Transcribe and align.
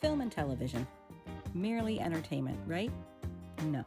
film 0.00 0.20
and 0.20 0.32
television. 0.32 0.86
Merely 1.54 2.00
entertainment, 2.00 2.58
right? 2.66 2.90
No. 3.64 3.84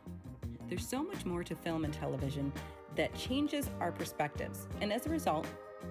There's 0.70 0.88
so 0.88 1.04
much 1.04 1.26
more 1.26 1.44
to 1.44 1.56
film 1.56 1.86
and 1.86 1.94
television 1.94 2.52
that 2.96 3.14
changes 3.16 3.70
our 3.80 3.92
perspectives, 3.92 4.68
and 4.82 4.94
as 4.94 5.06
a 5.06 5.10
result, 5.10 5.48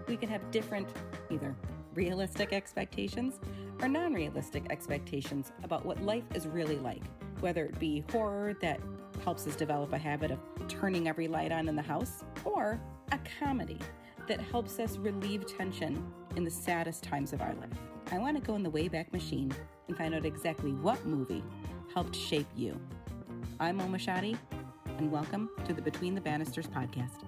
we 0.06 0.16
can 0.16 0.28
have 0.28 0.50
different, 0.50 0.88
either 1.30 1.54
realistic 1.94 2.52
expectations 2.52 3.38
or 3.80 3.88
non 3.88 4.12
realistic 4.12 4.64
expectations 4.70 5.52
about 5.62 5.84
what 5.84 6.02
life 6.02 6.24
is 6.34 6.46
really 6.46 6.78
like, 6.78 7.02
whether 7.40 7.64
it 7.64 7.78
be 7.78 8.04
horror 8.10 8.54
that 8.60 8.80
helps 9.24 9.46
us 9.46 9.56
develop 9.56 9.92
a 9.92 9.98
habit 9.98 10.30
of 10.30 10.38
turning 10.68 11.08
every 11.08 11.28
light 11.28 11.52
on 11.52 11.68
in 11.68 11.76
the 11.76 11.82
house, 11.82 12.24
or 12.44 12.80
a 13.10 13.18
comedy 13.38 13.78
that 14.28 14.40
helps 14.40 14.78
us 14.78 14.96
relieve 14.96 15.46
tension 15.46 16.04
in 16.36 16.44
the 16.44 16.50
saddest 16.50 17.02
times 17.02 17.32
of 17.32 17.42
our 17.42 17.54
life. 17.54 17.91
I 18.12 18.18
want 18.18 18.36
to 18.36 18.42
go 18.42 18.54
in 18.56 18.62
the 18.62 18.70
Wayback 18.70 19.10
Machine 19.10 19.50
and 19.88 19.96
find 19.96 20.14
out 20.14 20.26
exactly 20.26 20.72
what 20.72 21.02
movie 21.06 21.42
helped 21.94 22.14
shape 22.14 22.46
you. 22.54 22.78
I'm 23.58 23.78
Mo 23.78 23.86
Moshaty, 23.86 24.36
and 24.98 25.10
welcome 25.10 25.48
to 25.64 25.72
the 25.72 25.80
Between 25.80 26.14
the 26.14 26.20
Bannisters 26.20 26.68
podcast. 26.68 27.24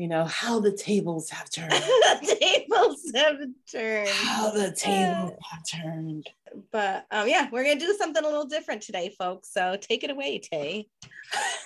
you 0.00 0.08
know 0.08 0.24
how 0.24 0.58
the 0.58 0.72
tables 0.72 1.28
have 1.28 1.50
turned. 1.50 1.72
The 2.20 2.36
tables 2.40 3.12
have 3.14 3.38
turned. 3.70 4.08
How 4.08 4.50
the 4.50 4.72
tables 4.72 5.32
have 5.50 5.62
turned. 5.82 6.30
But 6.72 7.06
um 7.10 7.28
yeah 7.28 7.48
we're 7.52 7.64
gonna 7.64 7.78
do 7.78 7.94
something 7.98 8.24
a 8.24 8.26
little 8.26 8.46
different 8.46 8.80
today 8.82 9.14
folks 9.18 9.52
so 9.52 9.76
take 9.78 10.02
it 10.04 10.10
away 10.10 10.38
tay 10.38 10.88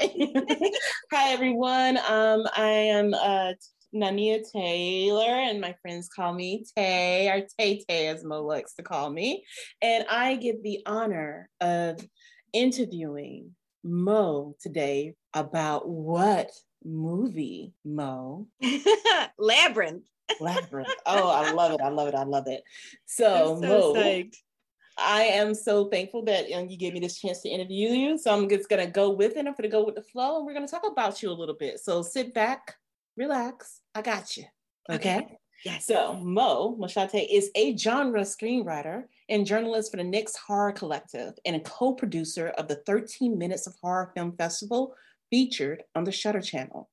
hi 0.00 0.08
hi 1.12 1.32
everyone 1.32 1.98
um 2.08 2.46
i 2.56 2.68
am 2.68 3.14
uh 3.14 3.52
Nanea 3.92 4.40
Taylor, 4.52 5.34
and 5.34 5.60
my 5.60 5.74
friends 5.82 6.08
call 6.08 6.32
me 6.32 6.64
Tay, 6.76 7.28
or 7.28 7.44
Tay 7.58 7.82
Tay, 7.88 8.06
as 8.06 8.22
Mo 8.22 8.40
likes 8.44 8.74
to 8.74 8.84
call 8.84 9.10
me. 9.10 9.44
And 9.82 10.06
I 10.08 10.36
get 10.36 10.62
the 10.62 10.80
honor 10.86 11.48
of 11.60 11.98
interviewing 12.52 13.56
Mo 13.82 14.54
today 14.60 15.14
about 15.34 15.88
what 15.88 16.52
movie, 16.84 17.72
Mo? 17.84 18.46
Labyrinth. 19.40 20.06
Labyrinth. 20.40 20.88
Oh, 21.04 21.28
I 21.28 21.50
love 21.50 21.72
it. 21.72 21.80
I 21.80 21.88
love 21.88 22.06
it. 22.06 22.14
I 22.14 22.22
love 22.22 22.46
it. 22.46 22.62
So, 23.06 23.56
so 23.60 23.66
Mo, 23.66 23.94
psyched. 23.94 24.36
I 25.00 25.22
am 25.22 25.54
so 25.54 25.86
thankful 25.86 26.24
that 26.24 26.50
um, 26.52 26.68
you 26.68 26.76
gave 26.76 26.92
me 26.92 27.00
this 27.00 27.18
chance 27.18 27.40
to 27.42 27.48
interview 27.48 27.90
you. 27.90 28.18
So 28.18 28.32
I'm 28.32 28.48
just 28.48 28.68
going 28.68 28.84
to 28.84 28.90
go 28.90 29.10
with 29.10 29.32
it. 29.32 29.38
I'm 29.38 29.44
going 29.54 29.62
to 29.62 29.68
go 29.68 29.84
with 29.84 29.94
the 29.94 30.02
flow 30.02 30.36
and 30.36 30.46
we're 30.46 30.54
going 30.54 30.66
to 30.66 30.70
talk 30.70 30.86
about 30.86 31.22
you 31.22 31.30
a 31.30 31.32
little 31.32 31.54
bit. 31.54 31.80
So 31.80 32.02
sit 32.02 32.34
back, 32.34 32.74
relax. 33.16 33.80
I 33.94 34.02
got 34.02 34.36
you. 34.36 34.44
Okay. 34.90 35.18
okay. 35.18 35.38
Yes. 35.64 35.86
So 35.86 36.14
Mo 36.14 36.76
Moshaty 36.80 37.26
is 37.30 37.50
a 37.54 37.76
genre 37.76 38.22
screenwriter 38.22 39.04
and 39.28 39.46
journalist 39.46 39.90
for 39.90 39.98
the 39.98 40.04
Next 40.04 40.36
Horror 40.38 40.72
Collective 40.72 41.34
and 41.44 41.56
a 41.56 41.60
co-producer 41.60 42.48
of 42.58 42.68
the 42.68 42.76
13 42.86 43.36
Minutes 43.36 43.66
of 43.66 43.74
Horror 43.82 44.10
Film 44.14 44.36
Festival, 44.36 44.94
featured 45.30 45.84
on 45.94 46.04
the 46.04 46.12
Shudder 46.12 46.40
channel. 46.40 46.88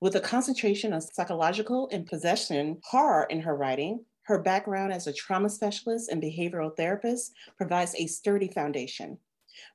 With 0.00 0.14
a 0.14 0.20
concentration 0.20 0.92
on 0.92 1.00
psychological 1.00 1.88
and 1.90 2.06
possession 2.06 2.78
horror 2.84 3.26
in 3.30 3.40
her 3.40 3.56
writing, 3.56 4.04
her 4.24 4.38
background 4.38 4.92
as 4.92 5.06
a 5.06 5.12
trauma 5.12 5.48
specialist 5.48 6.10
and 6.10 6.22
behavioral 6.22 6.76
therapist 6.76 7.32
provides 7.56 7.94
a 7.96 8.06
sturdy 8.06 8.48
foundation. 8.48 9.18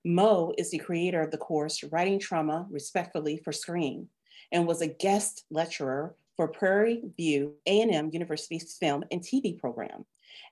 Mo 0.06 0.54
is 0.58 0.72
the 0.72 0.78
creator 0.80 1.22
of 1.22 1.31
the 1.31 1.38
course 1.38 1.84
Writing 1.84 2.20
Trauma 2.20 2.66
Respectfully 2.70 3.38
for 3.38 3.52
Screen 3.52 4.08
and 4.52 4.66
was 4.66 4.81
a 4.81 4.88
guest 4.88 5.45
lecturer 5.50 6.16
for 6.36 6.48
Prairie 6.48 7.04
View 7.17 7.54
A&M 7.66 8.09
University's 8.14 8.77
film 8.77 9.04
and 9.11 9.21
TV 9.21 9.58
program. 9.58 10.05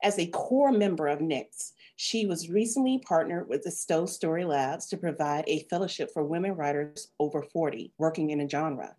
As 0.03 0.19
a 0.19 0.28
core 0.28 0.72
member 0.72 1.08
of 1.08 1.22
NICS, 1.22 1.74
she 1.96 2.25
was 2.25 2.50
recently 2.50 3.00
partnered 3.00 3.48
with 3.48 3.64
the 3.64 3.72
Stowe 3.72 4.06
Story 4.06 4.44
Labs 4.44 4.88
to 4.88 4.98
provide 4.98 5.46
a 5.48 5.64
fellowship 5.69 6.12
for 6.12 6.24
women 6.24 6.56
writers 6.56 7.09
over 7.19 7.42
40 7.42 7.94
working 7.98 8.31
in 8.31 8.42
a 8.42 8.50
genre. 8.50 8.96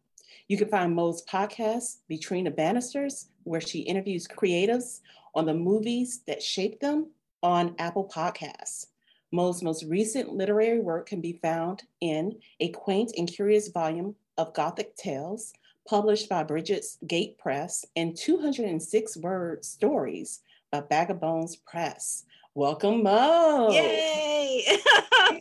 You 0.48 0.56
can 0.56 0.68
find 0.68 0.94
Mo's 0.94 1.24
podcast, 1.24 1.98
Between 2.08 2.44
the 2.44 2.50
Bannisters, 2.50 3.28
where 3.46 3.60
she 3.60 3.80
interviews 3.80 4.26
creatives 4.26 5.00
on 5.34 5.46
the 5.46 5.54
movies 5.54 6.20
that 6.26 6.42
shaped 6.42 6.80
them 6.80 7.10
on 7.42 7.74
Apple 7.78 8.10
Podcasts. 8.12 8.86
Mo's 9.32 9.62
most 9.62 9.84
recent 9.84 10.32
literary 10.32 10.80
work 10.80 11.08
can 11.08 11.20
be 11.20 11.38
found 11.42 11.82
in 12.00 12.38
a 12.60 12.70
quaint 12.70 13.12
and 13.16 13.28
curious 13.28 13.68
volume 13.68 14.14
of 14.38 14.54
Gothic 14.54 14.96
Tales, 14.96 15.52
published 15.88 16.28
by 16.28 16.42
Brigid's 16.42 16.98
Gate 17.06 17.38
Press, 17.38 17.84
and 17.96 18.16
206 18.16 19.16
word 19.18 19.64
stories 19.64 20.40
by 20.70 20.80
Bag 20.80 21.10
of 21.10 21.20
Bones 21.20 21.56
Press. 21.56 22.24
Welcome, 22.56 23.02
Mo. 23.02 23.68
Yay. 23.70 24.64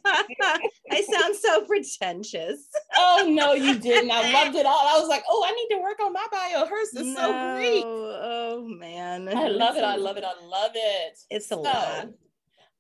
I 0.06 1.08
sound 1.10 1.34
so 1.38 1.62
pretentious. 1.62 2.68
oh, 2.98 3.26
no, 3.30 3.54
you 3.54 3.80
didn't. 3.80 4.12
I 4.12 4.34
loved 4.44 4.58
it 4.58 4.66
all. 4.66 4.86
I 4.86 5.00
was 5.00 5.08
like, 5.08 5.24
oh, 5.30 5.48
I 5.48 5.52
need 5.54 5.78
to 5.78 5.82
work 5.82 5.98
on 6.02 6.12
my 6.12 6.28
bio. 6.30 6.66
Hers 6.66 6.90
is 6.90 7.16
no. 7.16 7.22
so 7.22 7.56
great. 7.56 7.84
Oh, 7.86 8.68
man. 8.68 9.30
I 9.30 9.48
love 9.48 9.78
it. 9.78 9.86
I 9.86 9.96
love 9.96 10.18
it. 10.18 10.26
I 10.26 10.46
love 10.46 10.72
it. 10.76 11.18
It's 11.30 11.46
a 11.46 11.56
so, 11.56 11.62
lot. 11.62 12.10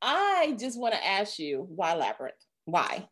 I 0.02 0.54
just 0.60 0.78
want 0.78 0.96
to 0.96 1.08
ask 1.08 1.40
you 1.40 1.66
why 1.70 1.96
Labyrinth? 1.96 2.36
Why? 2.66 3.08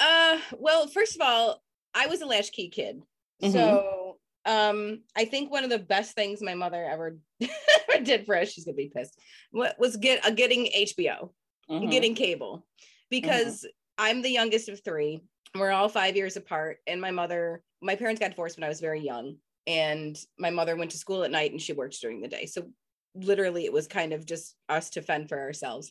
Uh, 0.00 0.38
well, 0.58 0.88
first 0.88 1.14
of 1.14 1.20
all, 1.20 1.62
I 1.94 2.08
was 2.08 2.22
a 2.22 2.26
latchkey 2.26 2.70
kid. 2.70 3.02
Mm-hmm. 3.40 3.52
So 3.52 4.05
um, 4.46 5.02
I 5.16 5.24
think 5.24 5.50
one 5.50 5.64
of 5.64 5.70
the 5.70 5.78
best 5.78 6.14
things 6.14 6.40
my 6.40 6.54
mother 6.54 6.84
ever, 6.84 7.18
did 8.02 8.24
for 8.24 8.36
us, 8.36 8.50
she's 8.50 8.64
gonna 8.64 8.76
be 8.76 8.92
pissed, 8.94 9.18
was 9.52 9.96
get 9.96 10.24
uh, 10.24 10.30
getting 10.30 10.66
HBO, 10.66 11.30
mm-hmm. 11.68 11.90
getting 11.90 12.14
cable, 12.14 12.64
because 13.10 13.58
mm-hmm. 13.62 14.06
I'm 14.06 14.22
the 14.22 14.30
youngest 14.30 14.68
of 14.68 14.82
three. 14.84 15.20
We're 15.54 15.72
all 15.72 15.88
five 15.88 16.16
years 16.16 16.36
apart, 16.36 16.78
and 16.86 17.00
my 17.00 17.10
mother, 17.10 17.62
my 17.82 17.96
parents 17.96 18.20
got 18.20 18.30
divorced 18.30 18.56
when 18.56 18.64
I 18.64 18.68
was 18.68 18.80
very 18.80 19.00
young, 19.00 19.36
and 19.66 20.16
my 20.38 20.50
mother 20.50 20.76
went 20.76 20.92
to 20.92 20.98
school 20.98 21.24
at 21.24 21.30
night 21.30 21.50
and 21.50 21.60
she 21.60 21.72
worked 21.72 22.00
during 22.00 22.20
the 22.20 22.28
day. 22.28 22.46
So 22.46 22.68
literally, 23.14 23.64
it 23.64 23.72
was 23.72 23.88
kind 23.88 24.12
of 24.12 24.24
just 24.24 24.54
us 24.68 24.90
to 24.90 25.02
fend 25.02 25.28
for 25.28 25.40
ourselves. 25.40 25.90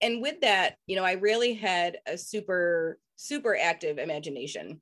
And 0.00 0.22
with 0.22 0.40
that, 0.42 0.76
you 0.86 0.96
know, 0.96 1.04
I 1.04 1.12
really 1.12 1.54
had 1.54 1.98
a 2.06 2.16
super, 2.16 2.98
super 3.16 3.56
active 3.60 3.98
imagination 3.98 4.80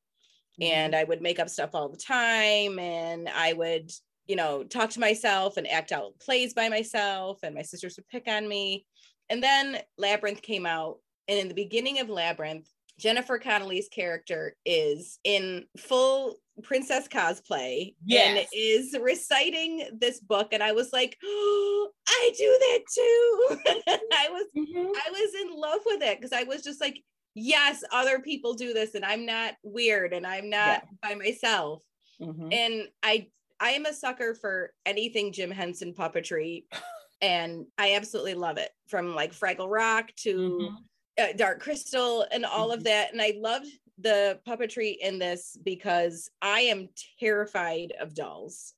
and 0.61 0.93
mm-hmm. 0.93 1.01
I 1.01 1.05
would 1.05 1.23
make 1.23 1.39
up 1.39 1.49
stuff 1.49 1.71
all 1.75 1.89
the 1.89 1.97
time 1.97 2.79
and 2.79 3.29
I 3.29 3.53
would 3.53 3.91
you 4.27 4.37
know 4.37 4.63
talk 4.65 4.91
to 4.91 5.01
myself 5.01 5.57
and 5.57 5.67
act 5.69 5.93
out 5.93 6.19
plays 6.21 6.55
by 6.55 6.69
myself 6.69 7.39
and 7.43 7.55
my 7.55 7.63
sisters 7.63 7.97
would 7.97 8.09
pick 8.09 8.29
on 8.29 8.49
me 8.49 8.87
and 9.31 9.43
then 9.43 9.79
Labyrinth 9.97 10.43
came 10.43 10.67
out 10.67 10.99
and 11.29 11.39
in 11.39 11.49
the 11.49 11.55
beginning 11.55 12.01
of 12.01 12.09
Labyrinth 12.09 12.69
Jennifer 12.99 13.39
Connelly's 13.39 13.89
character 13.89 14.57
is 14.67 15.19
in 15.25 15.65
full 15.79 16.37
princess 16.65 17.07
cosplay 17.07 17.95
yes. 18.05 18.27
and 18.27 18.47
is 18.53 18.97
reciting 19.01 19.89
this 20.01 20.19
book 20.19 20.49
and 20.53 20.63
I 20.63 20.73
was 20.73 20.93
like 20.93 21.17
oh, 21.25 21.89
I 22.09 22.33
do 22.37 22.59
that 22.61 22.81
too 22.95 23.73
I 24.13 24.29
was 24.31 24.47
mm-hmm. 24.57 24.91
I 25.07 25.11
was 25.11 25.35
in 25.43 25.61
love 25.61 25.81
with 25.87 26.03
it 26.03 26.19
because 26.19 26.33
I 26.33 26.43
was 26.43 26.63
just 26.63 26.81
like 26.81 27.03
yes, 27.39 27.83
other 27.93 28.19
people 28.21 28.55
do 28.55 28.73
this 28.73 28.95
and 28.95 29.05
I'm 29.05 29.27
not 29.27 29.55
weird 29.63 30.13
and 30.13 30.27
I'm 30.27 30.51
not 30.51 30.83
yeah. 30.83 31.09
by 31.09 31.15
myself. 31.15 31.83
Mm-hmm. 32.21 32.53
And 32.53 32.89
I 33.03 33.29
I 33.61 33.71
am 33.71 33.87
a 33.87 33.93
sucker 33.93 34.35
for 34.35 34.73
anything 34.87 35.33
Jim 35.33 35.51
Henson 35.51 35.93
puppetry 35.93 36.65
and 37.21 37.67
I 37.77 37.95
absolutely 37.95 38.35
love 38.35 38.59
it 38.59 38.71
from 38.87 39.15
like 39.15 39.33
Fraggle 39.33 39.71
Rock 39.71 40.11
to 40.19 40.35
mm-hmm. 40.37 40.75
uh, 41.23 41.33
Dark 41.37 41.61
Crystal 41.61 42.27
and 42.31 42.45
all 42.45 42.69
mm-hmm. 42.69 42.79
of 42.79 42.85
that 42.85 43.13
and 43.13 43.23
I 43.23 43.35
loved 43.37 43.69
the 44.01 44.39
puppetry 44.47 44.97
in 45.01 45.19
this 45.19 45.57
because 45.65 46.31
I 46.41 46.61
am 46.61 46.89
terrified 47.19 47.93
of 48.01 48.15
dolls. 48.15 48.75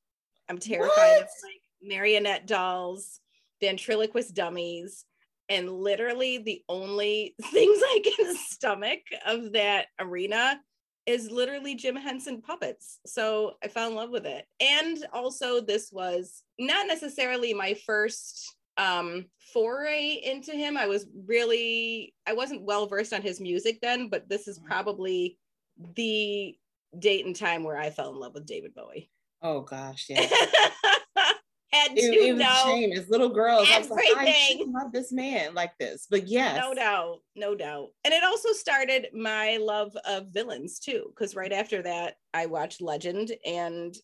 I'm 0.48 0.58
terrified 0.58 0.88
what? 0.96 1.22
of 1.22 1.28
like 1.42 1.62
marionette 1.82 2.46
dolls, 2.46 3.20
ventriloquist 3.60 4.34
dummies 4.34 5.04
and 5.50 5.70
literally 5.70 6.38
the 6.38 6.62
only 6.68 7.34
things 7.50 7.82
I 7.82 8.02
can 8.16 8.36
stomach 8.36 9.00
of 9.26 9.52
that 9.52 9.88
arena 9.98 10.60
is 11.06 11.30
literally 11.30 11.74
Jim 11.74 11.96
Henson 11.96 12.40
puppets. 12.40 13.00
So 13.04 13.54
I 13.62 13.68
fell 13.68 13.88
in 13.88 13.96
love 13.96 14.10
with 14.10 14.26
it. 14.26 14.46
And 14.60 15.04
also 15.12 15.60
this 15.60 15.90
was 15.92 16.42
not 16.58 16.86
necessarily 16.86 17.52
my 17.52 17.74
first 17.74 18.56
um 18.78 19.26
foray 19.52 20.20
into 20.24 20.52
him. 20.52 20.76
I 20.76 20.86
was 20.86 21.06
really 21.26 22.14
I 22.26 22.32
wasn't 22.32 22.62
well 22.62 22.86
versed 22.86 23.12
on 23.12 23.22
his 23.22 23.40
music 23.40 23.80
then, 23.82 24.08
but 24.08 24.28
this 24.28 24.46
is 24.46 24.58
mm-hmm. 24.58 24.68
probably 24.68 25.38
the 25.96 26.54
date 26.98 27.26
and 27.26 27.34
time 27.34 27.64
where 27.64 27.78
I 27.78 27.90
fell 27.90 28.10
in 28.10 28.20
love 28.20 28.34
with 28.34 28.46
David 28.46 28.74
Bowie. 28.74 29.10
Oh 29.42 29.62
gosh, 29.62 30.06
yeah. 30.08 30.28
Had 31.72 31.92
it, 31.96 32.00
to 32.00 32.18
it 32.18 32.32
was 32.32 32.42
know 32.42 32.62
shame 32.64 32.92
as 32.92 33.08
little 33.08 33.28
girls. 33.28 33.68
Everything. 33.70 34.14
I, 34.16 34.24
like, 34.24 34.68
I 34.68 34.82
love 34.82 34.92
this 34.92 35.12
man 35.12 35.54
like 35.54 35.76
this, 35.78 36.06
but 36.10 36.26
yes, 36.26 36.56
no 36.56 36.74
doubt, 36.74 37.18
no 37.36 37.54
doubt. 37.54 37.88
And 38.04 38.12
it 38.12 38.24
also 38.24 38.52
started 38.52 39.08
my 39.14 39.58
love 39.58 39.96
of 40.06 40.28
villains 40.28 40.78
too, 40.78 41.04
because 41.08 41.36
right 41.36 41.52
after 41.52 41.82
that, 41.82 42.16
I 42.34 42.46
watched 42.46 42.80
Legend, 42.80 43.32
and 43.46 43.96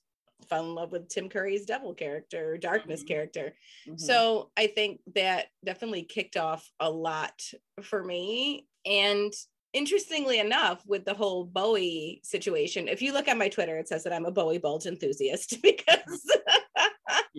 fell 0.48 0.64
in 0.64 0.74
love 0.74 0.92
with 0.92 1.08
Tim 1.08 1.28
Curry's 1.28 1.66
devil 1.66 1.94
character, 1.94 2.56
darkness 2.58 3.00
mm-hmm. 3.00 3.08
character. 3.08 3.54
Mm-hmm. 3.88 3.96
So 3.98 4.50
I 4.56 4.66
think 4.68 5.00
that 5.14 5.46
definitely 5.64 6.02
kicked 6.02 6.36
off 6.36 6.70
a 6.80 6.90
lot 6.90 7.42
for 7.82 8.02
me. 8.02 8.66
And 8.84 9.32
interestingly 9.72 10.38
enough, 10.38 10.82
with 10.86 11.04
the 11.04 11.14
whole 11.14 11.44
Bowie 11.44 12.20
situation, 12.22 12.88
if 12.88 13.02
you 13.02 13.12
look 13.12 13.28
at 13.28 13.38
my 13.38 13.48
Twitter, 13.48 13.78
it 13.78 13.88
says 13.88 14.04
that 14.04 14.12
I'm 14.12 14.26
a 14.26 14.30
Bowie 14.30 14.58
Bulge 14.58 14.86
enthusiast 14.86 15.56
because 15.62 16.22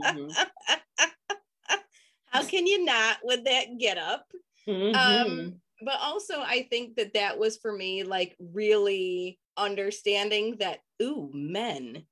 mm-hmm. 0.04 0.44
how 2.26 2.44
can 2.44 2.68
you 2.68 2.86
not 2.86 3.18
with 3.24 3.46
that 3.46 3.78
get 3.80 3.98
up? 3.98 4.26
Mm-hmm. 4.68 4.96
Um, 4.96 5.56
but 5.82 6.00
also, 6.02 6.42
I 6.42 6.68
think 6.70 6.96
that 6.96 7.14
that 7.14 7.38
was 7.38 7.58
for 7.58 7.72
me 7.72 8.04
like 8.04 8.36
really 8.40 9.40
understanding 9.56 10.58
that, 10.60 10.80
ooh, 11.02 11.30
men. 11.34 12.04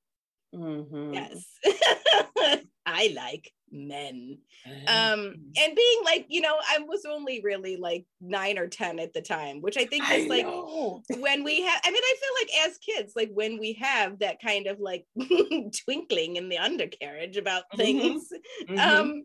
Mm-hmm. 0.54 1.14
Yes, 1.14 1.46
I 2.86 3.14
like 3.16 3.52
men. 3.76 4.40
Um, 4.88 5.36
and 5.58 5.76
being 5.76 6.02
like, 6.04 6.26
you 6.30 6.42
know, 6.42 6.56
I 6.70 6.80
was 6.80 7.06
only 7.06 7.42
really 7.44 7.78
like 7.78 8.06
nine 8.22 8.58
or 8.58 8.68
10 8.68 9.00
at 9.00 9.14
the 9.14 9.22
time, 9.22 9.62
which 9.62 9.78
I 9.78 9.86
think 9.86 10.04
is 10.12 10.28
like 10.28 10.46
when 10.46 11.44
we 11.44 11.62
have, 11.62 11.82
I 11.84 11.92
mean, 11.92 12.02
I 12.04 12.16
feel 12.20 12.32
like 12.42 12.68
as 12.68 12.78
kids, 12.78 13.14
like 13.16 13.32
when 13.34 13.60
we 13.60 13.74
have 13.74 14.20
that 14.20 14.42
kind 14.42 14.68
of 14.68 14.80
like 14.80 15.06
twinkling 15.86 16.38
in 16.38 16.50
the 16.50 16.58
undercarriage 16.58 17.38
about 17.38 17.64
mm-hmm. 17.64 17.78
things, 17.78 18.30
mm-hmm. 18.68 18.80
um, 18.80 19.24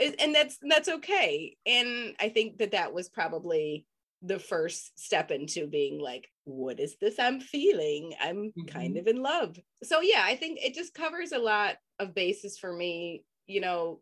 and 0.00 0.34
that's 0.34 0.58
that's 0.68 0.88
okay 0.88 1.56
and 1.66 2.14
i 2.20 2.28
think 2.28 2.58
that 2.58 2.72
that 2.72 2.92
was 2.92 3.08
probably 3.08 3.86
the 4.22 4.38
first 4.38 4.98
step 4.98 5.30
into 5.30 5.66
being 5.66 6.00
like 6.00 6.28
what 6.44 6.80
is 6.80 6.96
this 7.00 7.16
i'm 7.18 7.40
feeling 7.40 8.12
i'm 8.20 8.48
mm-hmm. 8.48 8.64
kind 8.66 8.96
of 8.96 9.06
in 9.06 9.22
love 9.22 9.56
so 9.82 10.00
yeah 10.00 10.22
i 10.24 10.34
think 10.34 10.58
it 10.62 10.74
just 10.74 10.94
covers 10.94 11.32
a 11.32 11.38
lot 11.38 11.76
of 11.98 12.14
bases 12.14 12.58
for 12.58 12.72
me 12.72 13.22
you 13.46 13.60
know 13.60 14.00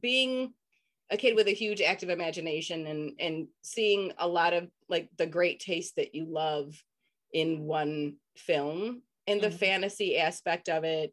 being 0.00 0.52
a 1.10 1.16
kid 1.16 1.36
with 1.36 1.46
a 1.46 1.52
huge 1.54 1.80
active 1.80 2.08
imagination 2.08 2.86
and 2.86 3.12
and 3.20 3.46
seeing 3.62 4.12
a 4.18 4.26
lot 4.26 4.54
of 4.54 4.68
like 4.88 5.08
the 5.18 5.26
great 5.26 5.60
taste 5.60 5.96
that 5.96 6.14
you 6.14 6.24
love 6.24 6.74
in 7.32 7.64
one 7.64 8.16
film 8.36 9.02
and 9.26 9.40
the 9.40 9.48
mm-hmm. 9.48 9.56
fantasy 9.56 10.18
aspect 10.18 10.68
of 10.68 10.84
it 10.84 11.12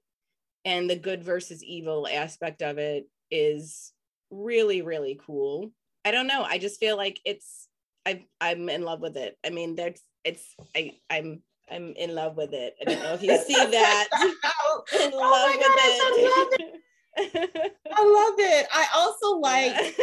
and 0.65 0.89
the 0.89 0.95
good 0.95 1.23
versus 1.23 1.63
evil 1.63 2.07
aspect 2.07 2.61
of 2.61 2.77
it 2.77 3.07
is 3.29 3.91
really 4.31 4.81
really 4.81 5.19
cool. 5.25 5.71
I 6.05 6.11
don't 6.11 6.27
know. 6.27 6.43
I 6.43 6.57
just 6.57 6.79
feel 6.79 6.97
like 6.97 7.19
it's 7.25 7.67
i 8.05 8.25
i'm 8.39 8.69
in 8.69 8.83
love 8.83 9.01
with 9.01 9.17
it. 9.17 9.37
I 9.45 9.49
mean 9.49 9.75
there's 9.75 10.01
it's 10.23 10.55
i 10.75 10.93
i'm 11.09 11.41
i'm 11.69 11.93
in 11.93 12.15
love 12.15 12.37
with 12.37 12.53
it. 12.53 12.75
I 12.81 12.85
don't 12.85 13.03
know 13.03 13.13
if 13.13 13.23
you 13.23 13.37
see 13.37 13.53
that. 13.53 14.07
Oh, 14.71 14.83
in 15.03 15.11
oh 15.13 15.17
love 15.17 15.49
with 15.57 15.67
gosh, 15.67 16.59
it. 16.59 16.75
I 17.19 17.25
love 17.25 17.49
it. 17.55 17.77
I 17.91 18.03
love 18.03 18.35
it 18.37 18.67
i 18.73 18.87
also 18.95 19.37
like 19.39 19.97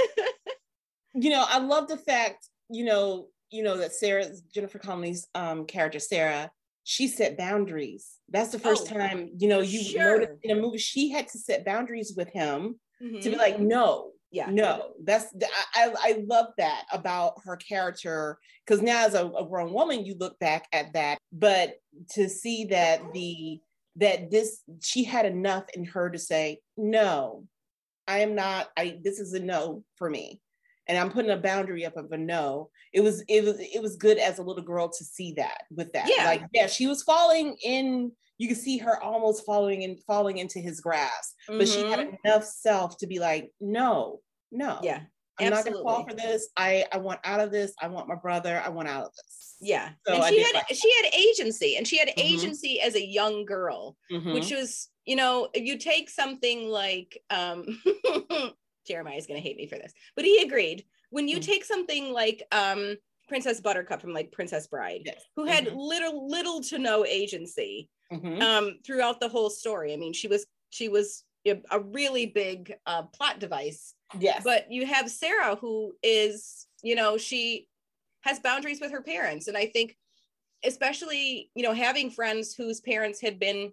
you 1.15 1.31
know 1.31 1.45
i 1.49 1.59
love 1.59 1.89
the 1.89 1.97
fact 1.97 2.49
you 2.69 2.85
know 2.85 3.29
you 3.51 3.63
know 3.63 3.77
that 3.77 3.93
sarah 3.93 4.27
jennifer 4.53 4.79
connelly's 4.79 5.27
um 5.35 5.65
character 5.65 5.99
sarah 5.99 6.51
she 6.89 7.09
set 7.09 7.37
boundaries. 7.37 8.13
That's 8.29 8.51
the 8.51 8.61
first 8.61 8.87
oh, 8.93 8.97
time 8.97 9.31
you 9.37 9.49
know 9.49 9.61
you 9.61 9.83
sure. 9.83 10.21
noticed 10.21 10.39
in 10.45 10.57
a 10.57 10.61
movie 10.61 10.79
she 10.79 11.11
had 11.11 11.27
to 11.29 11.39
set 11.39 11.65
boundaries 11.65 12.15
with 12.17 12.29
him 12.29 12.79
mm-hmm. 13.03 13.19
to 13.19 13.31
be 13.31 13.37
like 13.37 13.59
no 13.59 14.13
yeah. 14.31 14.47
no. 14.51 14.93
That's 15.03 15.27
i 15.75 15.93
i 15.99 16.25
love 16.29 16.47
that 16.59 16.85
about 16.93 17.41
her 17.45 17.57
character 17.57 18.39
because 18.65 18.83
now 18.83 19.05
as 19.05 19.15
a, 19.15 19.27
a, 19.27 19.45
grown 19.45 19.73
woman 19.73 20.05
you 20.05 20.15
look 20.17 20.39
back 20.39 20.69
at 20.73 20.93
that 20.93 21.19
but 21.33 21.75
to 22.11 22.29
see 22.29 22.67
that 22.67 23.01
the 23.13 23.61
that 23.97 24.31
this 24.31 24.63
she 24.81 25.05
had 25.05 25.27
enough 25.27 25.65
in 25.75 25.85
her 25.85 26.11
to 26.11 26.19
say 26.19 26.59
no 26.77 27.45
i 28.07 28.21
am 28.21 28.35
not 28.35 28.69
i 28.77 28.99
this 29.03 29.19
is 29.19 29.33
a 29.33 29.41
no 29.41 29.83
for 29.97 30.09
me 30.09 30.41
and 30.87 30.99
i'm 30.99 31.11
putting 31.11 31.31
a 31.31 31.37
boundary 31.37 31.85
up 31.85 31.97
of 31.97 32.11
a 32.13 32.19
no 32.19 32.71
it 32.93 33.01
was 33.01 33.23
it 33.29 33.45
was 33.45 33.59
it 33.59 33.83
was 33.83 33.97
good 33.97 34.19
as 34.19 34.39
a 34.39 34.43
little 34.43 34.63
girl 34.63 34.89
to 34.89 35.05
see 35.05 35.33
that 35.33 35.63
with 35.71 35.93
that 35.93 36.11
yeah 36.15 36.27
like 36.27 36.43
yeah 36.53 36.67
she 36.67 36.87
was 36.87 37.03
falling 37.03 37.57
in 37.63 38.13
you 38.39 38.49
can 38.49 38.57
see 38.57 38.79
her 38.79 39.03
almost 39.03 39.47
falling 39.47 39.85
and 39.85 39.99
falling 40.05 40.39
into 40.39 40.59
his 40.59 40.81
grasp. 40.81 41.35
Mm-hmm. 41.49 41.59
But 41.59 41.69
she 41.69 41.83
had 41.83 42.01
mm-hmm. 42.01 42.17
enough 42.25 42.45
self 42.45 42.99
to 42.99 43.07
be 43.07 43.19
like, 43.19 43.51
no, 43.61 44.21
no. 44.53 44.79
Yeah. 44.83 45.01
I'm 45.39 45.53
absolutely. 45.53 45.85
not 45.85 45.85
gonna 45.85 45.97
fall 45.97 46.09
for 46.09 46.15
this. 46.15 46.49
I 46.57 46.87
I 46.91 46.97
want 46.97 47.21
out 47.23 47.41
of 47.41 47.53
this. 47.53 47.75
I 47.81 47.89
want 47.89 48.09
my 48.09 48.15
brother. 48.15 48.63
I 48.65 48.71
want 48.71 48.89
out 48.89 49.05
of 49.05 49.11
this. 49.13 49.36
Yeah. 49.61 49.91
So 50.07 50.15
and 50.15 50.25
she 50.25 50.43
had 50.43 50.55
like 50.55 50.69
she 50.75 50.93
had 51.03 51.15
agency 51.15 51.77
and 51.77 51.87
she 51.87 51.99
had 51.99 52.09
mm-hmm. 52.09 52.21
agency 52.21 52.81
as 52.81 52.95
a 52.95 53.05
young 53.05 53.45
girl, 53.45 53.97
mm-hmm. 54.13 54.33
which 54.33 54.51
was, 54.51 54.89
you 55.05 55.17
know, 55.17 55.49
if 55.55 55.65
you 55.65 55.79
take 55.79 56.11
something 56.11 56.69
like 56.69 57.23
um 57.31 57.65
Jeremiah 58.87 59.17
is 59.17 59.27
gonna 59.27 59.41
hate 59.41 59.57
me 59.57 59.67
for 59.67 59.77
this, 59.77 59.93
but 60.15 60.25
he 60.25 60.43
agreed. 60.43 60.85
When 61.11 61.29
you 61.29 61.37
mm-hmm. 61.37 61.51
take 61.51 61.65
something 61.65 62.13
like 62.13 62.43
um 62.53 62.97
Princess 63.29 63.61
Buttercup 63.61 64.01
from 64.01 64.13
like 64.13 64.33
Princess 64.33 64.67
Bride, 64.67 65.03
yes. 65.07 65.23
who 65.35 65.47
had 65.47 65.67
mm-hmm. 65.67 65.77
little 65.77 66.29
little 66.29 66.63
to 66.65 66.79
no 66.79 67.05
agency 67.05 67.89
mm-hmm. 68.13 68.41
um, 68.41 68.79
throughout 68.85 69.21
the 69.21 69.29
whole 69.29 69.51
story. 69.51 69.93
I 69.93 69.97
mean, 69.97 70.13
she 70.13 70.29
was 70.29 70.47
she 70.71 70.89
was 70.89 71.25
a 71.71 71.81
really 71.81 72.27
big 72.27 72.75
uh, 72.87 73.03
plot 73.03 73.39
device. 73.39 73.95
Yes. 74.19 74.43
But 74.45 74.71
you 74.71 74.87
have 74.87 75.11
Sarah, 75.11 75.57
who 75.57 75.93
is, 76.03 76.67
you 76.83 76.95
know, 76.95 77.17
she 77.17 77.69
has 78.27 78.41
boundaries 78.41 78.81
with 78.81 78.93
her 78.93 79.03
parents, 79.03 79.49
and 79.49 79.57
I 79.57 79.67
think, 79.67 79.97
especially, 80.65 81.51
you 81.55 81.63
know, 81.63 81.73
having 81.73 82.11
friends 82.11 82.55
whose 82.55 82.81
parents 82.81 83.21
had 83.21 83.39
been 83.39 83.73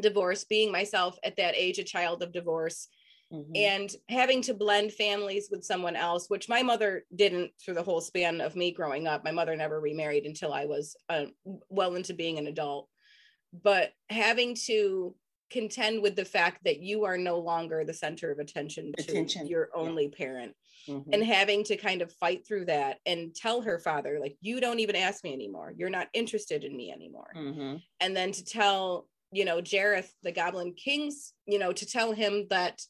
divorced, 0.00 0.48
being 0.48 0.72
myself 0.72 1.18
at 1.24 1.36
that 1.36 1.54
age, 1.56 1.78
a 1.78 1.84
child 1.84 2.22
of 2.22 2.32
divorce. 2.32 2.88
Mm-hmm. 3.32 3.52
And 3.54 3.94
having 4.08 4.42
to 4.42 4.54
blend 4.54 4.92
families 4.92 5.50
with 5.52 5.64
someone 5.64 5.94
else, 5.94 6.28
which 6.28 6.48
my 6.48 6.64
mother 6.64 7.04
didn't 7.14 7.52
through 7.64 7.74
the 7.74 7.82
whole 7.82 8.00
span 8.00 8.40
of 8.40 8.56
me 8.56 8.72
growing 8.72 9.06
up. 9.06 9.22
My 9.22 9.30
mother 9.30 9.54
never 9.54 9.80
remarried 9.80 10.26
until 10.26 10.52
I 10.52 10.64
was 10.64 10.96
uh, 11.08 11.26
well 11.68 11.94
into 11.94 12.12
being 12.12 12.38
an 12.38 12.48
adult 12.48 12.88
but 13.52 13.92
having 14.08 14.54
to 14.66 15.14
contend 15.50 16.02
with 16.02 16.16
the 16.16 16.24
fact 16.24 16.64
that 16.64 16.80
you 16.80 17.04
are 17.04 17.18
no 17.18 17.38
longer 17.38 17.84
the 17.84 17.94
center 17.94 18.30
of 18.30 18.38
attention, 18.38 18.92
attention. 18.98 19.46
your 19.46 19.68
only 19.74 20.04
yeah. 20.04 20.26
parent 20.26 20.54
mm-hmm. 20.88 21.12
and 21.12 21.24
having 21.24 21.64
to 21.64 21.76
kind 21.76 22.02
of 22.02 22.12
fight 22.12 22.46
through 22.46 22.64
that 22.66 22.98
and 23.06 23.34
tell 23.34 23.60
her 23.60 23.78
father 23.78 24.18
like 24.20 24.36
you 24.40 24.60
don't 24.60 24.80
even 24.80 24.96
ask 24.96 25.24
me 25.24 25.32
anymore 25.32 25.72
you're 25.76 25.90
not 25.90 26.08
interested 26.12 26.64
in 26.64 26.76
me 26.76 26.92
anymore 26.92 27.30
mm-hmm. 27.36 27.76
and 28.00 28.16
then 28.16 28.32
to 28.32 28.44
tell 28.44 29.06
you 29.32 29.44
know 29.44 29.60
jareth 29.60 30.10
the 30.22 30.32
goblin 30.32 30.72
kings 30.72 31.32
you 31.46 31.58
know 31.58 31.72
to 31.72 31.86
tell 31.86 32.12
him 32.12 32.46
that 32.50 32.80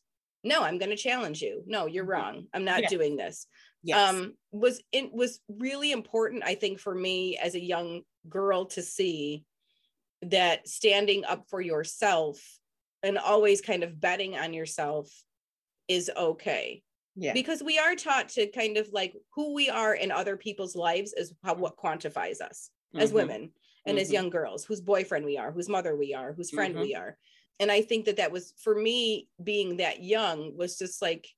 no 0.44 0.62
i'm 0.62 0.78
going 0.78 0.90
to 0.90 0.96
challenge 0.96 1.42
you 1.42 1.62
no 1.66 1.87
you're 1.87 2.04
mm-hmm. 2.04 2.12
wrong 2.12 2.46
i'm 2.54 2.64
not 2.64 2.82
yeah. 2.82 2.88
doing 2.88 3.16
this 3.16 3.46
yes. 3.82 4.08
um 4.08 4.35
was 4.52 4.82
it 4.92 5.12
was 5.12 5.40
really 5.49 5.92
important 5.92 6.42
i 6.44 6.54
think 6.54 6.78
for 6.78 6.94
me 6.94 7.37
as 7.37 7.54
a 7.54 7.61
young 7.61 8.02
girl 8.28 8.66
to 8.66 8.82
see 8.82 9.44
that 10.22 10.68
standing 10.68 11.24
up 11.24 11.46
for 11.48 11.60
yourself 11.60 12.40
and 13.02 13.18
always 13.18 13.60
kind 13.60 13.82
of 13.82 14.00
betting 14.00 14.36
on 14.36 14.52
yourself 14.52 15.10
is 15.88 16.10
okay. 16.16 16.82
Yeah. 17.16 17.32
Because 17.32 17.62
we 17.62 17.78
are 17.78 17.96
taught 17.96 18.28
to 18.30 18.46
kind 18.46 18.76
of 18.76 18.88
like 18.92 19.14
who 19.34 19.54
we 19.54 19.68
are 19.68 19.94
in 19.94 20.10
other 20.10 20.36
people's 20.36 20.76
lives 20.76 21.12
is 21.12 21.34
how 21.42 21.54
what 21.54 21.76
quantifies 21.76 22.40
us 22.40 22.70
mm-hmm. 22.94 23.02
as 23.02 23.12
women 23.12 23.50
and 23.86 23.96
mm-hmm. 23.96 24.02
as 24.02 24.12
young 24.12 24.30
girls, 24.30 24.64
whose 24.64 24.80
boyfriend 24.80 25.24
we 25.24 25.36
are, 25.36 25.50
whose 25.50 25.68
mother 25.68 25.96
we 25.96 26.14
are, 26.14 26.32
whose 26.32 26.50
friend 26.50 26.74
mm-hmm. 26.74 26.82
we 26.82 26.94
are. 26.94 27.16
And 27.58 27.70
I 27.70 27.82
think 27.82 28.06
that 28.06 28.16
that 28.16 28.32
was 28.32 28.54
for 28.62 28.74
me 28.74 29.28
being 29.42 29.78
that 29.78 30.02
young 30.02 30.56
was 30.56 30.78
just 30.78 31.02
like, 31.02 31.28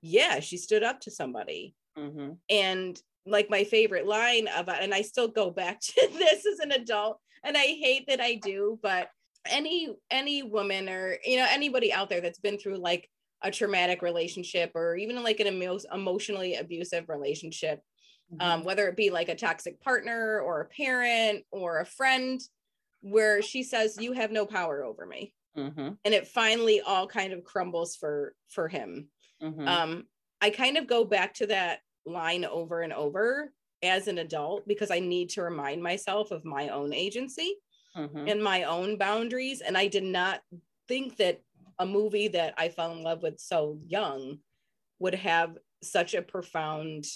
yeah, 0.00 0.40
she 0.40 0.56
stood 0.56 0.82
up 0.82 1.00
to 1.00 1.10
somebody. 1.10 1.74
Mm-hmm. 1.98 2.32
And 2.50 3.00
like 3.26 3.50
my 3.50 3.64
favorite 3.64 4.06
line 4.06 4.48
of 4.48 4.68
it, 4.68 4.76
and 4.80 4.92
I 4.92 5.02
still 5.02 5.28
go 5.28 5.50
back 5.50 5.80
to 5.82 6.08
this 6.12 6.46
as 6.46 6.58
an 6.58 6.72
adult 6.72 7.18
and 7.44 7.56
I 7.56 7.66
hate 7.66 8.06
that 8.08 8.20
I 8.20 8.34
do, 8.34 8.78
but 8.82 9.08
any 9.48 9.94
any 10.10 10.42
woman 10.42 10.88
or 10.88 11.16
you 11.24 11.36
know 11.36 11.46
anybody 11.48 11.92
out 11.92 12.08
there 12.08 12.20
that's 12.20 12.38
been 12.38 12.58
through 12.58 12.76
like 12.76 13.08
a 13.42 13.50
traumatic 13.50 14.02
relationship 14.02 14.70
or 14.74 14.96
even 14.96 15.22
like 15.22 15.40
an 15.40 15.48
emo- 15.48 15.78
emotionally 15.92 16.54
abusive 16.56 17.08
relationship 17.08 17.80
um, 18.32 18.38
mm-hmm. 18.38 18.50
um, 18.52 18.64
whether 18.64 18.86
it 18.88 18.96
be 18.96 19.10
like 19.10 19.28
a 19.28 19.34
toxic 19.34 19.80
partner 19.80 20.40
or 20.40 20.60
a 20.60 20.68
parent 20.68 21.44
or 21.50 21.80
a 21.80 21.86
friend 21.86 22.40
where 23.00 23.42
she 23.42 23.62
says 23.62 23.98
you 24.00 24.12
have 24.12 24.30
no 24.30 24.46
power 24.46 24.84
over 24.84 25.06
me 25.06 25.34
mm-hmm. 25.56 25.88
and 26.04 26.14
it 26.14 26.28
finally 26.28 26.80
all 26.80 27.06
kind 27.06 27.32
of 27.32 27.44
crumbles 27.44 27.96
for 27.96 28.34
for 28.48 28.68
him 28.68 29.08
mm-hmm. 29.42 29.66
um, 29.66 30.04
i 30.40 30.50
kind 30.50 30.76
of 30.76 30.86
go 30.86 31.04
back 31.04 31.34
to 31.34 31.46
that 31.46 31.80
line 32.06 32.44
over 32.44 32.80
and 32.80 32.92
over 32.92 33.50
as 33.82 34.08
an 34.08 34.18
adult 34.18 34.66
because 34.66 34.90
I 34.90 35.00
need 35.00 35.30
to 35.30 35.42
remind 35.42 35.82
myself 35.82 36.30
of 36.30 36.44
my 36.44 36.68
own 36.68 36.92
agency 36.92 37.56
mm-hmm. 37.96 38.28
and 38.28 38.42
my 38.42 38.64
own 38.64 38.96
boundaries. 38.96 39.60
And 39.60 39.76
I 39.76 39.88
did 39.88 40.04
not 40.04 40.40
think 40.88 41.16
that 41.16 41.40
a 41.78 41.86
movie 41.86 42.28
that 42.28 42.54
I 42.56 42.68
fell 42.68 42.92
in 42.92 43.02
love 43.02 43.22
with 43.22 43.40
so 43.40 43.78
young 43.86 44.38
would 44.98 45.14
have 45.14 45.56
such 45.82 46.14
a 46.14 46.22
profound 46.22 47.06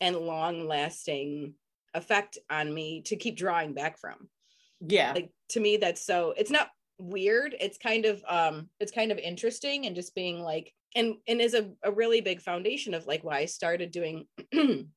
and 0.00 0.16
long 0.16 0.66
lasting 0.66 1.54
effect 1.94 2.38
on 2.50 2.72
me 2.72 3.02
to 3.02 3.16
keep 3.16 3.36
drawing 3.36 3.74
back 3.74 3.98
from. 3.98 4.28
Yeah. 4.80 5.12
Like 5.14 5.30
to 5.50 5.60
me, 5.60 5.76
that's 5.76 6.04
so, 6.04 6.34
it's 6.36 6.50
not 6.50 6.68
weird. 6.98 7.54
It's 7.60 7.78
kind 7.78 8.04
of 8.04 8.22
um 8.28 8.68
it's 8.80 8.92
kind 8.92 9.12
of 9.12 9.18
interesting 9.18 9.86
and 9.86 9.96
just 9.96 10.14
being 10.14 10.40
like 10.40 10.72
and 10.94 11.16
and 11.26 11.40
is 11.40 11.54
a, 11.54 11.70
a 11.82 11.90
really 11.90 12.20
big 12.20 12.40
foundation 12.40 12.94
of 12.94 13.06
like 13.06 13.24
why 13.24 13.38
I 13.38 13.46
started 13.46 13.90
doing 13.90 14.26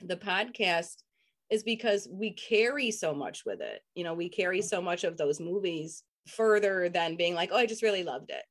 the 0.00 0.16
podcast 0.16 1.02
is 1.50 1.62
because 1.62 2.08
we 2.10 2.32
carry 2.32 2.90
so 2.90 3.14
much 3.14 3.44
with 3.46 3.60
it. 3.60 3.80
You 3.94 4.04
know, 4.04 4.14
we 4.14 4.28
carry 4.28 4.60
so 4.62 4.82
much 4.82 5.04
of 5.04 5.16
those 5.16 5.40
movies 5.40 6.02
further 6.26 6.88
than 6.88 7.16
being 7.16 7.34
like, 7.34 7.50
oh, 7.52 7.56
I 7.56 7.66
just 7.66 7.82
really 7.82 8.04
loved 8.04 8.30
it. 8.30 8.44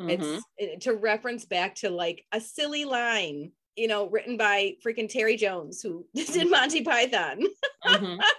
Mm-hmm. 0.00 0.10
It's 0.10 0.44
it, 0.56 0.80
to 0.82 0.94
reference 0.94 1.44
back 1.44 1.74
to 1.76 1.90
like 1.90 2.24
a 2.32 2.40
silly 2.40 2.84
line, 2.84 3.52
you 3.76 3.88
know, 3.88 4.08
written 4.08 4.36
by 4.36 4.74
freaking 4.84 5.08
Terry 5.08 5.36
Jones, 5.36 5.80
who 5.82 6.06
did 6.14 6.50
Monty 6.50 6.82
Python. 6.82 7.40
mm-hmm. 7.86 8.20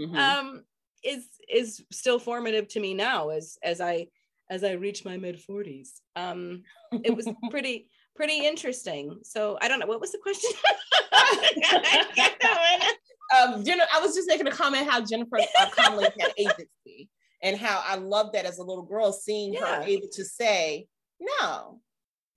Mm-hmm. 0.00 0.16
Um, 0.16 0.64
is 1.04 1.26
is 1.52 1.84
still 1.92 2.18
formative 2.18 2.66
to 2.68 2.80
me 2.80 2.94
now 2.94 3.28
as 3.28 3.58
as 3.62 3.80
I 3.80 4.08
as 4.50 4.64
I 4.64 4.72
reach 4.72 5.04
my 5.04 5.16
mid 5.16 5.40
40s. 5.40 5.88
Um, 6.16 6.62
it 7.04 7.14
was 7.14 7.28
pretty 7.50 7.88
pretty 8.14 8.46
interesting. 8.46 9.18
So 9.22 9.58
I 9.60 9.68
don't 9.68 9.78
know 9.78 9.86
what 9.86 10.00
was 10.00 10.12
the 10.12 10.18
question. 10.18 10.50
um, 13.38 13.64
Jennifer, 13.64 13.88
I 13.94 14.00
was 14.00 14.14
just 14.14 14.28
making 14.28 14.46
a 14.46 14.50
comment 14.50 14.88
how 14.88 15.04
Jennifer 15.04 15.38
uh, 15.38 16.10
had 16.18 16.32
agency 16.36 17.08
and 17.42 17.56
how 17.56 17.82
I 17.86 17.96
love 17.96 18.32
that 18.32 18.44
as 18.44 18.58
a 18.58 18.64
little 18.64 18.84
girl, 18.84 19.12
seeing 19.12 19.54
yeah. 19.54 19.76
her 19.76 19.82
able 19.82 20.08
to 20.12 20.24
say 20.24 20.86
no 21.20 21.80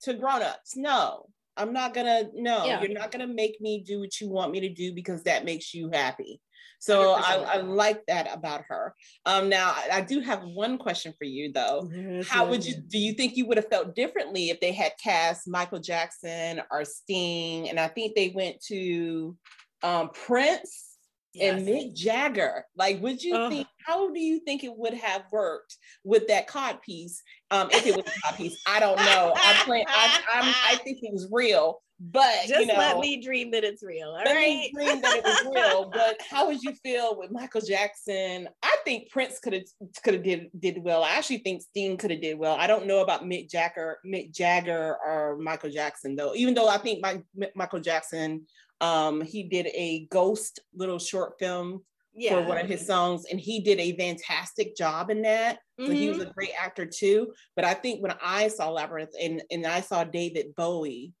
to 0.02 0.14
grown-ups. 0.14 0.76
No, 0.76 1.26
I'm 1.56 1.72
not 1.72 1.94
gonna. 1.94 2.24
No, 2.34 2.64
yeah. 2.64 2.80
you're 2.80 2.92
not 2.92 3.10
gonna 3.10 3.26
make 3.26 3.60
me 3.60 3.82
do 3.86 4.00
what 4.00 4.20
you 4.20 4.28
want 4.28 4.52
me 4.52 4.60
to 4.60 4.68
do 4.68 4.94
because 4.94 5.22
that 5.24 5.44
makes 5.44 5.72
you 5.72 5.90
happy. 5.92 6.40
So 6.86 7.12
I, 7.12 7.34
I, 7.34 7.56
like 7.56 8.06
that 8.06 8.28
about 8.32 8.62
her. 8.68 8.94
Um, 9.24 9.48
now 9.48 9.70
I, 9.70 9.98
I, 9.98 10.00
do 10.02 10.20
have 10.20 10.44
one 10.44 10.78
question 10.78 11.12
for 11.18 11.24
you 11.24 11.50
though. 11.52 11.90
Yes, 11.92 12.28
How 12.28 12.46
would 12.46 12.64
you 12.64 12.76
do 12.76 12.98
you 12.98 13.12
think 13.12 13.36
you 13.36 13.46
would 13.46 13.56
have 13.56 13.68
felt 13.68 13.96
differently 13.96 14.50
if 14.50 14.60
they 14.60 14.72
had 14.72 14.92
cast 15.02 15.48
Michael 15.48 15.80
Jackson 15.80 16.62
or 16.70 16.84
Sting? 16.84 17.68
And 17.68 17.80
I 17.80 17.88
think 17.88 18.14
they 18.14 18.28
went 18.28 18.60
to 18.68 19.36
um, 19.82 20.10
Prince 20.10 20.96
yes. 21.34 21.58
and 21.58 21.66
Mick 21.66 21.94
Jagger. 21.94 22.64
Like, 22.76 23.02
would 23.02 23.22
you 23.22 23.34
oh. 23.34 23.50
think? 23.50 23.66
How 23.84 24.12
do 24.12 24.20
you 24.20 24.40
think 24.40 24.64
it 24.64 24.76
would 24.76 24.94
have 24.94 25.24
worked 25.32 25.76
with 26.04 26.28
that 26.28 26.46
cod 26.46 26.82
piece? 26.82 27.22
Um, 27.50 27.68
if 27.70 27.86
it 27.86 27.96
was 27.96 28.04
a 28.06 28.20
cod 28.20 28.36
piece, 28.36 28.60
I 28.66 28.80
don't 28.80 28.96
know. 28.96 29.32
I 29.36 29.52
plan. 29.64 29.84
I, 29.88 30.20
I'm, 30.34 30.54
I 30.68 30.76
think 30.76 30.98
it 31.02 31.12
was 31.12 31.28
real. 31.30 31.80
But 31.98 32.46
just 32.46 32.60
you 32.60 32.66
know, 32.66 32.74
let 32.74 32.98
me 32.98 33.22
dream 33.22 33.50
that 33.52 33.64
it's 33.64 33.82
real. 33.82 34.08
All 34.08 34.16
let 34.16 34.26
right? 34.26 34.36
me 34.36 34.72
dream 34.74 35.00
that 35.00 35.16
it 35.16 35.24
was 35.24 35.54
real. 35.54 35.90
But 35.94 36.20
how 36.28 36.46
would 36.46 36.62
you 36.62 36.74
feel 36.82 37.18
with 37.18 37.30
Michael 37.30 37.62
Jackson? 37.62 38.48
I 38.62 38.76
think 38.84 39.10
Prince 39.10 39.38
could 39.38 39.54
have 39.54 39.62
could 40.04 40.14
have 40.14 40.22
did 40.22 40.50
did 40.58 40.82
well. 40.82 41.02
I 41.02 41.12
actually 41.12 41.38
think 41.38 41.62
Sting 41.62 41.96
could 41.96 42.10
have 42.10 42.20
did 42.20 42.38
well. 42.38 42.56
I 42.56 42.66
don't 42.66 42.86
know 42.86 43.00
about 43.00 43.24
Mick 43.24 43.50
Jagger, 43.50 43.98
Mick 44.06 44.30
Jagger 44.30 44.98
or 45.06 45.38
Michael 45.40 45.70
Jackson 45.70 46.16
though. 46.16 46.34
Even 46.34 46.52
though 46.52 46.68
I 46.68 46.76
think 46.76 47.00
my, 47.02 47.22
Michael 47.54 47.80
Jackson, 47.80 48.46
um, 48.82 49.22
he 49.22 49.44
did 49.44 49.66
a 49.68 50.06
ghost 50.10 50.60
little 50.74 50.98
short 50.98 51.38
film 51.38 51.82
yeah. 52.14 52.32
for 52.32 52.42
one 52.46 52.58
of 52.58 52.68
his 52.68 52.86
songs, 52.86 53.24
and 53.30 53.40
he 53.40 53.60
did 53.60 53.80
a 53.80 53.96
fantastic 53.96 54.76
job 54.76 55.08
in 55.08 55.22
that. 55.22 55.60
Mm-hmm. 55.80 55.86
So 55.86 55.92
he 55.92 56.08
was 56.08 56.18
mm-hmm. 56.18 56.30
a 56.30 56.34
great 56.34 56.52
actor 56.60 56.84
too. 56.84 57.32
But 57.54 57.64
I 57.64 57.72
think 57.72 58.02
when 58.02 58.14
I 58.22 58.48
saw 58.48 58.68
Labyrinth 58.68 59.14
and 59.18 59.42
and 59.50 59.66
I 59.66 59.80
saw 59.80 60.04
David 60.04 60.54
Bowie 60.56 61.14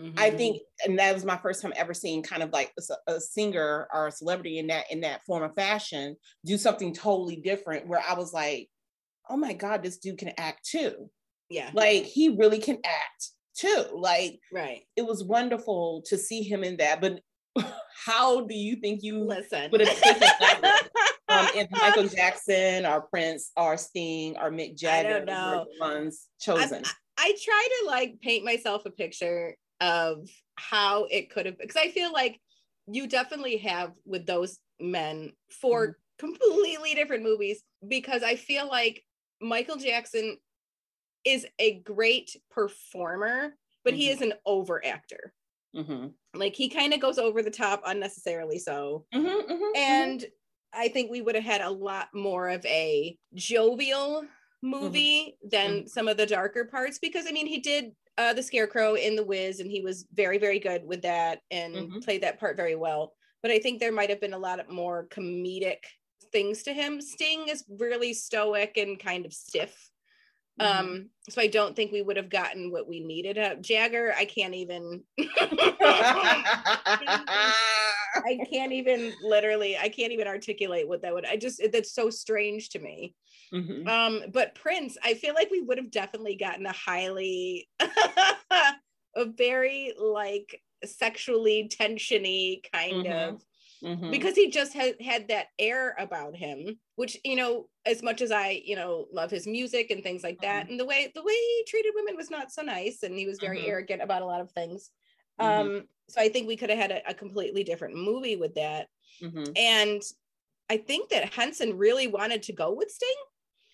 Mm-hmm. 0.00 0.18
I 0.18 0.30
think, 0.30 0.62
and 0.86 0.98
that 0.98 1.12
was 1.12 1.24
my 1.24 1.36
first 1.36 1.60
time 1.60 1.74
ever 1.76 1.92
seeing 1.92 2.22
kind 2.22 2.42
of 2.42 2.50
like 2.52 2.72
a, 2.78 3.12
a, 3.12 3.20
singer 3.20 3.86
or 3.92 4.06
a 4.06 4.12
celebrity 4.12 4.58
in 4.58 4.68
that 4.68 4.90
in 4.90 5.02
that 5.02 5.22
form 5.26 5.42
of 5.42 5.54
fashion 5.54 6.16
do 6.46 6.56
something 6.56 6.94
totally 6.94 7.36
different. 7.36 7.86
Where 7.86 8.02
I 8.06 8.14
was 8.14 8.32
like, 8.32 8.68
"Oh 9.28 9.36
my 9.36 9.52
god, 9.52 9.82
this 9.82 9.98
dude 9.98 10.18
can 10.18 10.32
act 10.38 10.64
too!" 10.64 11.10
Yeah, 11.50 11.70
like 11.74 12.04
he 12.04 12.30
really 12.30 12.60
can 12.60 12.78
act 12.84 13.30
too. 13.54 13.84
Like, 13.92 14.40
right? 14.52 14.82
It 14.96 15.04
was 15.04 15.22
wonderful 15.22 16.02
to 16.06 16.16
see 16.16 16.42
him 16.42 16.64
in 16.64 16.78
that. 16.78 17.02
But 17.02 17.20
how 18.06 18.46
do 18.46 18.54
you 18.54 18.76
think 18.76 19.02
you 19.02 19.22
listen 19.22 19.70
would 19.70 19.86
have 19.86 20.00
taken 20.00 20.22
um, 21.28 21.46
if 21.54 21.70
Michael 21.72 22.08
Jackson 22.08 22.86
or 22.86 23.02
Prince 23.02 23.50
or 23.54 23.76
Sting 23.76 24.36
or 24.38 24.50
Mick 24.50 24.78
Jagger 24.78 25.20
were 25.20 25.26
the 25.26 25.66
ones 25.78 26.28
chosen? 26.40 26.84
I, 26.86 26.90
I 27.18 27.36
try 27.44 27.68
to 27.80 27.86
like 27.86 28.18
paint 28.22 28.46
myself 28.46 28.86
a 28.86 28.90
picture 28.90 29.56
of 29.80 30.28
how 30.56 31.04
it 31.10 31.30
could 31.30 31.46
have 31.46 31.58
because 31.58 31.76
I 31.76 31.90
feel 31.90 32.12
like 32.12 32.40
you 32.86 33.06
definitely 33.06 33.56
have 33.58 33.92
with 34.04 34.26
those 34.26 34.58
men 34.80 35.32
for 35.60 35.88
mm-hmm. 35.88 36.26
completely 36.26 36.94
different 36.94 37.22
movies 37.22 37.62
because 37.86 38.22
I 38.22 38.36
feel 38.36 38.68
like 38.68 39.02
Michael 39.40 39.76
Jackson 39.76 40.36
is 41.24 41.46
a 41.58 41.80
great 41.80 42.36
performer, 42.50 43.54
but 43.84 43.92
mm-hmm. 43.92 44.00
he 44.00 44.10
is 44.10 44.20
an 44.20 44.34
over 44.44 44.84
actor. 44.84 45.32
Mm-hmm. 45.74 46.08
Like 46.34 46.54
he 46.54 46.68
kind 46.68 46.92
of 46.92 47.00
goes 47.00 47.18
over 47.18 47.42
the 47.42 47.50
top 47.50 47.82
unnecessarily 47.86 48.58
so. 48.58 49.06
Mm-hmm, 49.14 49.26
mm-hmm, 49.26 49.52
mm-hmm. 49.52 49.76
and 49.76 50.24
I 50.72 50.88
think 50.88 51.10
we 51.10 51.22
would 51.22 51.34
have 51.34 51.44
had 51.44 51.60
a 51.60 51.70
lot 51.70 52.08
more 52.14 52.48
of 52.48 52.64
a 52.66 53.16
jovial 53.34 54.24
movie 54.62 55.36
than 55.50 55.86
some 55.86 56.06
of 56.06 56.16
the 56.16 56.26
darker 56.26 56.66
parts 56.66 56.98
because 56.98 57.24
I 57.26 57.32
mean 57.32 57.46
he 57.46 57.60
did 57.60 57.92
uh, 58.20 58.34
the 58.34 58.42
Scarecrow 58.42 58.96
in 58.96 59.16
The 59.16 59.24
Wiz, 59.24 59.60
and 59.60 59.70
he 59.70 59.80
was 59.80 60.04
very, 60.12 60.36
very 60.36 60.58
good 60.58 60.84
with 60.84 61.00
that 61.02 61.40
and 61.50 61.74
mm-hmm. 61.74 61.98
played 62.00 62.22
that 62.22 62.38
part 62.38 62.54
very 62.54 62.76
well. 62.76 63.14
But 63.42 63.50
I 63.50 63.58
think 63.58 63.80
there 63.80 63.92
might 63.92 64.10
have 64.10 64.20
been 64.20 64.34
a 64.34 64.38
lot 64.38 64.60
of 64.60 64.68
more 64.68 65.08
comedic 65.10 65.78
things 66.30 66.62
to 66.64 66.74
him. 66.74 67.00
Sting 67.00 67.48
is 67.48 67.64
really 67.78 68.12
stoic 68.12 68.76
and 68.76 69.00
kind 69.00 69.24
of 69.24 69.32
stiff. 69.32 69.74
Mm-hmm. 70.60 70.78
Um, 70.80 71.08
so 71.30 71.40
I 71.40 71.46
don't 71.46 71.74
think 71.74 71.92
we 71.92 72.02
would 72.02 72.18
have 72.18 72.28
gotten 72.28 72.70
what 72.70 72.86
we 72.86 73.00
needed. 73.00 73.38
Uh, 73.38 73.54
Jagger, 73.54 74.12
I 74.14 74.26
can't 74.26 74.54
even. 74.54 75.02
I 78.22 78.38
can't 78.52 78.72
even 78.72 79.14
literally. 79.22 79.78
I 79.78 79.88
can't 79.88 80.12
even 80.12 80.26
articulate 80.26 80.86
what 80.86 81.00
that 81.02 81.14
would. 81.14 81.24
I 81.24 81.38
just 81.38 81.62
that's 81.72 81.94
so 81.94 82.10
strange 82.10 82.68
to 82.70 82.80
me. 82.80 83.14
Mm-hmm. 83.52 83.88
Um, 83.88 84.22
but 84.32 84.54
Prince, 84.54 84.96
I 85.02 85.14
feel 85.14 85.34
like 85.34 85.50
we 85.50 85.60
would 85.60 85.78
have 85.78 85.90
definitely 85.90 86.36
gotten 86.36 86.66
a 86.66 86.72
highly, 86.72 87.68
a 87.80 89.24
very 89.24 89.92
like 89.98 90.60
sexually 90.84 91.70
tensiony 91.70 92.62
kind 92.72 93.06
mm-hmm. 93.06 93.34
of 93.34 93.42
Mm-hmm. 93.82 94.10
because 94.10 94.34
he 94.34 94.50
just 94.50 94.74
had 94.74 95.00
had 95.00 95.28
that 95.28 95.46
air 95.58 95.96
about 95.98 96.36
him 96.36 96.78
which 96.96 97.16
you 97.24 97.34
know 97.34 97.66
as 97.86 98.02
much 98.02 98.20
as 98.20 98.30
i 98.30 98.60
you 98.62 98.76
know 98.76 99.06
love 99.10 99.30
his 99.30 99.46
music 99.46 99.90
and 99.90 100.02
things 100.02 100.22
like 100.22 100.38
that 100.42 100.64
mm-hmm. 100.64 100.72
and 100.72 100.80
the 100.80 100.84
way 100.84 101.10
the 101.14 101.22
way 101.22 101.32
he 101.32 101.64
treated 101.66 101.94
women 101.94 102.14
was 102.14 102.30
not 102.30 102.52
so 102.52 102.60
nice 102.60 103.02
and 103.04 103.14
he 103.14 103.26
was 103.26 103.38
very 103.38 103.60
mm-hmm. 103.60 103.70
arrogant 103.70 104.02
about 104.02 104.20
a 104.20 104.26
lot 104.26 104.42
of 104.42 104.50
things 104.50 104.90
mm-hmm. 105.40 105.70
um 105.70 105.84
so 106.10 106.20
i 106.20 106.28
think 106.28 106.46
we 106.46 106.58
could 106.58 106.68
have 106.68 106.78
had 106.78 106.90
a, 106.90 107.08
a 107.08 107.14
completely 107.14 107.64
different 107.64 107.94
movie 107.94 108.36
with 108.36 108.54
that 108.54 108.86
mm-hmm. 109.22 109.44
and 109.56 110.02
i 110.68 110.76
think 110.76 111.08
that 111.08 111.32
henson 111.32 111.78
really 111.78 112.06
wanted 112.06 112.42
to 112.42 112.52
go 112.52 112.74
with 112.74 112.90
sting 112.90 113.08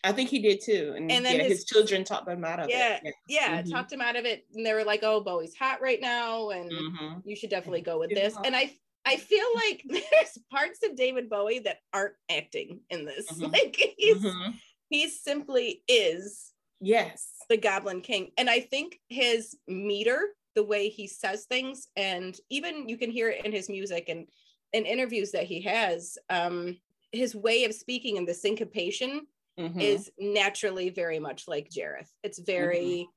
I 0.07 0.13
think 0.13 0.31
he 0.31 0.39
did 0.39 0.61
too. 0.63 0.95
And, 0.97 1.11
and 1.11 1.25
then 1.25 1.37
yeah, 1.37 1.43
his, 1.43 1.53
his, 1.53 1.65
children 1.65 2.05
talked 2.05 2.29
him 2.29 2.45
out 2.45 2.61
of 2.61 2.71
yeah, 2.71 2.97
it. 2.97 3.03
Yeah, 3.05 3.11
yeah, 3.27 3.61
mm-hmm. 3.61 3.71
talked 3.71 3.93
him 3.93 4.01
out 4.01 4.17
of 4.17 4.25
it. 4.25 4.47
And 4.55 4.65
they 4.65 4.73
were 4.73 4.85
like, 4.85 5.01
oh, 5.03 5.21
Bowie's 5.21 5.55
hot 5.55 5.81
right 5.83 6.01
now. 6.01 6.51
And 6.51 6.71
mm-hmm. 6.71 7.19
you 7.25 7.35
should 7.35 7.51
definitely 7.51 7.81
go 7.81 7.99
with 7.99 8.11
this. 8.11 8.37
And 8.45 8.55
I 8.55 8.73
I 9.05 9.17
feel 9.17 9.47
like 9.55 9.83
there's 9.89 10.39
parts 10.51 10.81
of 10.85 10.97
David 10.97 11.29
Bowie 11.29 11.61
that 11.61 11.81
aren't 11.93 12.15
acting 12.31 12.81
in 12.91 13.05
this. 13.05 13.31
Mm-hmm. 13.33 13.47
Like 13.53 13.95
he's 13.97 14.23
mm-hmm. 14.23 14.53
he 14.89 15.09
simply 15.09 15.83
is 15.89 16.53
yes 16.81 17.33
the 17.49 17.57
Goblin 17.57 18.01
King. 18.01 18.31
And 18.39 18.49
I 18.49 18.61
think 18.61 19.01
his 19.09 19.57
meter, 19.67 20.35
the 20.55 20.65
way 20.65 20.89
he 20.89 21.07
says 21.07 21.45
things, 21.45 21.89
and 21.97 22.39
even 22.51 22.89
you 22.89 22.97
can 22.97 23.11
hear 23.11 23.31
it 23.31 23.45
in 23.45 23.53
his 23.53 23.69
music 23.69 24.09
and 24.09 24.27
in 24.73 24.85
interviews 24.85 25.31
that 25.33 25.45
he 25.45 25.61
has, 25.63 26.19
um, 26.29 26.77
his 27.13 27.35
way 27.35 27.65
of 27.65 27.73
speaking 27.73 28.19
and 28.19 28.27
the 28.27 28.35
syncopation 28.35 29.27
mm-hmm. 29.59 29.81
is 29.81 30.11
naturally 30.19 30.91
very 30.91 31.19
much 31.19 31.49
like 31.49 31.71
Jareth. 31.71 32.11
It's 32.23 32.39
very 32.39 33.09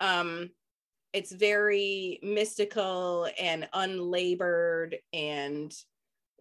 mm-hmm. 0.00 0.20
um 0.20 0.50
it's 1.12 1.32
very 1.32 2.20
mystical 2.22 3.26
and 3.40 3.66
unlabored 3.72 4.96
and 5.14 5.74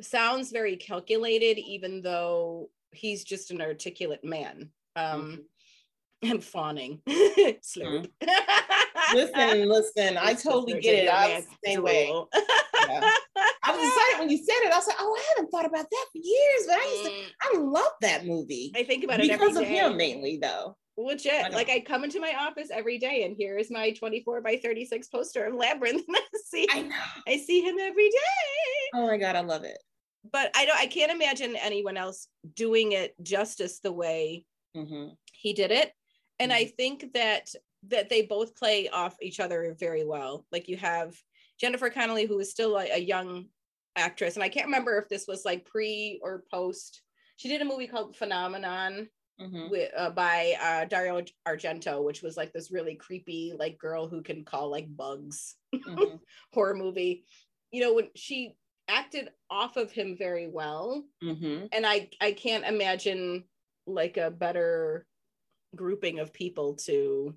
sounds 0.02 0.52
very 0.52 0.76
calculated 0.76 1.58
even 1.58 2.02
though 2.02 2.70
he's 2.92 3.24
just 3.24 3.52
an 3.52 3.62
articulate 3.62 4.24
man 4.24 4.70
um 4.98 5.22
mm-hmm. 5.22 5.42
and 6.32 6.44
fawning 6.44 7.02
slurp 7.10 8.10
mm-hmm. 8.22 9.16
listen 9.16 9.70
listen 9.70 10.18
i 10.18 10.34
totally 10.34 10.80
get 10.80 11.06
it 11.06 11.10
i 11.10 11.36
was 11.36 11.46
the 11.46 11.56
same 11.64 11.84
way 11.84 12.12
yeah. 12.90 13.12
was 13.76 13.88
excited 13.88 14.20
when 14.20 14.30
you 14.30 14.38
said 14.38 14.66
it. 14.66 14.74
I 14.74 14.78
was 14.78 14.88
like 14.88 14.98
oh 15.00 15.18
i 15.18 15.24
haven't 15.36 15.52
thought 15.52 15.66
about 15.66 15.86
that 15.90 16.06
for 16.12 16.18
years 16.18 16.68
but 16.68 16.78
i 16.78 16.92
used 16.92 17.04
to 17.04 17.12
mm. 17.12 17.26
i 17.42 17.58
love 17.60 17.92
that 18.02 18.26
movie. 18.26 18.72
I 18.76 18.84
think 18.84 19.04
about 19.04 19.20
it 19.20 19.32
because 19.32 19.56
of 19.56 19.66
him 19.66 19.98
mainly 19.98 20.38
though. 20.42 20.76
Legit 20.98 21.52
like 21.52 21.70
i 21.70 21.80
come 21.80 22.04
into 22.04 22.22
my 22.22 22.34
office 22.40 22.70
every 22.72 22.98
day 22.98 23.24
and 23.24 23.36
here 23.36 23.58
is 23.58 23.70
my 23.70 23.92
24 23.92 24.42
by 24.42 24.58
36 24.58 25.08
poster 25.08 25.46
of 25.46 25.54
labyrinth. 25.56 26.04
I 26.10 26.22
see 26.46 26.68
I, 26.72 26.82
know. 26.84 26.96
I 27.28 27.38
see 27.38 27.62
him 27.62 27.78
every 27.80 28.10
day. 28.10 28.90
Oh 28.94 29.08
my 29.08 29.18
god 29.18 29.36
i 29.36 29.42
love 29.42 29.64
it. 29.64 29.78
But 30.32 30.52
i 30.56 30.66
don't 30.66 30.80
i 30.80 30.88
can't 30.88 31.12
imagine 31.12 31.56
anyone 31.58 31.98
else 31.98 32.28
doing 32.56 32.94
it 32.94 33.14
justice 33.22 33.80
the 33.80 33.92
way 33.92 34.46
mm-hmm. 34.76 35.10
he 35.34 35.54
did 35.54 35.72
it. 35.72 35.92
And 36.40 36.52
mm-hmm. 36.52 36.62
i 36.62 36.66
think 36.66 37.14
that 37.14 37.50
that 37.90 38.10
they 38.10 38.24
both 38.24 38.56
play 38.56 38.90
off 38.90 39.16
each 39.22 39.40
other 39.40 39.76
very 39.80 40.04
well. 40.06 40.46
Like 40.52 40.68
you 40.70 40.78
have 40.78 41.14
jennifer 41.60 41.90
connelly 41.90 42.26
who 42.26 42.40
is 42.40 42.52
still 42.52 42.78
a, 42.78 42.86
a 42.94 43.00
young 43.00 43.46
actress 43.96 44.36
and 44.36 44.44
i 44.44 44.50
can't 44.50 44.66
remember 44.66 44.98
if 44.98 45.10
this 45.10 45.26
was 45.28 45.46
like 45.46 45.66
pre 45.66 46.20
or 46.24 46.44
post 46.52 47.02
she 47.38 47.50
did 47.50 47.62
a 47.62 47.66
movie 47.66 47.88
called 47.88 48.16
phenomenon 48.16 49.08
mm-hmm. 49.42 49.70
with, 49.70 49.92
uh, 49.98 50.10
by 50.10 50.54
uh, 50.62 50.86
dario 50.86 51.22
argento 51.48 52.04
which 52.04 52.22
was 52.22 52.38
like 52.38 52.54
this 52.54 52.72
really 52.72 52.96
creepy 52.96 53.54
like 53.58 53.78
girl 53.78 54.08
who 54.08 54.22
can 54.22 54.44
call 54.44 54.70
like 54.70 54.88
bugs 54.96 55.56
mm-hmm. 55.74 56.16
horror 56.54 56.76
movie 56.76 57.26
you 57.72 57.82
know 57.82 57.94
when 57.94 58.08
she 58.16 58.56
acted 58.88 59.30
off 59.50 59.78
of 59.78 59.92
him 59.92 60.16
very 60.18 60.48
well 60.48 61.04
mm-hmm. 61.24 61.66
and 61.72 61.86
i 61.86 62.10
i 62.22 62.32
can't 62.32 62.66
imagine 62.66 63.44
like 63.88 64.18
a 64.18 64.32
better 64.32 65.06
grouping 65.76 66.20
of 66.20 66.34
people 66.34 66.76
to 66.76 67.36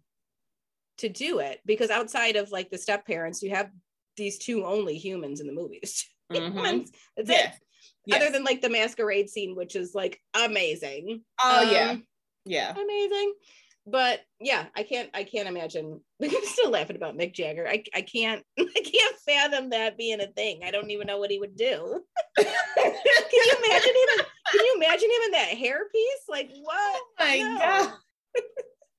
to 0.99 1.09
do 1.09 1.39
it 1.39 1.61
because 1.65 1.91
outside 1.91 2.37
of 2.37 2.51
like 2.51 2.71
the 2.71 2.79
step 2.79 3.07
parents 3.07 3.43
you 3.43 3.51
have 3.51 3.71
these 4.17 4.39
two 4.39 4.65
only 4.65 4.97
humans 4.99 5.41
in 5.41 5.47
the 5.47 5.53
movies 5.53 6.07
mm-hmm. 6.33 6.85
that's 7.17 7.31
it 7.31 7.53
yes. 8.07 8.17
other 8.17 8.31
than 8.31 8.45
like 8.45 8.61
the 8.61 8.71
masquerade 8.71 9.29
scene 9.29 9.55
which 9.55 9.77
is 9.77 9.95
like 9.95 10.21
amazing 10.35 11.23
oh 11.43 11.63
um, 11.63 11.73
yeah 11.73 11.97
yeah 12.45 12.71
amazing 12.73 13.33
but 13.91 14.21
yeah, 14.41 14.67
I 14.77 14.83
can't 14.83 15.09
I 15.15 15.25
can't 15.25 15.49
imagine. 15.49 16.01
I'm 16.23 16.31
still 16.45 16.71
laughing 16.71 16.97
about 16.97 17.17
Mick 17.17 17.33
Jagger. 17.33 17.67
I, 17.67 17.83
I 17.95 18.03
can't 18.03 18.45
I 18.59 18.65
can't 18.65 19.17
fathom 19.27 19.71
that 19.71 19.97
being 19.97 20.21
a 20.21 20.27
thing. 20.27 20.61
I 20.65 20.71
don't 20.71 20.91
even 20.91 21.07
know 21.07 21.19
what 21.19 21.31
he 21.31 21.39
would 21.39 21.57
do. 21.57 22.05
can 22.37 22.47
you 22.47 23.57
imagine 23.65 23.89
him? 23.89 24.19
In, 24.19 24.25
can 24.51 24.65
you 24.67 24.75
imagine 24.77 25.11
him 25.11 25.23
in 25.25 25.31
that 25.33 25.55
hairpiece? 25.57 26.29
Like 26.29 26.51
what? 26.63 27.03
Oh 27.19 27.25
my 27.25 27.39
no. 27.39 27.59
god. 27.59 27.93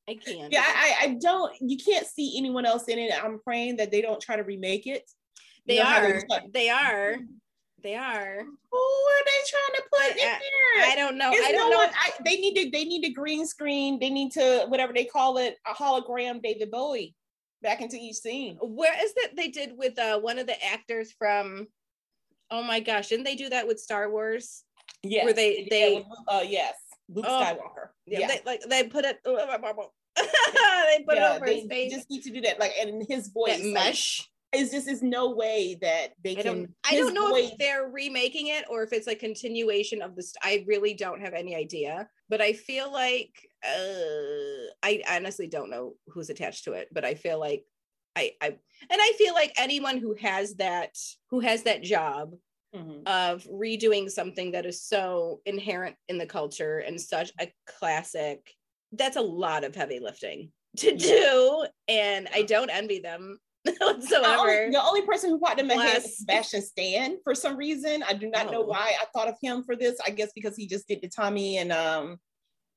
I 0.09 0.15
can't. 0.15 0.51
Yeah, 0.51 0.65
I, 0.65 0.95
I 1.01 1.17
don't. 1.21 1.53
You 1.61 1.77
can't 1.77 2.07
see 2.07 2.35
anyone 2.37 2.65
else 2.65 2.85
in 2.87 2.97
it. 2.97 3.11
I'm 3.23 3.39
praying 3.39 3.77
that 3.77 3.91
they 3.91 4.01
don't 4.01 4.19
try 4.19 4.37
to 4.37 4.43
remake 4.43 4.87
it. 4.87 5.03
They 5.69 5.77
you 5.77 5.83
know 5.83 5.89
are. 5.89 6.21
They 6.51 6.69
are. 6.69 7.15
They 7.81 7.95
are. 7.95 8.43
Who 8.71 8.77
are 8.77 9.23
they 9.25 9.41
trying 9.47 9.75
to 9.75 9.83
put 9.93 10.11
in 10.11 10.17
there? 10.17 10.91
I 10.91 10.95
don't 10.97 11.17
know. 11.17 11.29
I 11.29 11.51
don't 11.51 11.69
no 11.69 11.77
know. 11.77 11.77
One, 11.77 11.89
I, 11.95 12.11
they 12.25 12.35
need 12.35 12.55
to. 12.55 12.69
They 12.71 12.83
need 12.83 13.05
a 13.05 13.13
green 13.13 13.45
screen. 13.45 13.99
They 13.99 14.09
need 14.09 14.31
to 14.33 14.65
whatever 14.67 14.91
they 14.91 15.05
call 15.05 15.37
it, 15.37 15.57
a 15.65 15.73
hologram 15.73 16.41
David 16.41 16.71
Bowie 16.71 17.15
back 17.61 17.81
into 17.81 17.95
each 17.95 18.17
scene. 18.17 18.57
Where 18.61 18.93
is 19.01 19.13
that 19.13 19.35
they 19.37 19.47
did 19.47 19.77
with 19.77 19.97
uh, 19.97 20.19
one 20.19 20.39
of 20.39 20.47
the 20.47 20.61
actors 20.65 21.13
from? 21.17 21.67
Oh 22.51 22.63
my 22.63 22.79
gosh! 22.79 23.07
Didn't 23.07 23.25
they 23.25 23.35
do 23.35 23.49
that 23.49 23.67
with 23.67 23.79
Star 23.79 24.09
Wars? 24.09 24.63
Yes. 25.03 25.23
Where 25.23 25.33
they 25.33 25.67
they 25.69 25.93
yeah, 25.93 26.35
uh 26.35 26.43
yes 26.45 26.73
Luke 27.13 27.25
oh, 27.27 27.41
Skywalker. 27.41 27.89
Yeah, 28.05 28.19
yeah. 28.19 28.27
They, 28.27 28.41
like 28.45 28.61
they 28.67 28.83
put 28.83 29.05
it. 29.05 29.19
they 29.23 31.03
put 31.05 31.15
yeah, 31.15 31.33
it 31.33 31.35
over 31.35 31.45
they 31.45 31.59
his 31.61 31.69
face. 31.69 31.93
Just 31.93 32.09
need 32.09 32.23
to 32.23 32.31
do 32.31 32.41
that, 32.41 32.59
like, 32.59 32.73
and 32.79 33.05
his 33.07 33.29
voice 33.29 33.57
that 33.57 33.65
mesh. 33.65 34.19
Like, 34.19 34.27
is 34.53 34.71
just 34.71 34.87
is 34.87 35.03
no 35.03 35.31
way 35.31 35.77
that 35.81 36.13
they 36.23 36.37
I 36.37 36.41
can. 36.41 36.73
I 36.89 36.95
don't 36.95 37.13
know 37.13 37.29
voice... 37.29 37.51
if 37.51 37.57
they're 37.57 37.89
remaking 37.89 38.47
it 38.47 38.65
or 38.69 38.83
if 38.83 38.93
it's 38.93 39.07
a 39.07 39.15
continuation 39.15 40.01
of 40.01 40.15
this. 40.15 40.33
I 40.41 40.65
really 40.67 40.93
don't 40.93 41.21
have 41.21 41.33
any 41.33 41.55
idea, 41.55 42.09
but 42.29 42.41
I 42.41 42.53
feel 42.53 42.91
like 42.91 43.31
uh, 43.63 44.71
I 44.81 45.03
honestly 45.09 45.47
don't 45.47 45.69
know 45.69 45.93
who's 46.07 46.29
attached 46.29 46.63
to 46.65 46.73
it, 46.73 46.87
but 46.91 47.05
I 47.05 47.13
feel 47.13 47.39
like 47.39 47.63
I, 48.15 48.31
I 48.41 48.47
and 48.47 48.57
I 48.91 49.13
feel 49.17 49.33
like 49.33 49.53
anyone 49.57 49.97
who 49.97 50.15
has 50.19 50.55
that 50.55 50.97
who 51.29 51.41
has 51.41 51.63
that 51.63 51.83
job 51.83 52.33
mm-hmm. 52.75 53.01
of 53.05 53.43
redoing 53.43 54.09
something 54.09 54.51
that 54.51 54.65
is 54.65 54.81
so 54.81 55.41
inherent 55.45 55.95
in 56.07 56.17
the 56.17 56.25
culture 56.25 56.79
and 56.79 56.99
such 56.99 57.31
a 57.39 57.53
classic, 57.67 58.51
that's 58.93 59.17
a 59.17 59.21
lot 59.21 59.63
of 59.63 59.75
heavy 59.75 59.99
lifting 59.99 60.51
to 60.77 60.95
do, 60.95 61.65
and 61.87 62.27
I 62.33 62.41
don't 62.41 62.71
envy 62.71 62.99
them 62.99 63.37
whatsoever. 63.79 64.21
The 64.21 64.37
only, 64.37 64.71
the 64.71 64.83
only, 64.83 65.01
person 65.03 65.29
who 65.29 65.39
popped 65.39 65.59
in 65.59 65.67
my 65.67 65.75
Plus. 65.75 65.91
head 65.91 66.03
is 66.03 66.17
Sebastian 66.19 66.61
Stan 66.61 67.17
for 67.23 67.35
some 67.35 67.57
reason. 67.57 68.03
I 68.03 68.13
do 68.13 68.29
not 68.29 68.47
oh. 68.47 68.51
know 68.51 68.61
why 68.61 68.93
I 69.01 69.05
thought 69.13 69.27
of 69.27 69.35
him 69.41 69.63
for 69.63 69.75
this. 69.75 69.97
I 70.05 70.09
guess 70.11 70.31
because 70.33 70.55
he 70.55 70.67
just 70.67 70.87
did 70.87 71.01
the 71.01 71.09
Tommy 71.09 71.57
and 71.57 71.71
um 71.71 72.19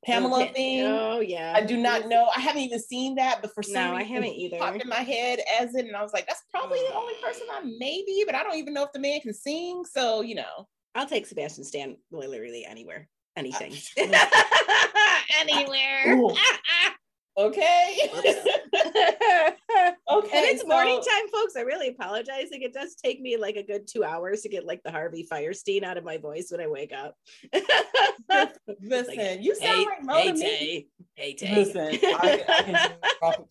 Pamela 0.05 0.43
okay. 0.43 0.53
thing. 0.53 0.87
Oh 0.87 1.21
yeah. 1.21 1.53
I 1.55 1.61
do 1.61 1.77
not 1.77 2.09
know. 2.09 2.29
I 2.37 2.41
haven't 2.41 2.63
even 2.63 2.81
seen 2.81 3.15
that, 3.17 3.41
but 3.41 3.55
for 3.55 3.63
some 3.63 3.75
no, 3.75 3.97
reason 3.97 4.13
I 4.13 4.15
haven't 4.15 4.35
either. 4.35 4.59
Popped 4.59 4.83
in 4.83 4.89
my 4.89 4.97
head 4.97 5.41
as 5.61 5.75
it, 5.75 5.87
and 5.87 5.97
I 5.97 6.03
was 6.03 6.13
like, 6.13 6.27
that's 6.27 6.43
probably 6.51 6.81
the 6.89 6.95
only 6.95 7.15
person 7.23 7.47
I 7.53 7.63
maybe, 7.79 8.25
but 8.27 8.35
I 8.35 8.43
don't 8.43 8.57
even 8.57 8.75
know 8.75 8.85
if 8.85 8.93
the 8.93 8.99
man 8.99 9.21
can 9.21 9.35
sing. 9.35 9.85
So 9.85 10.23
you 10.23 10.35
know, 10.35 10.69
I'll 10.95 11.07
take 11.07 11.27
Sebastian 11.27 11.65
Stan 11.65 11.97
literally 12.11 12.65
anywhere, 12.65 13.09
anything, 13.37 13.75
anywhere. 15.41 16.19
Okay. 17.39 17.97
okay. 18.13 18.39
And 19.73 20.47
it's 20.47 20.63
so, 20.63 20.69
morning 20.69 21.01
time, 21.01 21.29
folks. 21.33 21.57
I 21.57 21.63
really 21.63 21.89
apologize. 21.89 22.49
Like 22.53 22.61
it 22.61 22.75
does 22.75 22.95
take 22.95 23.23
me 23.23 23.39
like 23.39 23.57
a 23.57 23.63
good 23.63 23.89
two 23.89 24.05
hours 24.05 24.43
to 24.43 24.51
get 24.51 24.67
like 24.67 24.83
the 24.85 24.91
Harvey 24.91 25.27
Fierstein 25.31 25.83
out 25.83 25.97
of 25.97 26.05
my 26.05 26.19
voice 26.19 26.49
when 26.51 26.61
I 26.61 26.67
wake 26.67 26.93
up. 26.93 27.17
Listen, 28.83 29.17
like, 29.17 29.43
you 29.43 29.55
sound 29.55 29.79
hey, 29.79 29.85
like 29.85 30.05
Mo 30.05 30.15
hey, 30.15 30.33
to 30.33 30.39
me. 30.39 30.89
Hey, 31.15 31.35
Tay. 31.35 31.55
Listen, 31.55 31.99
I, 32.03 32.45
I 32.49 32.63
can 32.63 32.91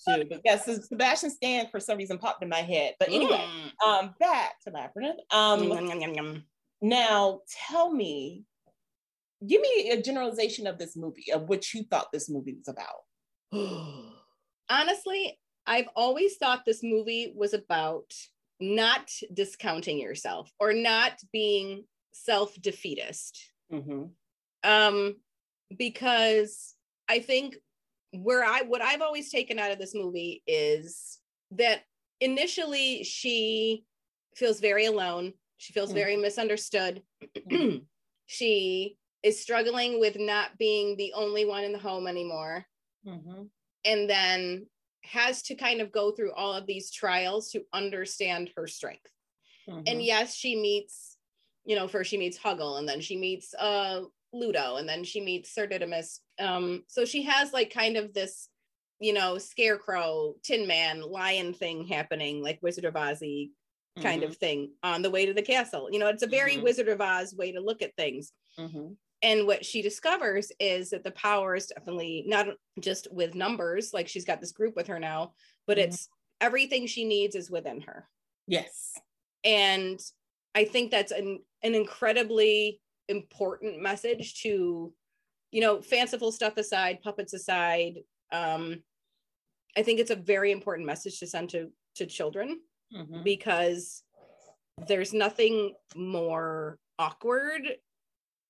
too. 0.07 0.27
But 0.29 0.41
yes, 0.45 0.65
so 0.65 0.75
Sebastian 0.75 1.31
Stan 1.31 1.67
for 1.71 1.79
some 1.79 1.97
reason 1.97 2.19
popped 2.19 2.43
in 2.43 2.49
my 2.49 2.61
head. 2.61 2.93
But 2.99 3.09
anyway, 3.09 3.43
mm. 3.43 3.87
um, 3.87 4.13
back 4.19 4.59
to 4.65 4.71
Labyrinth. 4.71 5.19
Um, 5.31 5.63
yum, 5.63 6.01
yum, 6.01 6.13
yum, 6.13 6.43
now 6.81 7.41
tell 7.67 7.91
me, 7.91 8.43
give 9.45 9.61
me 9.61 9.89
a 9.89 10.01
generalization 10.01 10.67
of 10.67 10.77
this 10.77 10.95
movie, 10.95 11.31
of 11.33 11.49
what 11.49 11.73
you 11.73 11.83
thought 11.83 12.11
this 12.11 12.29
movie 12.29 12.53
was 12.53 12.67
about. 12.67 13.01
Honestly, 14.69 15.39
I've 15.65 15.89
always 15.95 16.37
thought 16.37 16.63
this 16.65 16.81
movie 16.83 17.33
was 17.35 17.53
about 17.53 18.13
not 18.59 19.09
discounting 19.33 19.99
yourself 19.99 20.51
or 20.59 20.73
not 20.73 21.19
being 21.31 21.83
self 22.13 22.55
defeatist. 22.61 23.51
Mm-hmm. 23.71 24.03
Um, 24.63 25.15
because 25.77 26.75
I 27.09 27.19
think 27.19 27.55
where 28.13 28.43
I 28.43 28.61
what 28.63 28.81
I've 28.81 29.01
always 29.01 29.31
taken 29.31 29.59
out 29.59 29.71
of 29.71 29.79
this 29.79 29.95
movie 29.95 30.43
is 30.45 31.19
that 31.51 31.81
initially 32.19 33.03
she 33.03 33.85
feels 34.35 34.59
very 34.59 34.85
alone. 34.85 35.33
She 35.57 35.73
feels 35.73 35.89
mm-hmm. 35.89 35.97
very 35.97 36.17
misunderstood. 36.17 37.01
She 38.31 38.97
is 39.23 39.41
struggling 39.41 39.99
with 39.99 40.17
not 40.17 40.57
being 40.57 40.95
the 40.95 41.11
only 41.13 41.43
one 41.43 41.65
in 41.65 41.73
the 41.73 41.77
home 41.77 42.07
anymore 42.07 42.65
mm-hmm. 43.05 43.43
and 43.85 44.09
then 44.09 44.65
has 45.03 45.41
to 45.43 45.55
kind 45.55 45.81
of 45.81 45.91
go 45.91 46.11
through 46.11 46.33
all 46.33 46.53
of 46.53 46.65
these 46.65 46.91
trials 46.91 47.51
to 47.51 47.63
understand 47.73 48.51
her 48.55 48.67
strength. 48.67 49.07
Mm-hmm. 49.69 49.81
And 49.87 50.03
yes, 50.03 50.35
she 50.35 50.55
meets, 50.55 51.17
you 51.65 51.75
know, 51.75 51.87
first 51.87 52.09
she 52.09 52.17
meets 52.17 52.37
Hoggle 52.37 52.79
and 52.79 52.87
then 52.87 53.01
she 53.01 53.17
meets 53.17 53.53
uh 53.55 54.01
Ludo 54.33 54.77
and 54.77 54.87
then 54.87 55.03
she 55.03 55.21
meets 55.21 55.53
Sir 55.53 55.67
Didymus. 55.67 56.21
Um, 56.39 56.83
so 56.87 57.05
she 57.05 57.23
has 57.23 57.51
like 57.53 57.73
kind 57.73 57.97
of 57.97 58.13
this, 58.13 58.47
you 58.99 59.13
know, 59.13 59.37
scarecrow, 59.37 60.35
tin 60.43 60.67
man, 60.67 61.01
lion 61.01 61.53
thing 61.53 61.85
happening, 61.85 62.41
like 62.41 62.59
Wizard 62.61 62.85
of 62.85 62.93
Ozzy 62.93 63.51
kind 63.99 64.21
mm-hmm. 64.21 64.31
of 64.31 64.37
thing 64.37 64.71
on 64.83 65.01
the 65.01 65.09
way 65.09 65.25
to 65.25 65.33
the 65.33 65.41
castle. 65.41 65.89
You 65.91 65.99
know, 65.99 66.07
it's 66.07 66.23
a 66.23 66.27
very 66.27 66.53
mm-hmm. 66.53 66.63
Wizard 66.63 66.87
of 66.87 67.01
Oz 67.01 67.35
way 67.35 67.51
to 67.51 67.59
look 67.59 67.81
at 67.81 67.95
things. 67.95 68.31
And 69.23 69.45
what 69.45 69.63
she 69.63 69.81
discovers 69.81 70.51
is 70.59 70.89
that 70.89 71.03
the 71.03 71.11
power 71.11 71.55
is 71.55 71.67
definitely 71.67 72.23
not 72.27 72.47
just 72.79 73.07
with 73.11 73.35
numbers 73.35 73.93
like 73.93 74.07
she's 74.07 74.25
got 74.25 74.41
this 74.41 74.51
group 74.51 74.75
with 74.75 74.87
her 74.87 74.99
now 74.99 75.33
but 75.67 75.77
mm-hmm. 75.77 75.89
it's 75.89 76.09
everything 76.39 76.87
she 76.87 77.05
needs 77.05 77.35
is 77.35 77.51
within 77.51 77.81
her 77.81 78.07
yes 78.47 78.93
and 79.43 79.99
i 80.55 80.63
think 80.63 80.91
that's 80.91 81.11
an, 81.11 81.39
an 81.63 81.75
incredibly 81.75 82.81
important 83.09 83.81
message 83.81 84.41
to 84.41 84.93
you 85.51 85.61
know 85.61 85.81
fanciful 85.81 86.31
stuff 86.31 86.57
aside 86.57 87.01
puppets 87.03 87.33
aside 87.33 87.95
um 88.31 88.81
i 89.77 89.83
think 89.83 89.99
it's 89.99 90.11
a 90.11 90.15
very 90.15 90.51
important 90.51 90.87
message 90.87 91.19
to 91.19 91.27
send 91.27 91.49
to 91.49 91.69
to 91.95 92.05
children 92.05 92.59
mm-hmm. 92.95 93.23
because 93.23 94.03
there's 94.87 95.13
nothing 95.13 95.73
more 95.95 96.79
awkward 96.97 97.63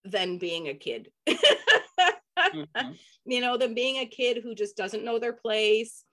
than 0.03 0.37
being 0.37 0.67
a 0.67 0.73
kid. 0.73 1.09
mm-hmm. 1.27 2.91
You 3.23 3.39
know, 3.39 3.55
than 3.55 3.75
being 3.75 3.97
a 3.97 4.07
kid 4.07 4.41
who 4.41 4.55
just 4.55 4.75
doesn't 4.75 5.05
know 5.05 5.19
their 5.19 5.31
place, 5.31 6.05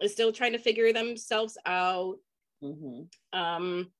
is 0.00 0.12
still 0.12 0.32
trying 0.32 0.50
to 0.50 0.58
figure 0.58 0.92
themselves 0.92 1.56
out. 1.64 2.16
Mm-hmm. 2.60 3.38
Um, 3.38 3.92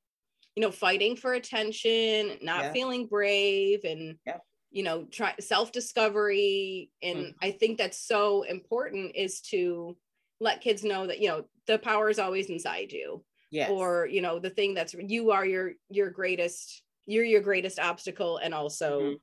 you 0.56 0.62
know, 0.62 0.72
fighting 0.72 1.14
for 1.14 1.34
attention, 1.34 2.38
not 2.42 2.64
yeah. 2.64 2.72
feeling 2.72 3.06
brave, 3.06 3.84
and 3.84 4.16
yeah. 4.26 4.38
you 4.72 4.82
know, 4.82 5.04
try 5.04 5.34
self-discovery. 5.38 6.90
And 7.04 7.18
mm-hmm. 7.18 7.30
I 7.40 7.52
think 7.52 7.78
that's 7.78 8.04
so 8.04 8.42
important 8.42 9.14
is 9.14 9.40
to 9.52 9.96
let 10.40 10.60
kids 10.60 10.82
know 10.82 11.06
that 11.06 11.20
you 11.20 11.28
know 11.28 11.44
the 11.68 11.78
power 11.78 12.10
is 12.10 12.18
always 12.18 12.50
inside 12.50 12.90
you. 12.90 13.24
Yes. 13.52 13.70
Or 13.70 14.08
you 14.10 14.22
know, 14.22 14.40
the 14.40 14.50
thing 14.50 14.74
that's 14.74 14.92
you 14.92 15.30
are 15.30 15.46
your 15.46 15.74
your 15.88 16.10
greatest 16.10 16.82
you're 17.06 17.24
your 17.24 17.42
greatest 17.42 17.78
obstacle 17.78 18.38
and 18.38 18.52
also 18.52 19.00
mm-hmm 19.00 19.14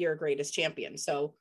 your 0.00 0.14
greatest 0.14 0.54
champion. 0.54 0.98
So 0.98 1.34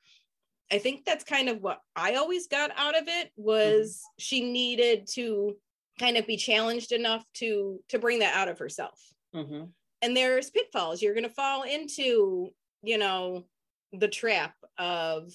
I 0.71 0.77
think 0.77 1.05
that's 1.05 1.23
kind 1.23 1.49
of 1.49 1.61
what 1.61 1.79
I 1.95 2.15
always 2.15 2.47
got 2.47 2.71
out 2.77 2.97
of 2.97 3.07
it 3.07 3.31
was 3.35 3.95
mm-hmm. 3.95 4.13
she 4.19 4.51
needed 4.51 5.07
to 5.13 5.55
kind 5.97 6.17
of 6.17 6.27
be 6.27 6.37
challenged 6.37 6.91
enough 6.91 7.25
to 7.35 7.79
to 7.89 7.99
bring 7.99 8.19
that 8.19 8.35
out 8.35 8.47
of 8.47 8.59
herself. 8.59 8.99
Mm-hmm. 9.35 9.65
And 10.01 10.15
there's 10.15 10.49
pitfalls. 10.49 11.01
You're 11.01 11.13
going 11.13 11.27
to 11.27 11.33
fall 11.33 11.63
into, 11.63 12.49
you 12.81 12.97
know, 12.97 13.45
the 13.91 14.07
trap 14.07 14.53
of 14.77 15.31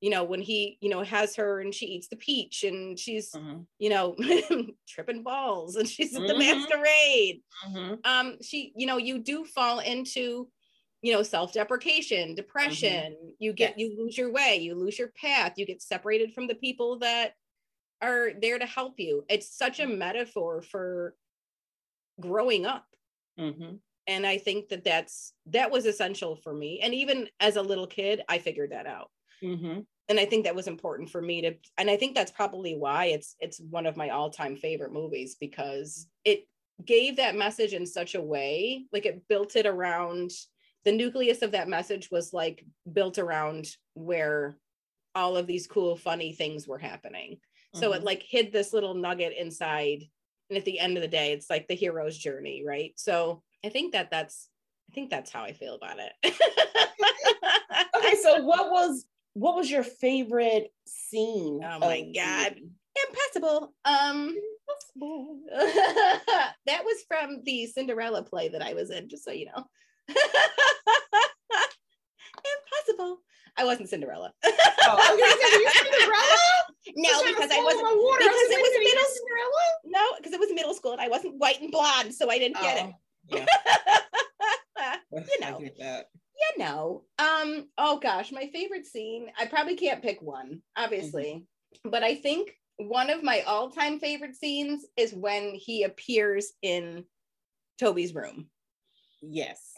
you 0.00 0.10
know 0.10 0.24
when 0.24 0.40
he 0.40 0.78
you 0.80 0.88
know 0.88 1.02
has 1.02 1.36
her 1.36 1.60
and 1.60 1.74
she 1.74 1.86
eats 1.86 2.08
the 2.08 2.16
peach 2.16 2.64
and 2.64 2.98
she's 2.98 3.32
mm-hmm. 3.32 3.60
you 3.78 3.90
know 3.90 4.14
tripping 4.88 5.22
balls 5.22 5.76
and 5.76 5.88
she's 5.88 6.14
at 6.14 6.22
the 6.22 6.34
mm-hmm. 6.34 6.38
masquerade 6.38 7.40
mm-hmm. 7.68 7.94
um 8.04 8.36
she 8.42 8.72
you 8.76 8.86
know 8.86 8.96
you 8.96 9.18
do 9.18 9.44
fall 9.44 9.80
into 9.80 10.48
you 11.02 11.12
know 11.12 11.22
self-deprecation 11.22 12.34
depression 12.34 13.12
mm-hmm. 13.12 13.28
you 13.38 13.52
get 13.52 13.78
yes. 13.78 13.90
you 13.90 14.02
lose 14.02 14.18
your 14.18 14.32
way 14.32 14.58
you 14.60 14.74
lose 14.74 14.98
your 14.98 15.12
path 15.20 15.52
you 15.56 15.66
get 15.66 15.82
separated 15.82 16.32
from 16.32 16.46
the 16.46 16.54
people 16.54 16.98
that 16.98 17.32
are 18.02 18.30
there 18.40 18.58
to 18.58 18.66
help 18.66 18.94
you 18.98 19.24
it's 19.28 19.56
such 19.56 19.80
a 19.80 19.84
mm-hmm. 19.84 19.98
metaphor 19.98 20.62
for 20.62 21.14
growing 22.20 22.66
up 22.66 22.86
mm-hmm. 23.38 23.76
and 24.06 24.26
i 24.26 24.38
think 24.38 24.68
that 24.68 24.84
that's 24.84 25.32
that 25.46 25.70
was 25.70 25.86
essential 25.86 26.36
for 26.36 26.52
me 26.52 26.80
and 26.82 26.94
even 26.94 27.28
as 27.40 27.56
a 27.56 27.62
little 27.62 27.86
kid 27.86 28.22
i 28.28 28.38
figured 28.38 28.72
that 28.72 28.86
out 28.86 29.10
mm-hmm. 29.42 29.80
and 30.08 30.20
i 30.20 30.24
think 30.24 30.44
that 30.44 30.56
was 30.56 30.66
important 30.66 31.08
for 31.08 31.22
me 31.22 31.42
to 31.42 31.54
and 31.76 31.88
i 31.88 31.96
think 31.96 32.14
that's 32.14 32.32
probably 32.32 32.74
why 32.76 33.06
it's 33.06 33.36
it's 33.38 33.60
one 33.70 33.86
of 33.86 33.96
my 33.96 34.08
all-time 34.08 34.56
favorite 34.56 34.92
movies 34.92 35.36
because 35.38 36.08
it 36.24 36.48
gave 36.84 37.16
that 37.16 37.36
message 37.36 37.72
in 37.72 37.84
such 37.84 38.14
a 38.14 38.22
way 38.22 38.84
like 38.92 39.06
it 39.06 39.26
built 39.28 39.56
it 39.56 39.66
around 39.66 40.30
the 40.88 40.96
nucleus 40.96 41.42
of 41.42 41.52
that 41.52 41.68
message 41.68 42.10
was 42.10 42.32
like 42.32 42.64
built 42.90 43.18
around 43.18 43.68
where 43.92 44.56
all 45.14 45.36
of 45.36 45.46
these 45.46 45.66
cool 45.66 45.96
funny 45.96 46.32
things 46.32 46.66
were 46.66 46.78
happening. 46.78 47.32
Mm-hmm. 47.34 47.80
so 47.80 47.92
it 47.92 47.96
mm-hmm. 47.96 48.06
like 48.06 48.22
hid 48.22 48.50
this 48.50 48.72
little 48.72 48.94
nugget 48.94 49.34
inside 49.38 50.04
and 50.48 50.56
at 50.56 50.64
the 50.64 50.78
end 50.78 50.96
of 50.96 51.02
the 51.02 51.08
day 51.08 51.32
it's 51.32 51.50
like 51.50 51.68
the 51.68 51.74
hero's 51.74 52.16
journey 52.16 52.64
right? 52.66 52.92
So 52.96 53.42
i 53.62 53.68
think 53.68 53.92
that 53.92 54.10
that's 54.10 54.48
i 54.90 54.94
think 54.94 55.10
that's 55.10 55.30
how 55.30 55.42
i 55.42 55.52
feel 55.52 55.74
about 55.74 55.98
it. 55.98 56.12
Okay 57.96 58.16
so 58.22 58.42
what 58.42 58.70
was 58.70 59.04
what 59.34 59.54
was 59.54 59.70
your 59.70 59.82
favorite 59.82 60.72
scene 60.86 61.60
oh 61.62 61.78
my 61.80 62.10
god. 62.14 62.56
impossible. 63.08 63.74
Um 63.84 64.34
impossible. 64.96 65.40
that 66.66 66.82
was 66.82 67.04
from 67.06 67.42
the 67.44 67.66
cinderella 67.66 68.22
play 68.22 68.48
that 68.48 68.62
i 68.62 68.72
was 68.72 68.90
in 68.90 69.08
just 69.10 69.24
so 69.24 69.30
you 69.30 69.46
know 69.46 69.66
Impossible. 72.88 73.22
I 73.58 73.64
wasn't 73.64 73.88
Cinderella. 73.88 74.32
oh, 74.44 74.50
Cinderella? 75.72 76.48
No, 76.96 77.24
because 77.26 77.50
I 77.50 77.62
wasn't. 77.62 77.88
Because 78.18 78.32
was 78.32 78.50
it 78.50 78.60
was 78.62 78.72
middle 78.78 79.08
Cinderella. 79.10 79.64
No, 79.84 80.16
because 80.16 80.32
it 80.32 80.40
was 80.40 80.48
middle 80.54 80.74
school 80.74 80.92
and 80.92 81.00
I 81.00 81.08
wasn't 81.08 81.38
white 81.38 81.60
and 81.60 81.72
blonde, 81.72 82.14
so 82.14 82.30
I 82.30 82.38
didn't 82.38 82.58
oh, 82.58 82.62
get 82.62 82.86
it. 82.86 82.94
Yeah. 83.30 84.96
you 85.12 85.40
know. 85.40 85.60
You 85.60 86.58
know. 86.58 87.04
Um. 87.18 87.68
Oh 87.76 87.98
gosh, 87.98 88.30
my 88.30 88.48
favorite 88.52 88.86
scene. 88.86 89.26
I 89.38 89.46
probably 89.46 89.74
can't 89.76 90.02
pick 90.02 90.22
one, 90.22 90.62
obviously, 90.76 91.44
mm-hmm. 91.74 91.90
but 91.90 92.04
I 92.04 92.14
think 92.14 92.52
one 92.76 93.10
of 93.10 93.24
my 93.24 93.40
all-time 93.40 93.98
favorite 93.98 94.36
scenes 94.36 94.86
is 94.96 95.12
when 95.12 95.52
he 95.54 95.82
appears 95.82 96.52
in 96.62 97.04
Toby's 97.80 98.14
room. 98.14 98.46
Yes 99.20 99.77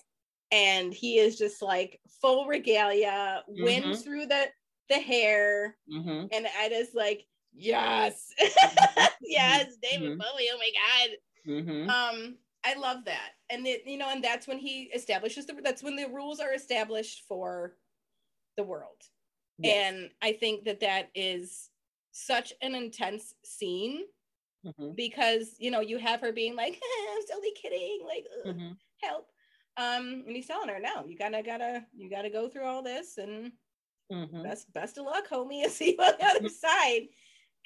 and 0.52 0.92
he 0.92 1.18
is 1.18 1.38
just 1.38 1.62
like 1.62 2.00
full 2.20 2.46
regalia, 2.46 3.42
mm-hmm. 3.48 3.62
wind 3.62 3.98
through 3.98 4.26
the 4.26 4.46
the 4.88 4.96
hair, 4.96 5.76
mm-hmm. 5.92 6.26
and 6.32 6.46
like, 6.94 7.24
yes, 7.54 8.32
yes, 9.22 9.76
David 9.82 10.10
mm-hmm. 10.10 10.18
Bowie. 10.18 10.48
Oh 10.52 10.58
my 10.58 10.70
god. 10.74 11.10
Mm-hmm. 11.48 11.90
Um, 11.90 12.36
I 12.64 12.74
love 12.74 13.04
that, 13.06 13.30
and 13.48 13.66
it, 13.66 13.82
you 13.86 13.96
know, 13.96 14.10
and 14.10 14.22
that's 14.22 14.46
when 14.46 14.58
he 14.58 14.90
establishes 14.94 15.46
the. 15.46 15.54
That's 15.62 15.82
when 15.82 15.96
the 15.96 16.08
rules 16.08 16.40
are 16.40 16.52
established 16.52 17.24
for 17.26 17.76
the 18.56 18.64
world, 18.64 19.02
yes. 19.58 19.92
and 19.92 20.10
I 20.20 20.32
think 20.32 20.64
that 20.64 20.80
that 20.80 21.10
is 21.14 21.70
such 22.12 22.52
an 22.60 22.74
intense 22.74 23.34
scene 23.44 24.02
mm-hmm. 24.66 24.90
because 24.96 25.54
you 25.58 25.70
know 25.70 25.80
you 25.80 25.98
have 25.98 26.20
her 26.20 26.32
being 26.32 26.56
like, 26.56 26.78
"I'm 27.12 27.22
totally 27.30 27.52
kidding," 27.60 28.00
like, 28.06 28.26
mm-hmm. 28.46 28.72
help 29.02 29.28
um, 29.80 30.24
and 30.26 30.36
he's 30.36 30.46
telling 30.46 30.68
her, 30.68 30.78
no, 30.78 31.06
you 31.06 31.16
gotta 31.16 31.42
gotta 31.42 31.86
you 31.96 32.10
gotta 32.10 32.28
go 32.28 32.48
through 32.48 32.66
all 32.66 32.82
this 32.82 33.16
and 33.16 33.52
mm-hmm. 34.12 34.42
best 34.42 34.70
best 34.74 34.98
of 34.98 35.06
luck, 35.06 35.28
homie, 35.30 35.62
and 35.62 35.72
see 35.72 35.92
you 35.92 36.04
on 36.04 36.12
the 36.18 36.26
other 36.26 36.48
side. 36.50 37.08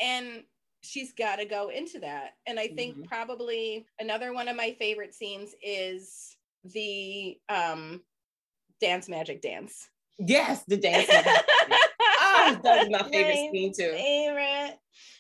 And 0.01 0.45
she's 0.83 1.13
got 1.13 1.37
to 1.37 1.45
go 1.45 1.71
into 1.71 1.99
that. 2.01 2.33
And 2.47 2.61
I 2.61 2.69
think 2.69 2.95
mm-hmm. 2.95 3.05
probably 3.05 3.87
another 3.99 4.33
one 4.33 4.49
of 4.49 4.57
my 4.57 4.77
favorite 4.79 5.15
scenes 5.15 5.55
is 5.63 6.37
the 6.73 7.37
um 7.49 8.03
dance 8.81 9.09
magic 9.09 9.43
dance. 9.43 9.89
Yes, 10.19 10.63
the 10.69 10.77
dance. 10.77 11.09
oh, 11.11 12.61
that's 12.63 12.91
my 12.91 13.03
favorite 13.11 13.35
my 13.35 13.51
scene 13.53 13.73
too. 13.73 13.91
Favorite. 13.91 14.79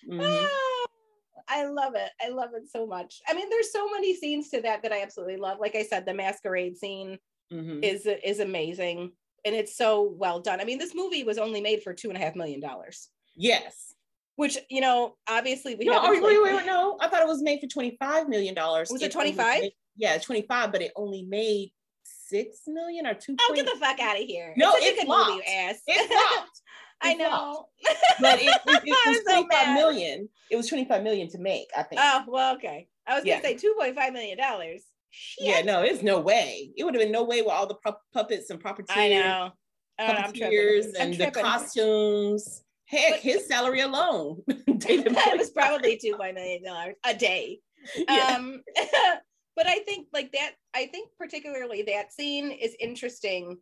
Mm-hmm. 0.08 0.20
Oh, 0.20 0.73
I 1.48 1.66
love 1.66 1.94
it. 1.94 2.10
I 2.22 2.30
love 2.30 2.50
it 2.54 2.68
so 2.70 2.86
much. 2.86 3.20
I 3.28 3.34
mean, 3.34 3.48
there's 3.50 3.72
so 3.72 3.88
many 3.90 4.14
scenes 4.14 4.48
to 4.50 4.60
that 4.62 4.82
that 4.82 4.92
I 4.92 5.02
absolutely 5.02 5.36
love. 5.36 5.58
Like 5.60 5.74
I 5.74 5.82
said, 5.82 6.06
the 6.06 6.14
masquerade 6.14 6.76
scene 6.76 7.18
mm-hmm. 7.52 7.82
is 7.82 8.06
is 8.06 8.40
amazing, 8.40 9.12
and 9.44 9.54
it's 9.54 9.76
so 9.76 10.14
well 10.16 10.40
done. 10.40 10.60
I 10.60 10.64
mean, 10.64 10.78
this 10.78 10.94
movie 10.94 11.24
was 11.24 11.38
only 11.38 11.60
made 11.60 11.82
for 11.82 11.92
two 11.92 12.08
and 12.08 12.16
a 12.16 12.20
half 12.20 12.34
million 12.34 12.60
dollars. 12.60 13.08
Yes. 13.36 13.94
Which 14.36 14.58
you 14.68 14.80
know, 14.80 15.16
obviously 15.28 15.74
we. 15.74 15.84
No, 15.84 16.02
wait, 16.10 16.22
wait, 16.22 16.42
wait, 16.42 16.54
wait, 16.54 16.66
no. 16.66 16.98
I 17.00 17.08
thought 17.08 17.22
it 17.22 17.28
was 17.28 17.42
made 17.42 17.60
for 17.60 17.68
twenty 17.68 17.96
five 18.00 18.28
million 18.28 18.54
dollars. 18.54 18.90
Was 18.90 19.02
it 19.02 19.12
twenty 19.12 19.32
five? 19.32 19.64
Yeah, 19.96 20.18
twenty 20.18 20.42
five, 20.42 20.72
but 20.72 20.82
it 20.82 20.92
only 20.96 21.22
made 21.22 21.70
six 22.02 22.62
million 22.66 23.06
or 23.06 23.14
two. 23.14 23.36
Oh, 23.40 23.52
get 23.54 23.66
the 23.66 23.78
fuck 23.78 24.00
out 24.00 24.20
of 24.20 24.24
here! 24.24 24.52
No, 24.56 24.72
it's, 24.74 24.86
it's 24.86 25.02
a 25.02 25.06
good 25.06 25.28
movie, 25.28 25.44
ass. 25.46 25.76
It 25.86 26.10
flopped. 26.34 26.62
I 27.02 27.14
know. 27.14 27.66
but 28.20 28.38
it, 28.40 28.60
it, 28.66 28.82
it 28.84 29.08
was 29.08 29.18
so 29.26 29.44
25 29.44 29.74
million. 29.74 30.28
It 30.50 30.56
was 30.56 30.68
25 30.68 31.02
million 31.02 31.28
to 31.30 31.38
make, 31.38 31.68
I 31.76 31.82
think. 31.82 32.00
Oh, 32.02 32.24
well, 32.28 32.54
okay. 32.56 32.88
I 33.06 33.16
was 33.16 33.24
yeah. 33.24 33.40
gonna 33.40 33.58
say 33.58 33.68
2.5 33.68 34.12
million 34.12 34.38
dollars. 34.38 34.84
Yeah, 35.38 35.62
no, 35.62 35.82
it's 35.82 36.02
no 36.02 36.20
way. 36.20 36.70
It 36.76 36.84
would 36.84 36.94
have 36.94 37.02
been 37.02 37.12
no 37.12 37.24
way 37.24 37.42
with 37.42 37.52
all 37.52 37.66
the 37.66 37.74
pu- 37.74 37.96
puppets 38.12 38.50
and 38.50 38.62
puppeteers. 38.62 38.96
I 38.96 39.08
know. 39.10 39.50
Oh, 39.98 40.04
puppeteers 40.04 40.86
and 40.98 41.14
the 41.14 41.30
costumes. 41.30 42.62
Heck, 42.86 43.12
but, 43.12 43.20
his 43.20 43.46
salary 43.46 43.80
alone. 43.80 44.42
it 44.48 45.38
was 45.38 45.50
probably 45.50 45.98
two 45.98 46.16
point 46.16 46.34
million 46.34 46.64
dollars 46.64 46.94
a 47.04 47.14
day. 47.14 47.60
Yeah. 47.96 48.36
Um, 48.36 48.62
but 49.56 49.66
I 49.66 49.80
think 49.80 50.08
like 50.12 50.32
that. 50.32 50.52
I 50.74 50.86
think 50.86 51.10
particularly 51.18 51.82
that 51.82 52.12
scene 52.12 52.50
is 52.50 52.74
interesting 52.80 53.58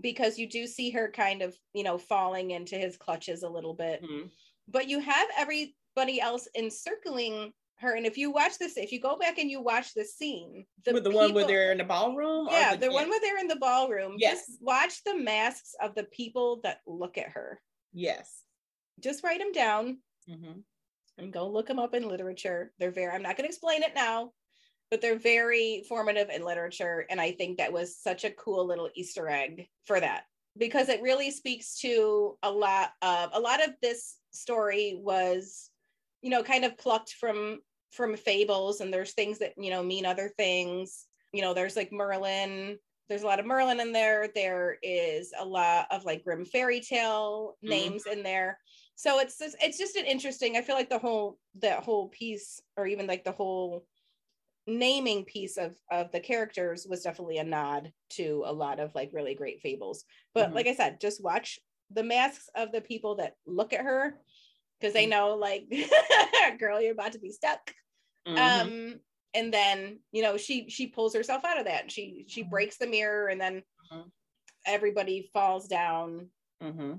because 0.00 0.38
you 0.38 0.48
do 0.48 0.66
see 0.66 0.90
her 0.90 1.10
kind 1.10 1.42
of, 1.42 1.56
you 1.72 1.82
know, 1.82 1.98
falling 1.98 2.50
into 2.50 2.76
his 2.76 2.96
clutches 2.96 3.42
a 3.42 3.48
little 3.48 3.74
bit. 3.74 4.02
Mm-hmm. 4.02 4.26
But 4.68 4.88
you 4.88 5.00
have 5.00 5.28
everybody 5.36 6.20
else 6.20 6.48
encircling 6.56 7.52
her. 7.78 7.94
And 7.94 8.06
if 8.06 8.16
you 8.16 8.30
watch 8.30 8.58
this, 8.58 8.76
if 8.76 8.92
you 8.92 9.00
go 9.00 9.16
back 9.16 9.38
and 9.38 9.50
you 9.50 9.60
watch 9.60 9.94
the 9.94 10.04
scene, 10.04 10.64
the, 10.84 10.92
With 10.94 11.04
the 11.04 11.10
people, 11.10 11.22
one 11.22 11.34
where 11.34 11.46
they're 11.46 11.72
in 11.72 11.78
the 11.78 11.84
ballroom, 11.84 12.48
yeah, 12.50 12.74
the, 12.74 12.86
the 12.86 12.92
one 12.92 13.08
where 13.08 13.20
they're 13.20 13.38
in 13.38 13.48
the 13.48 13.56
ballroom. 13.56 14.14
Yes, 14.18 14.46
just 14.46 14.62
watch 14.62 15.02
the 15.04 15.16
masks 15.16 15.74
of 15.82 15.94
the 15.94 16.04
people 16.04 16.60
that 16.62 16.80
look 16.86 17.18
at 17.18 17.30
her. 17.30 17.60
Yes, 17.92 18.42
just 19.00 19.22
write 19.22 19.40
them 19.40 19.52
down. 19.52 19.98
Mm-hmm. 20.28 20.60
And 21.16 21.32
go 21.32 21.48
look 21.48 21.68
them 21.68 21.78
up 21.78 21.94
in 21.94 22.08
literature. 22.08 22.72
They're 22.78 22.90
very. 22.90 23.14
I'm 23.14 23.22
not 23.22 23.36
going 23.36 23.44
to 23.44 23.50
explain 23.50 23.82
it 23.82 23.94
now, 23.94 24.32
but 24.94 25.00
they're 25.00 25.18
very 25.18 25.82
formative 25.88 26.30
in 26.30 26.44
literature. 26.44 27.04
And 27.10 27.20
I 27.20 27.32
think 27.32 27.58
that 27.58 27.72
was 27.72 27.96
such 27.96 28.22
a 28.22 28.30
cool 28.30 28.64
little 28.64 28.88
Easter 28.94 29.28
egg 29.28 29.66
for 29.86 29.98
that 29.98 30.26
because 30.56 30.88
it 30.88 31.02
really 31.02 31.32
speaks 31.32 31.80
to 31.80 32.38
a 32.44 32.48
lot 32.52 32.90
of 33.02 33.30
a 33.32 33.40
lot 33.40 33.60
of 33.60 33.70
this 33.82 34.18
story 34.30 35.00
was, 35.02 35.68
you 36.22 36.30
know, 36.30 36.44
kind 36.44 36.64
of 36.64 36.78
plucked 36.78 37.14
from 37.14 37.58
from 37.90 38.16
fables 38.16 38.80
and 38.80 38.94
there's 38.94 39.14
things 39.14 39.40
that, 39.40 39.54
you 39.56 39.70
know, 39.70 39.82
mean 39.82 40.06
other 40.06 40.30
things. 40.36 41.06
You 41.32 41.42
know, 41.42 41.54
there's 41.54 41.74
like 41.74 41.90
Merlin, 41.90 42.78
there's 43.08 43.22
a 43.22 43.26
lot 43.26 43.40
of 43.40 43.46
Merlin 43.46 43.80
in 43.80 43.90
there. 43.90 44.28
There 44.32 44.78
is 44.80 45.32
a 45.36 45.44
lot 45.44 45.88
of 45.90 46.04
like 46.04 46.22
Grimm 46.22 46.44
fairy 46.44 46.78
tale 46.78 47.56
mm-hmm. 47.56 47.68
names 47.68 48.04
in 48.06 48.22
there. 48.22 48.60
So 48.94 49.18
it's 49.18 49.38
just, 49.40 49.56
it's 49.60 49.76
just 49.76 49.96
an 49.96 50.06
interesting. 50.06 50.56
I 50.56 50.62
feel 50.62 50.76
like 50.76 50.88
the 50.88 51.00
whole 51.00 51.36
that 51.60 51.82
whole 51.82 52.10
piece, 52.10 52.60
or 52.76 52.86
even 52.86 53.08
like 53.08 53.24
the 53.24 53.32
whole 53.32 53.84
naming 54.66 55.24
piece 55.24 55.56
of 55.56 55.74
of 55.90 56.10
the 56.12 56.20
characters 56.20 56.86
was 56.88 57.02
definitely 57.02 57.38
a 57.38 57.44
nod 57.44 57.92
to 58.10 58.42
a 58.46 58.52
lot 58.52 58.80
of 58.80 58.94
like 58.94 59.10
really 59.12 59.34
great 59.34 59.60
fables 59.60 60.04
but 60.34 60.46
mm-hmm. 60.46 60.54
like 60.54 60.66
i 60.66 60.74
said 60.74 61.00
just 61.00 61.22
watch 61.22 61.58
the 61.90 62.02
masks 62.02 62.48
of 62.56 62.72
the 62.72 62.80
people 62.80 63.16
that 63.16 63.34
look 63.46 63.72
at 63.72 63.84
her 63.84 64.18
because 64.80 64.94
they 64.94 65.02
mm-hmm. 65.02 65.10
know 65.10 65.34
like 65.34 65.66
girl 66.58 66.80
you're 66.80 66.92
about 66.92 67.12
to 67.12 67.18
be 67.18 67.30
stuck 67.30 67.74
mm-hmm. 68.26 68.38
um 68.38 68.94
and 69.34 69.52
then 69.52 69.98
you 70.12 70.22
know 70.22 70.36
she 70.36 70.68
she 70.70 70.86
pulls 70.86 71.14
herself 71.14 71.44
out 71.44 71.58
of 71.58 71.66
that 71.66 71.90
she 71.90 72.24
she 72.28 72.40
mm-hmm. 72.40 72.50
breaks 72.50 72.78
the 72.78 72.86
mirror 72.86 73.28
and 73.28 73.40
then 73.40 73.62
mm-hmm. 73.92 74.08
everybody 74.66 75.28
falls 75.34 75.68
down 75.68 76.28
mm-hmm. 76.62 76.94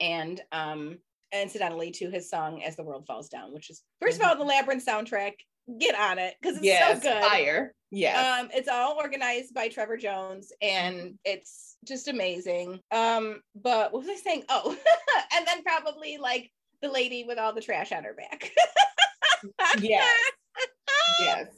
and 0.00 0.40
um, 0.52 0.98
incidentally 1.32 1.90
to 1.92 2.10
his 2.10 2.28
song 2.28 2.62
"As 2.62 2.76
the 2.76 2.84
World 2.84 3.06
Falls 3.06 3.28
Down," 3.28 3.52
which 3.52 3.70
is 3.70 3.82
1st 4.02 4.16
of 4.16 4.22
all 4.22 4.36
the 4.36 4.44
Labyrinth 4.44 4.84
soundtrack. 4.84 5.32
Get 5.78 5.94
on 5.94 6.18
it 6.18 6.34
because 6.40 6.56
it's 6.56 6.66
yes, 6.66 7.02
so 7.02 7.12
good. 7.12 7.22
Fire. 7.22 7.74
Yeah. 7.92 8.38
Um, 8.40 8.48
it's 8.52 8.68
all 8.68 8.96
organized 8.96 9.54
by 9.54 9.68
Trevor 9.68 9.96
Jones, 9.96 10.52
and 10.60 10.96
mm-hmm. 10.96 11.14
it's 11.24 11.76
just 11.86 12.08
amazing. 12.08 12.80
Um, 12.90 13.40
but 13.54 13.92
what 13.92 14.02
was 14.02 14.08
I 14.08 14.16
saying? 14.16 14.44
Oh, 14.48 14.76
and 15.36 15.46
then 15.46 15.62
probably 15.62 16.18
like 16.18 16.50
the 16.82 16.90
lady 16.90 17.24
with 17.24 17.38
all 17.38 17.52
the 17.52 17.60
trash 17.60 17.92
on 17.92 18.04
her 18.04 18.14
back. 18.14 18.50
yes. 19.80 20.08
Yes. 21.20 21.48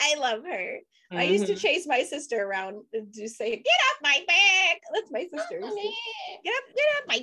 I 0.00 0.16
love 0.18 0.44
her. 0.44 0.78
Mm-hmm. 1.12 1.20
I 1.20 1.22
used 1.22 1.46
to 1.46 1.52
mm-hmm. 1.52 1.60
chase 1.60 1.86
my 1.86 2.02
sister 2.02 2.44
around 2.44 2.82
and 2.92 3.12
just 3.12 3.38
say, 3.38 3.50
"Get 3.50 3.80
off 3.90 4.02
my 4.02 4.22
back!" 4.26 4.80
That's 4.92 5.10
my 5.10 5.22
sister. 5.22 5.60
Get 5.60 6.54
up, 6.54 6.64
get 6.76 6.86
off 6.96 7.04
my 7.08 7.20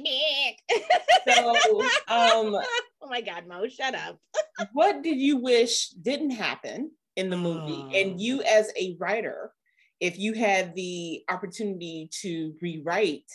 back. 1.28 1.36
so, 1.36 1.82
um, 2.08 2.56
oh 3.02 3.08
my 3.08 3.22
God, 3.22 3.46
Mo, 3.48 3.68
shut 3.68 3.94
up. 3.94 4.18
what 4.74 5.04
did 5.04 5.20
you 5.20 5.38
wish 5.38 5.90
didn't 5.90 6.32
happen 6.32 6.92
in 7.16 7.30
the 7.30 7.38
movie? 7.38 7.86
Oh. 7.86 7.92
And 7.94 8.20
you, 8.20 8.42
as 8.42 8.72
a 8.76 8.98
writer, 9.00 9.52
if 10.00 10.18
you 10.18 10.34
had 10.34 10.74
the 10.74 11.24
opportunity 11.30 12.10
to 12.22 12.56
rewrite 12.64 13.30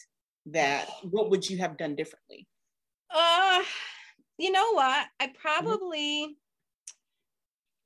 that, 0.46 0.88
what 1.04 1.30
would 1.30 1.48
you 1.48 1.58
have 1.58 1.78
done 1.78 1.94
differently? 1.94 2.48
Uh, 3.14 3.62
you 4.36 4.50
know 4.50 4.72
what? 4.72 5.06
I 5.20 5.26
mm-hmm. 5.26 5.34
probably. 5.40 6.22
Mm-hmm 6.24 6.32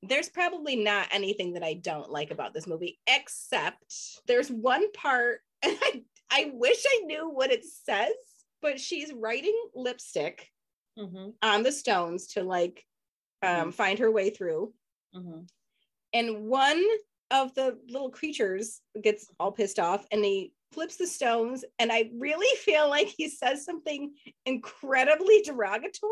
there's 0.07 0.29
probably 0.29 0.75
not 0.75 1.07
anything 1.11 1.53
that 1.53 1.63
I 1.63 1.75
don't 1.75 2.09
like 2.09 2.31
about 2.31 2.53
this 2.53 2.67
movie, 2.67 2.99
except 3.07 3.95
there's 4.27 4.49
one 4.49 4.91
part, 4.91 5.41
and 5.63 5.77
I, 5.81 6.03
I 6.31 6.51
wish 6.53 6.83
I 6.87 7.01
knew 7.05 7.29
what 7.29 7.51
it 7.51 7.63
says, 7.65 8.13
but 8.61 8.79
she's 8.79 9.13
writing 9.13 9.57
lipstick 9.73 10.49
mm-hmm. 10.97 11.29
on 11.41 11.63
the 11.63 11.71
stones 11.71 12.27
to 12.27 12.43
like 12.43 12.83
um, 13.43 13.49
mm-hmm. 13.49 13.69
find 13.71 13.99
her 13.99 14.11
way 14.11 14.29
through. 14.29 14.73
Mm-hmm. 15.15 15.41
And 16.13 16.47
one 16.47 16.83
of 17.31 17.53
the 17.55 17.77
little 17.87 18.09
creatures 18.09 18.81
gets 19.01 19.27
all 19.39 19.51
pissed 19.51 19.79
off 19.79 20.05
and 20.11 20.23
he 20.23 20.53
flips 20.71 20.97
the 20.97 21.07
stones. 21.07 21.65
And 21.79 21.91
I 21.91 22.09
really 22.17 22.55
feel 22.59 22.89
like 22.89 23.07
he 23.07 23.29
says 23.29 23.65
something 23.65 24.13
incredibly 24.45 25.41
derogatory. 25.41 26.11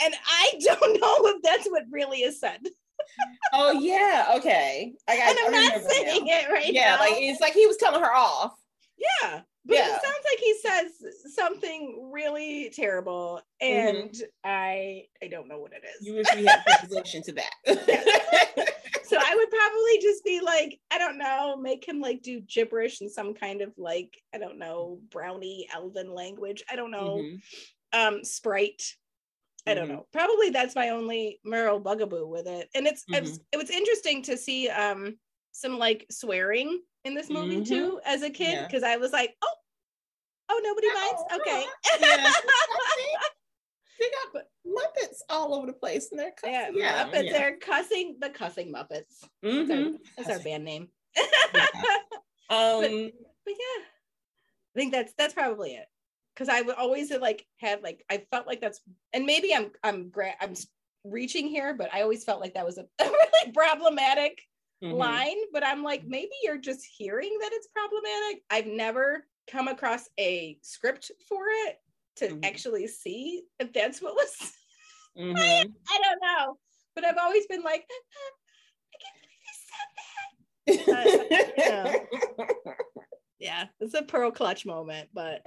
And 0.00 0.14
I 0.26 0.52
don't 0.60 1.00
know 1.00 1.16
if 1.28 1.42
that's 1.42 1.66
what 1.68 1.84
really 1.90 2.18
is 2.18 2.40
said. 2.40 2.60
oh 3.52 3.72
yeah, 3.72 4.26
okay. 4.36 4.94
I 5.08 5.16
got. 5.16 5.30
And 5.30 5.38
I'm 5.46 5.52
not 5.52 5.90
saying 5.90 6.24
now. 6.26 6.38
it 6.38 6.50
right 6.50 6.72
yeah, 6.72 6.82
now. 6.82 6.94
Yeah, 6.94 7.00
like 7.00 7.14
it's 7.16 7.40
like 7.40 7.52
he 7.52 7.66
was 7.66 7.76
telling 7.76 8.02
her 8.02 8.14
off. 8.14 8.54
Yeah, 8.96 9.40
but 9.64 9.76
yeah. 9.76 9.86
it 9.86 10.02
sounds 10.02 10.26
like 10.30 10.38
he 10.38 10.58
says 10.58 11.34
something 11.34 12.10
really 12.12 12.72
terrible, 12.74 13.40
and 13.60 14.10
mm-hmm. 14.10 14.24
I 14.44 15.04
I 15.22 15.28
don't 15.28 15.48
know 15.48 15.58
what 15.58 15.72
it 15.72 15.82
is. 15.84 16.06
You 16.06 16.14
wish 16.14 16.26
we 16.34 16.44
had 16.44 16.64
position 16.80 17.22
to 17.24 17.32
that. 17.32 17.52
so 19.04 19.16
I 19.20 19.34
would 19.36 19.50
probably 19.50 19.98
just 20.00 20.24
be 20.24 20.40
like, 20.40 20.80
I 20.90 20.98
don't 20.98 21.18
know, 21.18 21.56
make 21.56 21.86
him 21.86 22.00
like 22.00 22.22
do 22.22 22.40
gibberish 22.40 23.00
in 23.02 23.08
some 23.08 23.34
kind 23.34 23.62
of 23.62 23.72
like 23.78 24.20
I 24.34 24.38
don't 24.38 24.58
know 24.58 24.98
brownie 25.10 25.68
elven 25.72 26.12
language. 26.12 26.64
I 26.70 26.76
don't 26.76 26.90
know. 26.90 27.20
Mm-hmm. 27.22 27.36
Um, 27.94 28.24
sprite 28.24 28.96
I 29.66 29.74
don't 29.74 29.84
mm-hmm. 29.84 29.94
know. 29.94 30.06
Probably 30.12 30.50
that's 30.50 30.74
my 30.74 30.88
only 30.90 31.38
Merle 31.44 31.78
bugaboo 31.78 32.26
with 32.26 32.46
it. 32.46 32.68
And 32.74 32.86
it's 32.86 33.04
mm-hmm. 33.04 33.24
it's 33.24 33.38
it 33.52 33.56
was 33.56 33.70
interesting 33.70 34.22
to 34.24 34.36
see 34.36 34.68
um 34.68 35.16
some 35.52 35.78
like 35.78 36.06
swearing 36.10 36.80
in 37.04 37.14
this 37.14 37.30
movie 37.30 37.56
mm-hmm. 37.56 37.64
too 37.64 38.00
as 38.04 38.22
a 38.22 38.30
kid 38.30 38.66
because 38.66 38.82
yeah. 38.82 38.90
I 38.90 38.96
was 38.96 39.12
like, 39.12 39.34
oh, 39.42 39.54
oh 40.50 40.60
nobody 40.64 40.88
minds. 40.92 41.22
Okay. 41.34 41.64
Yeah. 42.00 42.32
they 44.00 44.06
got 44.32 44.44
Muppets 44.66 45.18
all 45.28 45.54
over 45.54 45.66
the 45.68 45.72
place 45.72 46.08
and 46.10 46.18
they're 46.18 46.32
cussing. 46.32 46.54
Yeah, 46.54 46.70
yeah 46.74 47.04
Muppets. 47.04 47.24
Yeah. 47.26 47.32
They're 47.32 47.56
cussing 47.58 48.16
the 48.20 48.30
cussing 48.30 48.72
Muppets. 48.72 49.24
Mm-hmm. 49.44 49.58
That's, 49.58 49.70
our, 49.70 49.76
mm-hmm. 49.76 49.96
that's 50.16 50.30
our, 50.30 50.38
band 50.40 50.64
name. 50.64 50.88
um, 52.50 52.80
but, 52.80 52.90
but 52.90 53.54
yeah, 53.54 53.82
I 53.84 54.74
think 54.74 54.92
that's 54.92 55.12
that's 55.16 55.34
probably 55.34 55.74
it 55.74 55.86
because 56.34 56.48
I 56.48 56.62
would 56.62 56.76
always 56.76 57.10
like 57.10 57.44
had 57.58 57.82
like 57.82 58.04
I 58.10 58.24
felt 58.30 58.46
like 58.46 58.60
that's 58.60 58.80
and 59.12 59.26
maybe 59.26 59.54
I'm 59.54 59.70
I'm 59.82 60.10
gra- 60.10 60.34
I'm 60.40 60.54
reaching 61.04 61.48
here, 61.48 61.74
but 61.74 61.92
I 61.92 62.02
always 62.02 62.24
felt 62.24 62.40
like 62.40 62.54
that 62.54 62.66
was 62.66 62.78
a, 62.78 62.86
really 63.00 63.52
problematic 63.52 64.40
mm-hmm. 64.82 64.96
line. 64.96 65.36
But 65.52 65.66
I'm 65.66 65.82
like, 65.82 66.04
maybe 66.06 66.32
you're 66.42 66.58
just 66.58 66.84
hearing 66.84 67.36
that 67.40 67.50
it's 67.52 67.68
problematic. 67.68 68.42
I've 68.50 68.66
never 68.66 69.26
come 69.50 69.68
across 69.68 70.08
a 70.18 70.58
script 70.62 71.10
for 71.28 71.44
it 71.66 71.76
to 72.16 72.28
mm-hmm. 72.28 72.44
actually 72.44 72.86
see 72.86 73.42
if 73.58 73.72
that's 73.72 74.00
what 74.00 74.14
was. 74.14 74.52
Mm-hmm. 75.18 75.36
I, 75.36 75.66
I, 75.90 75.98
don't 75.98 76.22
know, 76.22 76.56
but 76.94 77.04
I've 77.04 77.18
always 77.20 77.46
been 77.46 77.60
like, 77.62 77.84
I 78.94 78.96
can't 79.02 80.86
believe 80.86 80.86
he 80.86 80.86
said 80.86 81.26
that. 81.58 82.08
uh, 82.38 82.74
yeah, 83.38 83.66
it's 83.78 83.92
a 83.92 84.00
pearl 84.00 84.30
clutch 84.30 84.64
moment, 84.64 85.10
but 85.12 85.46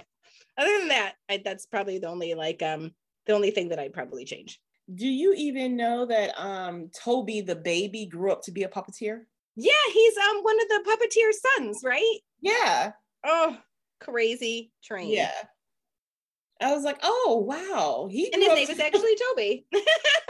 other 0.58 0.78
than 0.78 0.88
that, 0.88 1.14
I, 1.28 1.42
that's 1.44 1.66
probably 1.66 1.98
the 1.98 2.08
only 2.08 2.34
like 2.34 2.62
um 2.62 2.92
the 3.26 3.32
only 3.32 3.50
thing 3.50 3.68
that 3.68 3.78
I'd 3.78 3.92
probably 3.92 4.24
change. 4.24 4.60
Do 4.94 5.06
you 5.06 5.34
even 5.34 5.76
know 5.76 6.06
that 6.06 6.38
um 6.38 6.90
Toby 7.04 7.40
the 7.40 7.56
baby 7.56 8.06
grew 8.06 8.32
up 8.32 8.42
to 8.42 8.52
be 8.52 8.62
a 8.62 8.68
puppeteer? 8.68 9.22
Yeah, 9.56 9.72
he's 9.92 10.16
um 10.16 10.42
one 10.42 10.60
of 10.60 10.68
the 10.68 10.84
puppeteer's 10.90 11.40
sons, 11.40 11.80
right? 11.84 12.18
Yeah. 12.40 12.92
Oh, 13.24 13.56
crazy 14.00 14.72
train. 14.82 15.10
Yeah. 15.10 15.32
I 16.60 16.72
was 16.74 16.84
like, 16.84 16.98
oh 17.02 17.44
wow, 17.46 18.08
he 18.10 18.32
and 18.32 18.42
his 18.42 18.52
name 18.52 18.70
is 18.70 18.80
actually 18.80 19.16
Toby. 19.16 19.66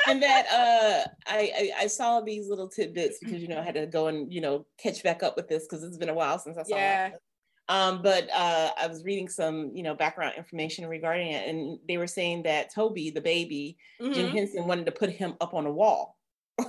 and 0.09 0.23
that 0.23 0.47
uh, 0.53 1.09
I, 1.27 1.53
I, 1.57 1.71
I 1.83 1.87
saw 1.87 2.21
these 2.21 2.49
little 2.49 2.69
tidbits 2.69 3.19
because 3.21 3.41
you 3.41 3.49
know 3.49 3.61
I 3.61 3.63
had 3.63 3.75
to 3.75 3.87
go 3.87 4.09
and 4.09 4.33
you 4.33 4.41
know 4.41 4.67
catch 4.79 5.03
back 5.03 5.23
up 5.23 5.37
with 5.37 5.49
this 5.49 5.65
because 5.65 5.85
it's 5.85 5.97
been 5.97 6.09
a 6.09 6.15
while 6.15 6.39
since 6.39 6.59
I 6.59 6.65
saw 6.65 6.77
yeah. 6.77 7.07
it. 7.09 7.23
Um, 7.69 8.01
but 8.01 8.29
uh, 8.33 8.71
I 8.79 8.87
was 8.87 9.05
reading 9.05 9.29
some, 9.29 9.73
you 9.75 9.83
know, 9.83 9.95
background 9.95 10.35
information 10.37 10.87
regarding 10.87 11.33
it, 11.33 11.49
and 11.49 11.79
they 11.89 11.99
were 11.99 12.07
saying 12.07 12.45
that 12.45 12.73
Toby, 12.73 13.11
the 13.11 13.21
baby, 13.21 13.77
mm-hmm. 14.01 14.13
Jim 14.13 14.31
Henson 14.31 14.67
wanted 14.67 14.87
to 14.87 14.93
put 14.93 15.11
him 15.11 15.35
up 15.41 15.53
on 15.53 15.67
a 15.67 15.73
wall 15.73 16.17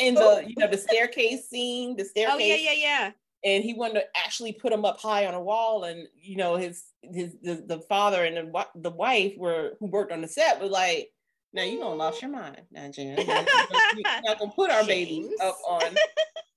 in 0.00 0.14
the, 0.14 0.44
you 0.46 0.54
know, 0.56 0.68
the 0.68 0.78
staircase 0.78 1.48
scene, 1.48 1.96
the 1.96 2.04
staircase. 2.04 2.36
Oh 2.36 2.38
yeah, 2.38 2.56
yeah, 2.56 2.72
yeah. 2.72 3.10
And 3.44 3.64
he 3.64 3.74
wanted 3.74 3.94
to 3.94 4.04
actually 4.16 4.52
put 4.52 4.72
him 4.72 4.84
up 4.84 5.00
high 5.00 5.26
on 5.26 5.34
a 5.34 5.42
wall, 5.42 5.84
and 5.84 6.06
you 6.14 6.36
know, 6.36 6.56
his 6.56 6.84
his 7.02 7.34
the, 7.42 7.64
the 7.66 7.80
father 7.80 8.24
and 8.24 8.36
the, 8.36 8.66
the 8.76 8.90
wife 8.90 9.34
were 9.36 9.72
who 9.80 9.86
worked 9.86 10.12
on 10.12 10.20
the 10.20 10.28
set 10.28 10.60
were 10.60 10.68
like, 10.68 11.10
now 11.52 11.62
you 11.62 11.78
gonna 11.78 11.94
lost 11.94 12.22
your 12.22 12.30
mind, 12.30 12.62
now 12.70 12.88
Jim. 12.90 13.16
You're 13.16 13.26
not 13.26 14.38
gonna 14.38 14.52
put 14.54 14.70
our 14.70 14.84
baby 14.84 15.30
up 15.42 15.56
on 15.66 15.96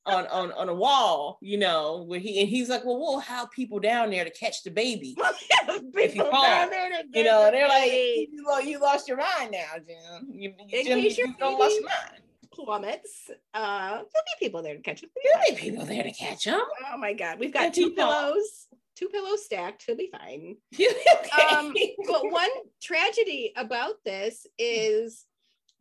on 0.06 0.26
on 0.28 0.52
on 0.54 0.70
a 0.70 0.74
wall, 0.74 1.38
you 1.42 1.58
know, 1.58 2.04
where 2.08 2.20
he 2.20 2.40
and 2.42 2.50
he's 2.50 2.70
like, 2.70 2.84
well, 2.86 3.00
we'll 3.00 3.20
have 3.20 3.52
people 3.52 3.80
down 3.80 4.10
there 4.10 4.24
to 4.24 4.32
catch 4.32 4.64
the 4.64 4.72
baby. 4.72 5.16
if 5.70 6.16
you 6.16 6.24
fall, 6.30 6.70
you 7.14 7.24
know, 7.24 7.50
they're 7.52 7.68
like, 7.68 7.92
you, 7.92 8.62
you 8.64 8.80
lost 8.80 9.08
your 9.08 9.18
mind 9.18 9.52
now, 9.52 9.74
Jim. 9.76 10.30
You, 10.32 10.54
In 10.70 10.86
Jim, 10.86 11.02
case 11.02 11.18
you 11.18 11.34
don't 11.38 11.60
lost 11.60 11.76
your 11.76 11.84
mind. 11.84 12.24
Plummets. 12.52 13.30
Uh, 13.54 13.90
there'll 13.90 14.06
be 14.06 14.46
people 14.46 14.62
there 14.62 14.76
to 14.76 14.82
catch 14.82 15.04
him. 15.04 15.10
There'll 15.24 15.56
be 15.56 15.56
people 15.56 15.86
there 15.86 16.04
to 16.04 16.12
catch 16.12 16.46
him. 16.46 16.60
Oh 16.92 16.98
my 16.98 17.14
god, 17.14 17.40
we've 17.40 17.54
got 17.54 17.74
two 17.74 17.92
pillows. 17.92 18.68
Two 18.96 19.08
pillows 19.08 19.46
stacked. 19.46 19.84
He'll 19.86 19.96
be 19.96 20.12
fine. 20.12 20.58
okay. 20.74 21.56
Um, 21.56 21.74
but 22.08 22.30
one 22.30 22.50
tragedy 22.82 23.54
about 23.56 23.96
this 24.04 24.46
is 24.60 25.26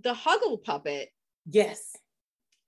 the 0.02 0.14
Hoggle 0.14 0.62
puppet. 0.62 1.10
Yes 1.46 1.96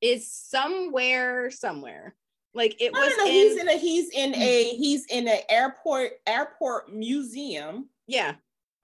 is 0.03 0.31
somewhere 0.31 1.51
somewhere. 1.51 2.15
Like 2.55 2.77
it 2.81 2.93
was. 2.93 3.13
In, 3.21 3.27
he's 3.27 3.57
in 3.57 3.69
a 3.69 3.79
he's 3.79 4.11
in 4.11 4.35
a 4.35 4.65
he's 4.77 5.07
in 5.07 5.27
an 5.27 5.39
airport 5.49 6.13
airport 6.27 6.93
museum. 6.93 7.89
Yeah, 8.07 8.35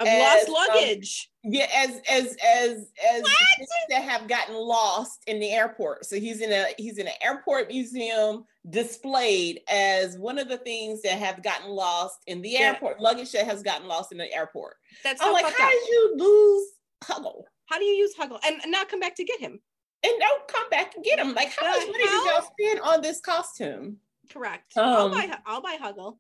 of 0.01 0.07
as, 0.07 0.49
lost 0.49 0.71
luggage. 0.71 1.31
Um, 1.45 1.53
yeah, 1.53 1.67
as 1.77 2.01
as 2.09 2.37
as 2.43 2.91
as 3.13 3.25
that 3.91 4.03
have 4.03 4.29
gotten 4.29 4.55
lost 4.55 5.23
in 5.27 5.41
the 5.41 5.51
airport. 5.51 6.07
So 6.07 6.17
he's 6.17 6.41
in 6.41 6.53
a 6.53 6.67
he's 6.79 6.99
in 6.99 7.07
an 7.07 7.15
airport 7.23 7.69
museum 7.69 8.45
displayed 8.71 9.61
as 9.69 10.17
one 10.19 10.39
of 10.39 10.49
the 10.49 10.59
things 10.59 11.03
that 11.03 11.19
have 11.19 11.43
gotten 11.43 11.71
lost 11.71 12.19
in 12.27 12.41
the 12.43 12.51
yeah. 12.51 12.61
airport 12.61 13.01
luggage 13.01 13.33
that 13.33 13.47
has 13.47 13.63
gotten 13.63 13.89
lost 13.89 14.13
in 14.13 14.19
the 14.19 14.33
airport. 14.33 14.77
That's 15.05 15.21
I'm 15.23 15.33
like, 15.33 15.45
how 15.45 15.67
up. 15.67 15.73
did 15.73 15.89
you 15.89 16.15
lose 16.17 16.69
Hoggle? 17.05 17.43
How 17.67 17.79
do 17.79 17.85
you 17.85 17.95
use 17.95 18.15
Hoggle 18.19 18.39
and 18.47 18.61
not 18.67 18.89
come 18.89 19.01
back 19.01 19.17
to 19.17 19.25
get 19.25 19.41
him? 19.41 19.61
And 20.05 20.13
don't 20.19 20.49
come 20.49 20.69
back 20.71 20.95
and 20.95 21.05
get 21.05 21.17
them. 21.17 21.35
Like, 21.35 21.53
how 21.59 21.77
much 21.77 21.87
money 21.87 22.05
did 22.05 22.27
y'all 22.27 22.49
spend 22.59 22.81
on 22.81 23.03
this 23.03 23.21
costume? 23.21 23.97
Correct. 24.33 24.77
Um, 24.77 24.85
I'll 24.85 25.11
buy. 25.11 25.39
I'll 25.45 25.63
buy 25.63 25.77
Hoggle. 25.83 26.19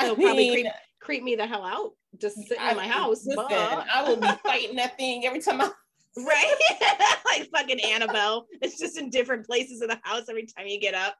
He'll 0.00 0.16
probably 0.16 0.50
creep, 0.50 0.66
creep 1.00 1.22
me 1.22 1.36
the 1.36 1.46
hell 1.46 1.64
out 1.64 1.92
just 2.18 2.36
sitting 2.36 2.62
I, 2.62 2.70
in 2.70 2.76
my 2.76 2.88
house. 2.88 3.26
Listen, 3.26 3.44
I 3.48 4.04
will 4.06 4.16
be 4.16 4.28
fighting 4.44 4.76
that 4.76 4.96
thing 4.96 5.26
every 5.26 5.40
time 5.40 5.60
I. 5.60 5.70
Right, 6.14 6.54
like 7.24 7.48
fucking 7.50 7.80
Annabelle. 7.80 8.46
It's 8.60 8.78
just 8.78 8.98
in 8.98 9.08
different 9.08 9.46
places 9.46 9.80
of 9.80 9.88
the 9.88 9.98
house 10.02 10.24
every 10.28 10.44
time 10.44 10.66
you 10.66 10.78
get 10.78 10.92
up. 10.92 11.16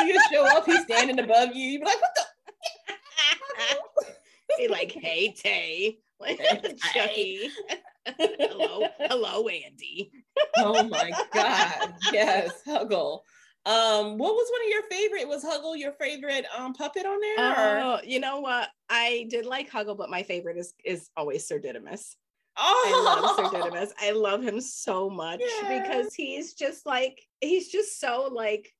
You 0.00 0.20
show 0.30 0.44
up, 0.54 0.66
he's 0.66 0.82
standing 0.82 1.18
above 1.18 1.54
you. 1.54 1.66
You 1.66 1.78
be 1.78 1.86
like, 1.86 1.98
"What 1.98 2.10
the?" 2.14 2.24
Be 4.58 4.68
like, 4.68 4.92
hey 4.92 5.32
Tay, 5.32 5.96
Chucky. 6.92 7.48
Hello, 8.06 8.86
hello, 8.98 9.48
Andy. 9.48 10.12
oh 10.58 10.82
my 10.84 11.10
God. 11.32 11.94
Yes, 12.12 12.52
Hoggle. 12.66 13.20
Um, 13.66 14.18
what 14.18 14.34
was 14.34 14.50
one 14.52 14.60
of 14.62 14.68
your 14.68 14.82
favorite? 14.90 15.28
Was 15.28 15.42
Hoggle 15.42 15.78
your 15.78 15.92
favorite 15.92 16.44
um 16.56 16.74
puppet 16.74 17.06
on 17.06 17.18
there? 17.20 17.82
Oh, 17.82 17.98
you 18.04 18.20
know 18.20 18.40
what? 18.40 18.68
I 18.90 19.26
did 19.30 19.46
like 19.46 19.70
Hoggle, 19.70 19.96
but 19.96 20.10
my 20.10 20.22
favorite 20.22 20.58
is 20.58 20.74
is 20.84 21.08
always 21.16 21.46
Sir 21.46 21.58
Didymus. 21.58 22.16
Oh, 22.56 22.84
I 22.86 23.20
love 23.20 23.36
Sir 23.36 23.58
Didymus. 23.58 23.92
I 23.98 24.10
love 24.10 24.42
him 24.42 24.60
so 24.60 25.08
much 25.08 25.40
yeah. 25.62 25.82
because 25.82 26.14
he's 26.14 26.52
just 26.54 26.84
like 26.84 27.20
he's 27.40 27.68
just 27.68 27.98
so 27.98 28.28
like 28.30 28.70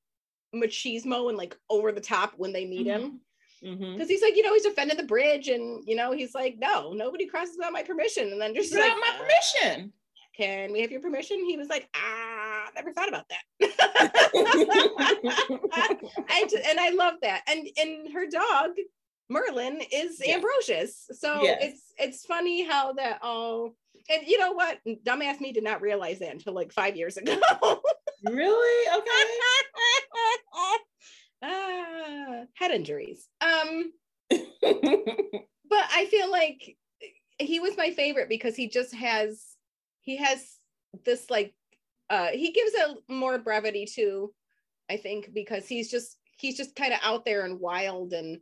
machismo 0.53 1.29
and 1.29 1.37
like 1.37 1.57
over 1.69 1.91
the 1.91 2.01
top 2.01 2.33
when 2.37 2.53
they 2.53 2.65
meet 2.65 2.87
mm-hmm. 2.87 3.05
him. 3.05 3.21
Because 3.61 3.77
mm-hmm. 3.79 4.03
he's 4.03 4.21
like, 4.21 4.35
you 4.35 4.43
know, 4.43 4.53
he's 4.53 4.63
defending 4.63 4.97
the 4.97 5.03
bridge, 5.03 5.47
and 5.47 5.83
you 5.87 5.95
know, 5.95 6.11
he's 6.11 6.35
like, 6.35 6.57
no, 6.57 6.93
nobody 6.93 7.25
crosses 7.27 7.55
without 7.57 7.73
my 7.73 7.83
permission. 7.83 8.31
And 8.31 8.39
then 8.41 8.53
just 8.53 8.71
without 8.71 8.89
like, 8.89 8.97
my 8.97 9.11
uh, 9.15 9.19
permission. 9.19 9.93
Can 10.35 10.73
we 10.73 10.81
have 10.81 10.91
your 10.91 10.99
permission? 11.01 11.37
He 11.45 11.55
was 11.55 11.69
like, 11.69 11.87
ah, 11.95 12.65
never 12.75 12.91
thought 12.91 13.07
about 13.07 13.25
that. 13.29 13.43
I 16.29 16.45
just, 16.49 16.65
and 16.65 16.79
I 16.79 16.89
love 16.89 17.15
that. 17.21 17.43
And 17.47 17.67
and 17.77 18.13
her 18.13 18.27
dog 18.27 18.71
Merlin 19.29 19.81
is 19.91 20.19
yes. 20.19 20.35
Ambrosius. 20.35 21.09
So 21.13 21.41
yes. 21.41 21.59
it's 21.61 21.93
it's 21.97 22.25
funny 22.25 22.63
how 22.63 22.93
that 22.93 23.19
all 23.21 23.75
and 24.09 24.27
you 24.27 24.37
know 24.37 24.51
what? 24.51 24.79
Dumbass 24.85 25.39
me 25.39 25.51
did 25.51 25.63
not 25.63 25.81
realize 25.81 26.19
that 26.19 26.31
until 26.31 26.53
like 26.53 26.71
five 26.71 26.95
years 26.95 27.17
ago. 27.17 27.39
really? 28.23 28.97
Okay. 28.97 29.07
uh, 31.45 32.45
head 32.55 32.71
injuries. 32.71 33.27
Um 33.41 33.91
but 34.29 35.85
I 35.93 36.07
feel 36.09 36.29
like 36.31 36.77
he 37.39 37.59
was 37.59 37.77
my 37.77 37.91
favorite 37.91 38.29
because 38.29 38.55
he 38.55 38.67
just 38.67 38.93
has 38.95 39.43
he 40.01 40.17
has 40.17 40.55
this 41.03 41.29
like 41.29 41.53
uh 42.09 42.27
he 42.27 42.51
gives 42.51 42.73
a 42.73 43.13
more 43.13 43.37
brevity 43.37 43.85
to 43.95 44.33
I 44.89 44.97
think 44.97 45.33
because 45.33 45.67
he's 45.67 45.89
just 45.89 46.17
he's 46.37 46.57
just 46.57 46.75
kind 46.75 46.93
of 46.93 46.99
out 47.01 47.25
there 47.25 47.45
and 47.45 47.59
wild 47.59 48.13
and 48.13 48.39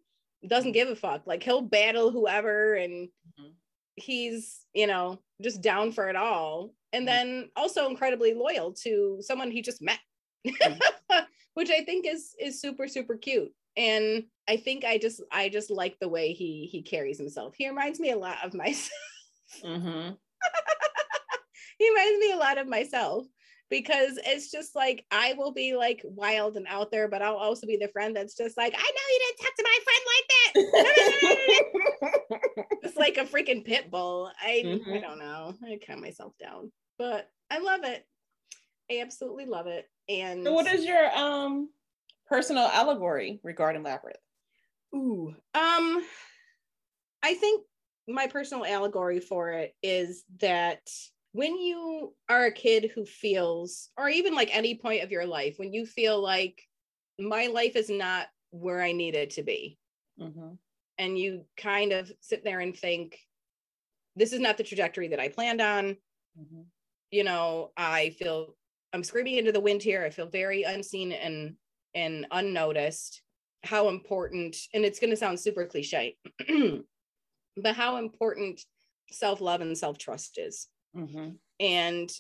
doesn't 0.48 0.74
give 0.74 0.90
a 0.90 0.96
fuck. 0.96 1.26
Like 1.26 1.44
he'll 1.44 1.62
battle 1.62 2.12
whoever 2.12 2.76
and 2.76 3.08
mm-hmm. 3.08 3.52
he's, 3.96 4.66
you 4.74 4.88
know, 4.88 5.20
just 5.42 5.62
down 5.62 5.92
for 5.92 6.10
it 6.10 6.16
all. 6.16 6.74
And 6.92 7.08
mm-hmm. 7.08 7.16
then 7.16 7.50
also 7.56 7.88
incredibly 7.90 8.34
loyal 8.34 8.74
to 8.84 9.18
someone 9.22 9.52
he 9.52 9.62
just 9.62 9.82
met. 9.82 10.00
Mm-hmm. 10.48 11.20
Which 11.54 11.70
I 11.70 11.84
think 11.84 12.06
is 12.08 12.36
is 12.40 12.62
super 12.62 12.88
super 12.88 13.16
cute. 13.16 13.52
And 13.76 14.24
I 14.48 14.58
think 14.58 14.86
I 14.86 14.98
just 14.98 15.22
I 15.32 15.50
just 15.50 15.72
like 15.72 15.98
the 16.00 16.10
way 16.10 16.34
he 16.34 16.68
he 16.72 16.82
carries 16.82 17.18
himself. 17.18 17.56
He 17.58 17.68
reminds 17.68 18.00
me 18.00 18.12
a 18.12 18.18
lot 18.18 18.38
of 18.44 18.54
myself. 18.54 18.92
Mm-hmm. 19.64 20.12
he 21.80 21.90
reminds 21.90 22.20
me 22.20 22.32
a 22.32 22.38
lot 22.38 22.58
of 22.58 22.68
myself 22.68 23.26
because 23.70 24.20
it's 24.24 24.52
just 24.52 24.76
like 24.76 25.04
I 25.10 25.34
will 25.34 25.52
be 25.52 25.76
like 25.76 26.02
wild 26.04 26.58
and 26.58 26.68
out 26.68 26.92
there, 26.92 27.08
but 27.08 27.24
I'll 27.24 27.38
also 27.38 27.66
be 27.66 27.78
the 27.78 27.88
friend 27.88 28.16
that's 28.16 28.36
just 28.38 28.56
like, 28.56 28.76
I 28.76 28.78
know 28.78 29.08
you 29.12 29.20
didn't 29.26 29.40
talk 29.42 29.56
to 29.56 29.64
my 29.64 29.80
friend 29.84 30.04
like 30.14 30.28
that. 30.54 30.54
it's 32.84 32.98
like 32.98 33.18
a 33.18 33.26
freaking 33.26 33.66
pit 33.66 33.90
bull. 33.90 34.32
I 34.42 34.62
mm-hmm. 34.64 34.94
I 34.94 35.00
don't 35.00 35.20
know. 35.20 35.56
I 35.66 35.80
calm 35.86 36.02
myself 36.02 36.34
down, 36.40 36.72
but 37.00 37.28
I 37.50 37.60
love 37.60 37.84
it. 37.84 38.06
I 38.92 39.00
absolutely 39.02 39.46
love 39.46 39.68
it. 39.68 39.86
And 40.10 40.46
so 40.46 40.54
what 40.54 40.68
is 40.68 40.86
your 40.86 41.16
um 41.16 41.70
personal 42.28 42.66
allegory 42.66 43.40
regarding 43.44 43.84
labyrinth? 43.84 44.20
Ooh, 44.96 45.36
um, 45.54 46.06
I 47.24 47.34
think 47.34 47.66
my 48.08 48.28
personal 48.28 48.66
allegory 48.66 49.20
for 49.20 49.52
it 49.52 49.76
is 49.82 50.24
that 50.40 50.90
when 51.32 51.58
you 51.58 52.14
are 52.30 52.46
a 52.46 52.52
kid 52.52 52.92
who 52.94 53.06
feels, 53.06 53.90
or 53.98 54.10
even 54.10 54.36
like 54.36 54.56
any 54.56 54.76
point 54.76 55.04
of 55.04 55.12
your 55.12 55.26
life, 55.26 55.56
when 55.58 55.74
you 55.74 55.86
feel 55.86 56.22
like 56.22 56.62
my 57.18 57.48
life 57.48 57.76
is 57.76 57.90
not 57.90 58.28
where 58.52 58.84
I 58.84 58.92
need 58.92 59.16
it 59.16 59.32
to 59.32 59.44
be, 59.44 59.80
Mm-hmm. 60.20 60.54
And 60.98 61.18
you 61.18 61.46
kind 61.58 61.92
of 61.92 62.12
sit 62.22 62.44
there 62.44 62.60
and 62.60 62.76
think, 62.76 63.18
this 64.16 64.34
is 64.34 64.40
not 64.40 64.58
the 64.58 64.64
trajectory 64.64 65.08
that 65.10 65.20
I 65.20 65.30
planned 65.30 65.62
on. 65.62 65.98
Mm-hmm. 66.40 66.62
You 67.12 67.24
know, 67.24 67.72
I 67.78 68.12
feel 68.12 68.56
I'm 68.94 69.04
screaming 69.04 69.38
into 69.38 69.52
the 69.52 69.60
wind 69.60 69.82
here. 69.82 70.04
I 70.04 70.10
feel 70.10 70.28
very 70.28 70.64
unseen 70.64 71.12
and 71.12 71.56
and 71.96 72.26
unnoticed. 72.32 73.22
How 73.64 73.90
important, 73.90 74.58
and 74.74 74.84
it's 74.84 75.00
going 75.00 75.10
to 75.10 75.16
sound 75.16 75.40
super 75.40 75.66
cliche, 75.66 76.18
but 77.58 77.76
how 77.76 77.98
important 77.98 78.62
self 79.10 79.42
love 79.42 79.62
and 79.62 79.78
self 79.78 79.98
trust 79.98 80.38
is. 80.38 80.68
Mm-hmm. 80.96 81.32
And 81.60 82.12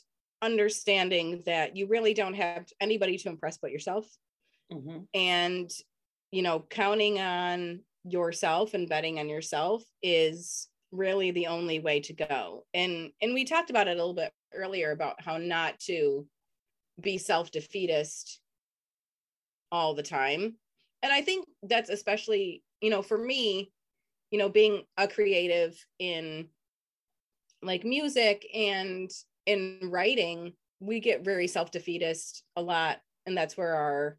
understanding 0.42 1.42
that 1.46 1.76
you 1.76 1.88
really 1.88 2.14
don't 2.14 2.34
have 2.34 2.66
anybody 2.82 3.18
to 3.18 3.30
impress 3.30 3.58
but 3.58 3.72
yourself. 3.72 4.06
Mm-hmm. 4.72 5.00
And 5.14 5.72
you 6.32 6.42
know, 6.42 6.66
counting 6.70 7.20
on 7.20 7.82
yourself 8.04 8.74
and 8.74 8.90
betting 8.90 9.20
on 9.20 9.30
yourself 9.30 9.84
is 10.02 10.68
really 10.92 11.32
the 11.32 11.48
only 11.48 11.80
way 11.80 12.00
to 12.02 12.14
go. 12.14 12.66
And 12.74 13.12
and 13.22 13.34
we 13.34 13.46
talked 13.46 13.70
about 13.70 13.88
it 13.88 13.92
a 13.92 13.96
little 13.96 14.14
bit 14.14 14.32
earlier 14.54 14.92
about 14.92 15.22
how 15.22 15.38
not 15.38 15.80
to 15.82 16.26
be 17.00 17.18
self-defeatist 17.18 18.40
all 19.72 19.94
the 19.94 20.04
time. 20.04 20.56
And 21.02 21.12
I 21.12 21.22
think 21.22 21.48
that's 21.64 21.90
especially, 21.90 22.64
you 22.82 22.90
know, 22.90 23.02
for 23.02 23.18
me, 23.18 23.72
you 24.32 24.40
know, 24.40 24.50
being 24.50 24.84
a 24.98 25.08
creative 25.08 25.76
in 26.00 26.48
like 27.62 27.84
music 27.84 28.46
and 28.54 29.10
in 29.46 29.80
writing, 29.84 30.54
we 30.80 31.00
get 31.00 31.26
very 31.26 31.48
self-defeatist 31.48 32.44
a 32.56 32.62
lot 32.62 33.00
and 33.26 33.38
that's 33.38 33.58
where 33.58 33.76
our 33.76 34.18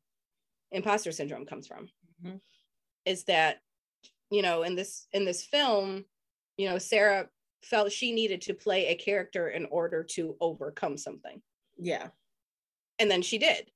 imposter 0.72 1.12
syndrome 1.12 1.46
comes 1.46 1.66
from 1.66 1.88
mm-hmm. 2.24 2.36
is 3.04 3.24
that 3.24 3.58
you 4.30 4.42
know 4.42 4.62
in 4.62 4.74
this 4.74 5.06
in 5.12 5.24
this 5.24 5.44
film 5.44 6.04
you 6.56 6.68
know 6.68 6.78
sarah 6.78 7.28
felt 7.62 7.92
she 7.92 8.12
needed 8.12 8.40
to 8.40 8.54
play 8.54 8.86
a 8.86 8.94
character 8.94 9.48
in 9.48 9.66
order 9.66 10.02
to 10.02 10.36
overcome 10.40 10.96
something 10.96 11.40
yeah 11.78 12.08
and 12.98 13.10
then 13.10 13.22
she 13.22 13.38
did 13.38 13.70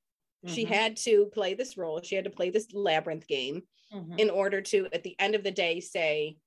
mm-hmm. 0.45 0.53
she 0.53 0.65
had 0.65 0.95
to 0.95 1.25
play 1.33 1.53
this 1.53 1.77
role 1.77 2.01
she 2.01 2.15
had 2.15 2.23
to 2.23 2.29
play 2.29 2.49
this 2.49 2.67
labyrinth 2.73 3.27
game 3.27 3.61
mm-hmm. 3.93 4.17
in 4.17 4.29
order 4.29 4.61
to 4.61 4.87
at 4.93 5.03
the 5.03 5.15
end 5.19 5.35
of 5.35 5.43
the 5.43 5.51
day 5.51 5.79
say 5.79 6.37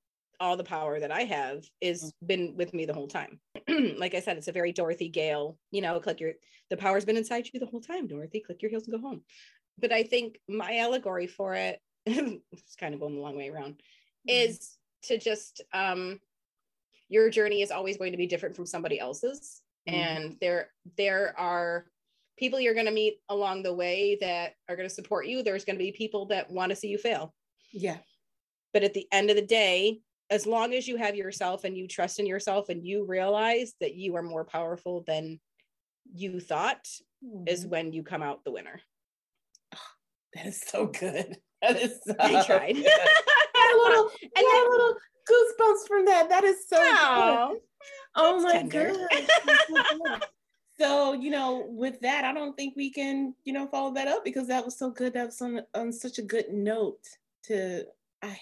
all 0.41 0.57
the 0.57 0.65
power 0.65 0.99
that 0.99 1.13
i 1.13 1.23
have 1.23 1.65
is 1.81 2.05
mm-hmm. 2.05 2.27
been 2.27 2.57
with 2.57 2.75
me 2.75 2.85
the 2.85 2.95
whole 2.95 3.09
time 3.09 3.39
like 3.97 4.15
i 4.15 4.21
said 4.21 4.37
it's 4.37 4.49
a 4.49 4.53
very 4.53 4.73
dorothy 4.73 5.09
gale 5.09 5.57
you 5.71 5.81
know 5.81 5.99
click 6.01 6.21
your 6.21 6.33
the 6.71 6.77
power's 6.77 7.05
been 7.05 7.17
inside 7.17 7.49
you 7.53 7.61
the 7.61 7.67
whole 7.67 7.81
time 7.81 8.07
dorothy 8.07 8.41
click 8.41 8.63
your 8.63 8.71
heels 8.71 8.87
and 8.87 8.95
go 8.95 9.01
home 9.01 9.23
but 9.79 9.93
i 9.93 10.03
think 10.03 10.39
my 10.49 10.79
allegory 10.79 11.27
for 11.27 11.55
it 11.55 11.81
it's 12.07 12.77
kind 12.79 12.95
of 12.95 13.01
going 13.01 13.15
the 13.15 13.21
long 13.21 13.37
way 13.37 13.49
around, 13.49 13.75
mm-hmm. 13.75 14.31
is 14.31 14.77
to 15.05 15.19
just 15.19 15.63
um 15.73 16.19
your 17.09 17.31
journey 17.31 17.63
is 17.63 17.71
always 17.71 17.97
going 17.97 18.13
to 18.13 18.19
be 18.19 18.27
different 18.27 18.57
from 18.57 18.67
somebody 18.67 18.99
else's. 18.99 19.61
Mm-hmm. 19.89 19.99
And 19.99 20.37
there 20.41 20.71
there 20.97 21.39
are 21.39 21.87
people 22.43 22.59
you're 22.59 22.75
going 22.75 22.87
to 22.87 22.93
meet 22.93 23.21
along 23.29 23.63
the 23.63 23.73
way 23.73 24.19
that 24.21 24.55
are 24.69 24.75
going 24.75 24.89
to 24.89 24.93
support 24.93 25.29
you. 25.29 25.45
There's 25.45 25.65
going 25.65 25.77
to 25.77 25.85
be 25.85 25.93
people 25.93 26.27
that 26.27 26.51
want 26.51 26.71
to 26.71 26.77
see 26.77 26.89
you 26.89 26.99
fail. 26.99 27.33
Yeah. 27.73 27.99
But 28.73 28.83
at 28.83 28.95
the 28.95 29.07
end 29.13 29.31
of 29.31 29.37
the 29.37 29.47
day, 29.47 30.01
as 30.29 30.45
long 30.45 30.75
as 30.75 30.89
you 30.89 30.97
have 30.97 31.15
yourself 31.15 31.63
and 31.63 31.77
you 31.77 31.87
trust 31.87 32.19
in 32.19 32.27
yourself 32.27 32.69
and 32.69 32.85
you 32.85 33.07
realize 33.07 33.75
that 33.81 33.95
you 33.95 34.17
are 34.17 34.25
more 34.25 34.45
powerful 34.45 35.05
than 35.07 35.39
you 36.13 36.41
thought, 36.41 36.85
mm-hmm. 37.25 37.47
is 37.47 37.65
when 37.65 37.93
you 37.93 38.03
come 38.03 38.25
out 38.25 38.43
the 38.43 38.51
winner. 38.51 38.81
Oh, 39.73 39.79
that 40.35 40.47
is 40.47 40.61
so 40.67 40.87
good. 40.87 41.37
That 41.63 41.77
is 41.81 42.01
so 42.05 42.17
I 42.19 42.45
tried. 42.45 42.75
Good. 42.75 42.85
a 42.85 43.77
little, 43.77 44.11
and 44.37 44.45
a 44.45 44.69
little 44.69 44.97
goosebumps 45.31 45.87
from 45.87 46.07
that. 46.07 46.29
That 46.29 46.43
is 46.43 46.57
so 46.67 46.77
oh, 46.77 47.51
good. 47.53 47.61
Oh 48.17 48.43
my 48.43 48.63
god. 48.65 50.25
So 50.79 51.13
you 51.13 51.31
know, 51.31 51.67
with 51.69 52.01
that, 52.01 52.25
I 52.25 52.33
don't 52.33 52.57
think 52.57 52.75
we 52.77 52.91
can, 52.91 53.35
you 53.45 53.53
know, 53.53 53.67
follow 53.67 53.93
that 53.95 54.09
up 54.09 54.25
because 54.25 54.49
that 54.49 54.65
was 54.65 54.79
so 54.79 54.91
good. 54.91 55.15
That 55.15 55.27
was 55.27 55.41
on, 55.41 55.63
on 55.75 55.93
such 55.93 56.19
a 56.19 56.23
good 56.23 56.51
note 56.51 57.01
to. 57.45 57.85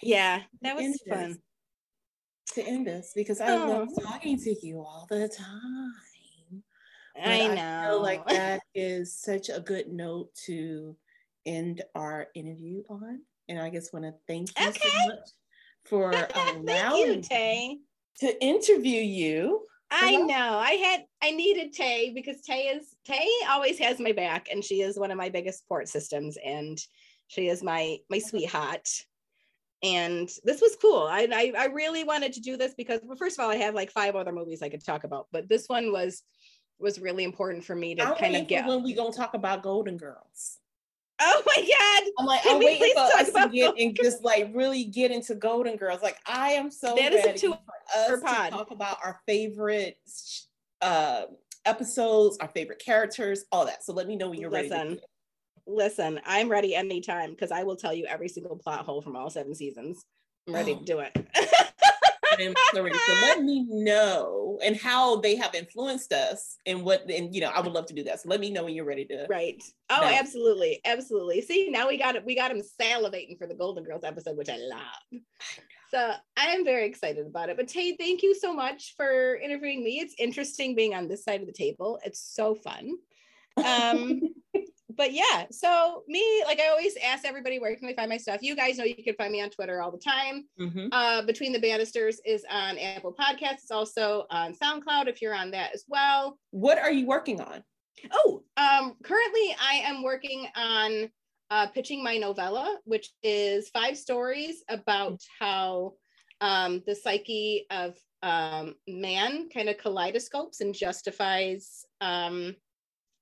yeah, 0.03 0.43
that 0.62 0.76
was 0.76 1.03
fun. 1.09 1.39
to 2.55 2.62
end 2.62 2.89
us 2.89 3.12
because 3.14 3.41
I 3.41 3.53
oh. 3.53 3.66
love 3.66 3.89
talking 4.03 4.39
to 4.39 4.66
you 4.66 4.78
all 4.78 5.07
the 5.09 5.28
time. 5.28 6.62
I 7.22 7.47
know. 7.49 7.81
I 7.85 7.87
feel 7.89 8.03
like 8.03 8.26
that 8.28 8.61
is 8.74 9.14
such 9.14 9.49
a 9.49 9.61
good 9.61 9.89
note 9.89 10.35
to 10.47 10.97
end 11.47 11.83
our 11.95 12.28
interview 12.35 12.83
on. 12.89 13.20
And 13.49 13.59
I 13.59 13.70
just 13.70 13.93
want 13.93 14.05
to 14.05 14.14
thank 14.26 14.49
you 14.59 14.68
okay. 14.68 14.89
so 14.89 15.09
much 15.09 15.28
for 15.85 16.12
allowing 16.55 17.24
me 17.31 17.81
to 18.20 18.45
interview 18.45 19.01
you. 19.01 19.66
I 19.91 20.16
know. 20.16 20.59
I 20.59 20.72
had 20.72 21.05
I 21.22 21.32
needed 21.32 21.72
Tay 21.72 22.12
because 22.14 22.41
Tay 22.43 22.68
is 22.68 22.95
Tay 23.05 23.28
always 23.49 23.78
has 23.78 23.99
my 23.99 24.12
back 24.12 24.49
and 24.51 24.64
she 24.64 24.82
is 24.82 24.99
one 24.99 25.11
of 25.11 25.18
my 25.18 25.28
biggest 25.28 25.61
support 25.61 25.88
systems 25.88 26.36
and 26.45 26.78
she 27.28 27.49
is 27.49 27.62
my 27.62 27.99
my 28.09 28.18
sweetheart. 28.18 28.88
and 29.82 30.28
this 30.45 30.61
was 30.61 30.76
cool. 30.80 31.09
I, 31.11 31.26
I, 31.32 31.53
I 31.59 31.64
really 31.66 32.05
wanted 32.05 32.34
to 32.34 32.41
do 32.41 32.57
this 32.57 32.74
because, 32.74 33.01
well, 33.03 33.16
first 33.16 33.38
of 33.38 33.45
all, 33.45 33.51
I 33.51 33.57
have 33.57 33.74
like 33.74 33.91
five 33.91 34.14
other 34.14 34.32
movies 34.32 34.62
I 34.62 34.68
could 34.68 34.84
talk 34.84 35.05
about, 35.05 35.26
but 35.32 35.49
this 35.49 35.66
one 35.68 35.93
was 35.93 36.22
was 36.78 36.99
really 36.99 37.24
important 37.24 37.64
for 37.64 37.74
me 37.74 37.95
to 37.95 38.03
I'm 38.03 38.14
kind 38.16 38.36
of 38.36 38.47
get. 38.47 38.66
When 38.66 38.82
we 38.82 38.95
gonna 38.95 39.12
talk 39.12 39.34
about 39.34 39.62
Golden 39.62 39.97
Girls? 39.97 40.59
Oh 41.20 41.42
my 41.46 41.62
god! 41.62 42.12
I'm 42.18 42.26
like, 42.26 42.42
Can 42.42 42.56
I'm 42.56 42.58
waiting 42.64 42.92
for 42.94 43.00
us 43.00 43.30
to 43.30 43.48
get 43.52 43.74
and 43.78 43.94
just 43.94 44.24
like 44.24 44.50
really 44.54 44.84
get 44.84 45.10
into 45.10 45.34
Golden 45.34 45.76
Girls. 45.76 46.00
Like, 46.02 46.16
I 46.26 46.52
am 46.52 46.70
so 46.70 46.94
that 46.96 47.12
ready 47.12 47.16
is 47.16 47.26
a 47.26 47.32
two 47.34 47.52
for 47.52 48.26
us 48.26 48.48
to 48.48 48.50
talk 48.50 48.70
about 48.70 48.98
our 49.04 49.20
favorite 49.26 49.98
uh, 50.80 51.24
episodes, 51.64 52.38
our 52.38 52.48
favorite 52.48 52.78
characters, 52.84 53.44
all 53.52 53.66
that. 53.66 53.84
So 53.84 53.92
let 53.92 54.06
me 54.06 54.16
know 54.16 54.30
when 54.30 54.40
you're 54.40 54.50
Listen, 54.50 54.88
ready. 54.88 55.00
Listen, 55.66 56.20
I'm 56.24 56.48
ready 56.48 56.74
anytime 56.74 57.30
because 57.30 57.52
I 57.52 57.64
will 57.64 57.76
tell 57.76 57.92
you 57.92 58.06
every 58.06 58.28
single 58.28 58.56
plot 58.56 58.84
hole 58.86 59.02
from 59.02 59.16
all 59.16 59.30
seven 59.30 59.54
seasons. 59.54 60.04
I'm 60.48 60.54
ready 60.54 60.72
oh. 60.72 60.78
to 60.78 60.84
do 60.84 60.98
it. 61.00 61.16
So 63.07 63.12
let 63.22 63.43
me 63.43 63.66
know 63.68 64.59
and 64.62 64.76
how 64.76 65.16
they 65.20 65.37
have 65.37 65.55
influenced 65.55 66.12
us 66.12 66.57
and 66.66 66.85
what 66.85 67.11
and 67.11 67.35
you 67.35 67.41
know, 67.41 67.49
I 67.49 67.61
would 67.61 67.72
love 67.72 67.87
to 67.87 67.95
do 67.95 68.05
that. 68.05 68.20
So 68.20 68.28
let 68.28 68.41
me 68.41 68.51
know 68.51 68.64
when 68.64 68.74
you're 68.74 68.85
ready 68.85 69.05
to 69.07 69.26
Right. 69.28 69.62
Oh, 69.91 70.01
know. 70.01 70.07
absolutely. 70.07 70.81
Absolutely. 70.85 71.41
See, 71.43 71.68
now 71.70 71.89
we 71.89 71.97
got 71.97 72.16
it. 72.16 72.24
We 72.24 72.35
got 72.35 72.51
him 72.51 72.62
salivating 72.81 73.39
for 73.39 73.47
the 73.47 73.55
Golden 73.55 73.85
Girls 73.85 74.05
episode, 74.05 74.37
which 74.37 74.49
I 74.49 74.57
love. 74.57 75.22
So 75.91 76.12
I 76.37 76.47
am 76.47 76.64
very 76.64 76.87
excited 76.87 77.26
about 77.26 77.49
it. 77.49 77.57
But 77.57 77.68
Tay, 77.68 77.97
thank 77.97 78.22
you 78.22 78.35
so 78.35 78.55
much 78.55 78.95
for 78.97 79.37
interviewing 79.37 79.83
me. 79.83 79.99
It's 79.99 80.14
interesting 80.18 80.76
being 80.76 80.95
on 80.95 81.09
this 81.09 81.24
side 81.24 81.41
of 81.41 81.47
the 81.47 81.53
table. 81.53 81.99
It's 82.05 82.20
so 82.20 82.55
fun. 82.55 82.97
Um 83.66 84.20
but 84.97 85.12
yeah, 85.12 85.45
so 85.51 86.05
me, 86.09 86.43
like 86.47 86.61
I 86.61 86.68
always 86.68 86.97
ask 87.05 87.24
everybody, 87.24 87.59
where 87.59 87.74
can 87.76 87.86
they 87.86 87.95
find 87.95 88.09
my 88.09 88.16
stuff? 88.16 88.43
You 88.43 88.57
guys 88.57 88.78
know 88.78 88.84
you 88.84 89.03
can 89.03 89.14
find 89.14 89.32
me 89.32 89.43
on 89.43 89.51
Twitter 89.51 89.82
all 89.82 89.91
the 89.91 89.99
time. 89.99 90.45
Mm-hmm. 90.59 90.88
Uh, 90.93 91.22
Between 91.22 91.53
the 91.53 91.61
Bannisters 91.61 92.20
is 92.24 92.45
on 92.51 92.78
Apple 92.78 93.14
Podcasts. 93.18 93.62
It's 93.62 93.70
also 93.70 94.26
on 94.30 94.55
SoundCloud 94.55 95.09
if 95.09 95.20
you're 95.20 95.34
on 95.34 95.51
that 95.53 95.74
as 95.74 95.84
well. 95.88 96.38
What 96.51 96.78
are 96.78 96.93
you 96.93 97.07
working 97.07 97.41
on? 97.41 97.62
Oh, 98.12 98.43
um, 98.57 98.97
currently 99.03 99.55
I 99.61 99.82
am 99.84 100.03
working 100.03 100.47
on 100.57 101.11
uh, 101.51 101.66
pitching 101.68 102.03
my 102.03 102.16
novella, 102.16 102.78
which 102.84 103.11
is 103.22 103.68
five 103.70 103.97
stories 103.99 104.62
about 104.68 105.20
how 105.38 105.95
um, 106.41 106.82
the 106.86 106.95
psyche 106.95 107.66
of 107.70 107.97
um, 108.22 108.74
man 108.86 109.49
kind 109.53 109.68
of 109.68 109.78
kaleidoscopes 109.78 110.61
and 110.61 110.74
justifies 110.74 111.84
um, 112.01 112.55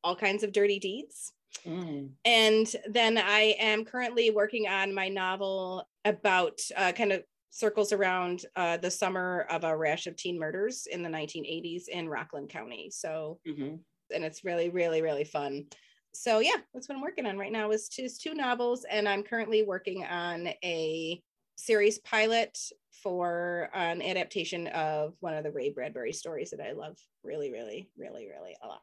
all 0.05 0.17
kinds 0.17 0.43
of 0.43 0.53
dirty 0.53 0.79
deeds. 0.79 1.33
Mm. 1.67 2.11
And 2.25 2.67
then 2.89 3.19
I 3.19 3.57
am 3.59 3.85
currently 3.85 4.31
working 4.31 4.69
on 4.69 4.95
my 4.95 5.09
novel 5.09 5.89
about 6.05 6.61
uh, 6.77 6.93
kind 6.93 7.13
of 7.13 7.23
circles 7.51 7.93
around 7.93 8.45
uh, 8.57 8.77
the 8.77 8.91
summer 8.91 9.47
of 9.51 9.65
a 9.65 9.77
rash 9.77 10.07
of 10.07 10.17
teen 10.17 10.39
murders 10.39 10.87
in 10.91 11.03
the 11.03 11.09
1980s 11.09 11.89
in 11.89 12.09
Rockland 12.09 12.49
County. 12.49 12.91
So, 12.91 13.39
mm-hmm. 13.47 13.77
and 14.15 14.25
it's 14.25 14.45
really, 14.45 14.71
really, 14.71 15.03
really 15.03 15.25
fun. 15.25 15.67
So 16.13 16.41
yeah, 16.41 16.57
that's 16.73 16.89
what 16.89 16.97
I'm 16.97 17.03
working 17.03 17.27
on 17.27 17.39
right 17.39 17.53
now 17.53 17.71
is 17.71 17.89
just 17.89 18.23
two 18.23 18.35
novels, 18.35 18.85
and 18.91 19.09
I'm 19.09 19.23
currently 19.23 19.63
working 19.63 20.05
on 20.05 20.49
a 20.65 21.23
series 21.57 21.99
pilot 21.99 22.59
for 23.03 23.69
an 23.75 24.03
adaptation 24.03 24.69
of 24.69 25.15
one 25.21 25.35
of 25.35 25.45
the 25.45 25.53
Ray 25.53 25.71
Bradbury 25.71 26.13
stories 26.13 26.51
that 26.51 26.61
I 26.61 26.73
love 26.73 26.97
really, 27.23 27.53
really, 27.53 27.89
really, 27.97 28.27
really 28.27 28.57
a 28.63 28.67
lot. 28.67 28.81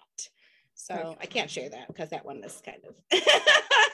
So 0.75 1.15
I 1.21 1.25
can't 1.25 1.49
share 1.49 1.69
that 1.69 1.87
because 1.87 2.09
that 2.09 2.25
one 2.25 2.43
is 2.43 2.61
kind 2.63 2.81
of. 2.87 2.95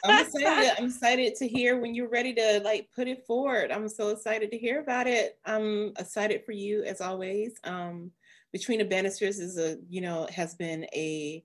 I'm 0.04 0.26
excited. 0.26 0.74
I'm 0.78 0.86
excited 0.86 1.36
to 1.36 1.48
hear 1.48 1.80
when 1.80 1.94
you're 1.94 2.10
ready 2.10 2.34
to 2.34 2.60
like 2.64 2.90
put 2.96 3.08
it 3.08 3.24
forward. 3.26 3.72
I'm 3.72 3.88
so 3.88 4.10
excited 4.10 4.50
to 4.52 4.58
hear 4.58 4.82
about 4.82 5.06
it. 5.06 5.38
I'm 5.46 5.94
excited 6.00 6.44
for 6.44 6.54
you 6.54 6.84
as 6.84 7.00
always. 7.00 7.54
Um, 7.64 8.12
Between 8.52 8.80
the 8.80 8.86
Bannisters 8.86 9.40
is 9.40 9.60
a 9.60 9.78
you 9.90 10.02
know 10.02 10.28
has 10.34 10.56
been 10.56 10.86
a 10.94 11.44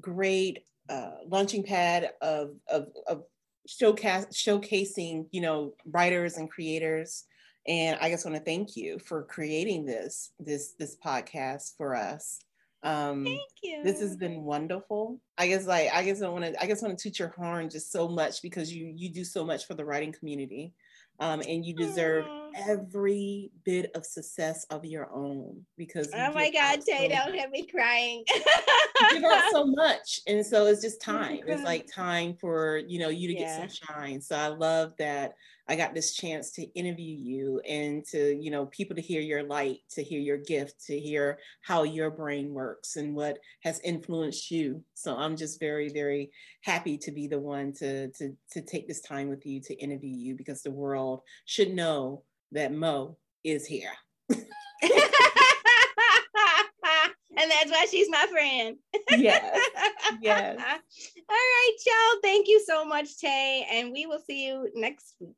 great 0.00 0.64
uh, 0.90 1.12
launching 1.26 1.64
pad 1.64 2.10
of 2.20 2.50
of, 2.68 2.88
of 3.08 3.24
showcase 3.66 4.26
showcasing 4.32 5.26
you 5.32 5.40
know 5.40 5.72
writers 5.86 6.36
and 6.36 6.50
creators. 6.50 7.24
And 7.66 7.98
I 8.02 8.10
just 8.10 8.26
want 8.26 8.36
to 8.36 8.44
thank 8.44 8.76
you 8.76 8.98
for 8.98 9.22
creating 9.22 9.86
this 9.86 10.30
this 10.38 10.74
this 10.78 10.94
podcast 11.02 11.74
for 11.78 11.96
us. 11.96 12.43
Um, 12.84 13.24
Thank 13.24 13.40
you. 13.62 13.82
This 13.82 14.00
has 14.00 14.16
been 14.16 14.42
wonderful. 14.42 15.18
I 15.38 15.48
guess 15.48 15.66
like 15.66 15.88
I 15.92 16.04
guess 16.04 16.22
I 16.22 16.28
want 16.28 16.44
to 16.44 16.62
I 16.62 16.66
guess 16.66 16.82
want 16.82 16.96
to 16.96 17.02
toot 17.02 17.18
your 17.18 17.28
horn 17.28 17.70
just 17.70 17.90
so 17.90 18.06
much 18.08 18.42
because 18.42 18.72
you 18.72 18.92
you 18.94 19.08
do 19.08 19.24
so 19.24 19.44
much 19.44 19.66
for 19.66 19.74
the 19.74 19.84
writing 19.84 20.12
community, 20.12 20.74
um, 21.18 21.40
and 21.48 21.64
you 21.64 21.74
deserve 21.74 22.26
Aww. 22.26 22.50
every 22.68 23.50
bit 23.64 23.90
of 23.94 24.04
success 24.04 24.66
of 24.70 24.84
your 24.84 25.10
own 25.12 25.64
because. 25.78 26.10
Oh 26.14 26.32
my 26.34 26.50
God, 26.50 26.82
Tay, 26.86 27.08
so 27.08 27.24
don't 27.24 27.38
have 27.38 27.50
me 27.50 27.66
crying. 27.66 28.22
you 28.28 29.10
give 29.12 29.24
out 29.24 29.50
so 29.50 29.64
much, 29.66 30.20
and 30.26 30.44
so 30.44 30.66
it's 30.66 30.82
just 30.82 31.00
time. 31.00 31.40
It's 31.46 31.62
like 31.64 31.90
time 31.90 32.36
for 32.38 32.82
you 32.86 32.98
know 32.98 33.08
you 33.08 33.28
to 33.28 33.34
yeah. 33.34 33.60
get 33.60 33.72
some 33.72 33.96
shine. 33.96 34.20
So 34.20 34.36
I 34.36 34.48
love 34.48 34.92
that 34.98 35.36
I 35.68 35.76
got 35.76 35.94
this 35.94 36.14
chance 36.14 36.50
to 36.52 36.62
interview 36.74 37.16
you 37.16 37.60
and 37.68 38.04
to, 38.06 38.34
you 38.34 38.50
know, 38.50 38.66
people 38.66 38.96
to 38.96 39.02
hear 39.02 39.20
your 39.20 39.42
light, 39.42 39.78
to 39.92 40.02
hear 40.02 40.20
your 40.20 40.36
gift, 40.36 40.84
to 40.86 40.98
hear 40.98 41.38
how 41.62 41.84
your 41.84 42.10
brain 42.10 42.52
works 42.52 42.96
and 42.96 43.14
what 43.14 43.38
has 43.62 43.80
influenced 43.80 44.50
you. 44.50 44.82
So 44.94 45.16
I'm 45.16 45.36
just 45.36 45.60
very, 45.60 45.88
very 45.88 46.30
happy 46.62 46.98
to 46.98 47.12
be 47.12 47.26
the 47.26 47.40
one 47.40 47.72
to 47.74 48.10
to 48.12 48.36
to 48.52 48.62
take 48.62 48.86
this 48.86 49.00
time 49.00 49.28
with 49.28 49.46
you 49.46 49.60
to 49.62 49.74
interview 49.74 50.14
you 50.14 50.36
because 50.36 50.62
the 50.62 50.70
world 50.70 51.22
should 51.46 51.74
know 51.74 52.24
that 52.52 52.72
Mo 52.72 53.16
is 53.42 53.66
here. 53.66 53.92
and 57.44 57.52
that's 57.52 57.70
why 57.70 57.86
she's 57.90 58.10
my 58.10 58.26
friend. 58.30 58.76
yes. 59.10 59.60
Yes. 60.20 60.56
All 61.28 61.36
right, 61.36 61.76
y'all. 61.86 62.20
Thank 62.22 62.48
you 62.48 62.62
so 62.66 62.84
much, 62.84 63.18
Tay. 63.18 63.66
And 63.70 63.92
we 63.92 64.06
will 64.06 64.20
see 64.26 64.46
you 64.46 64.70
next 64.74 65.14
week. 65.20 65.36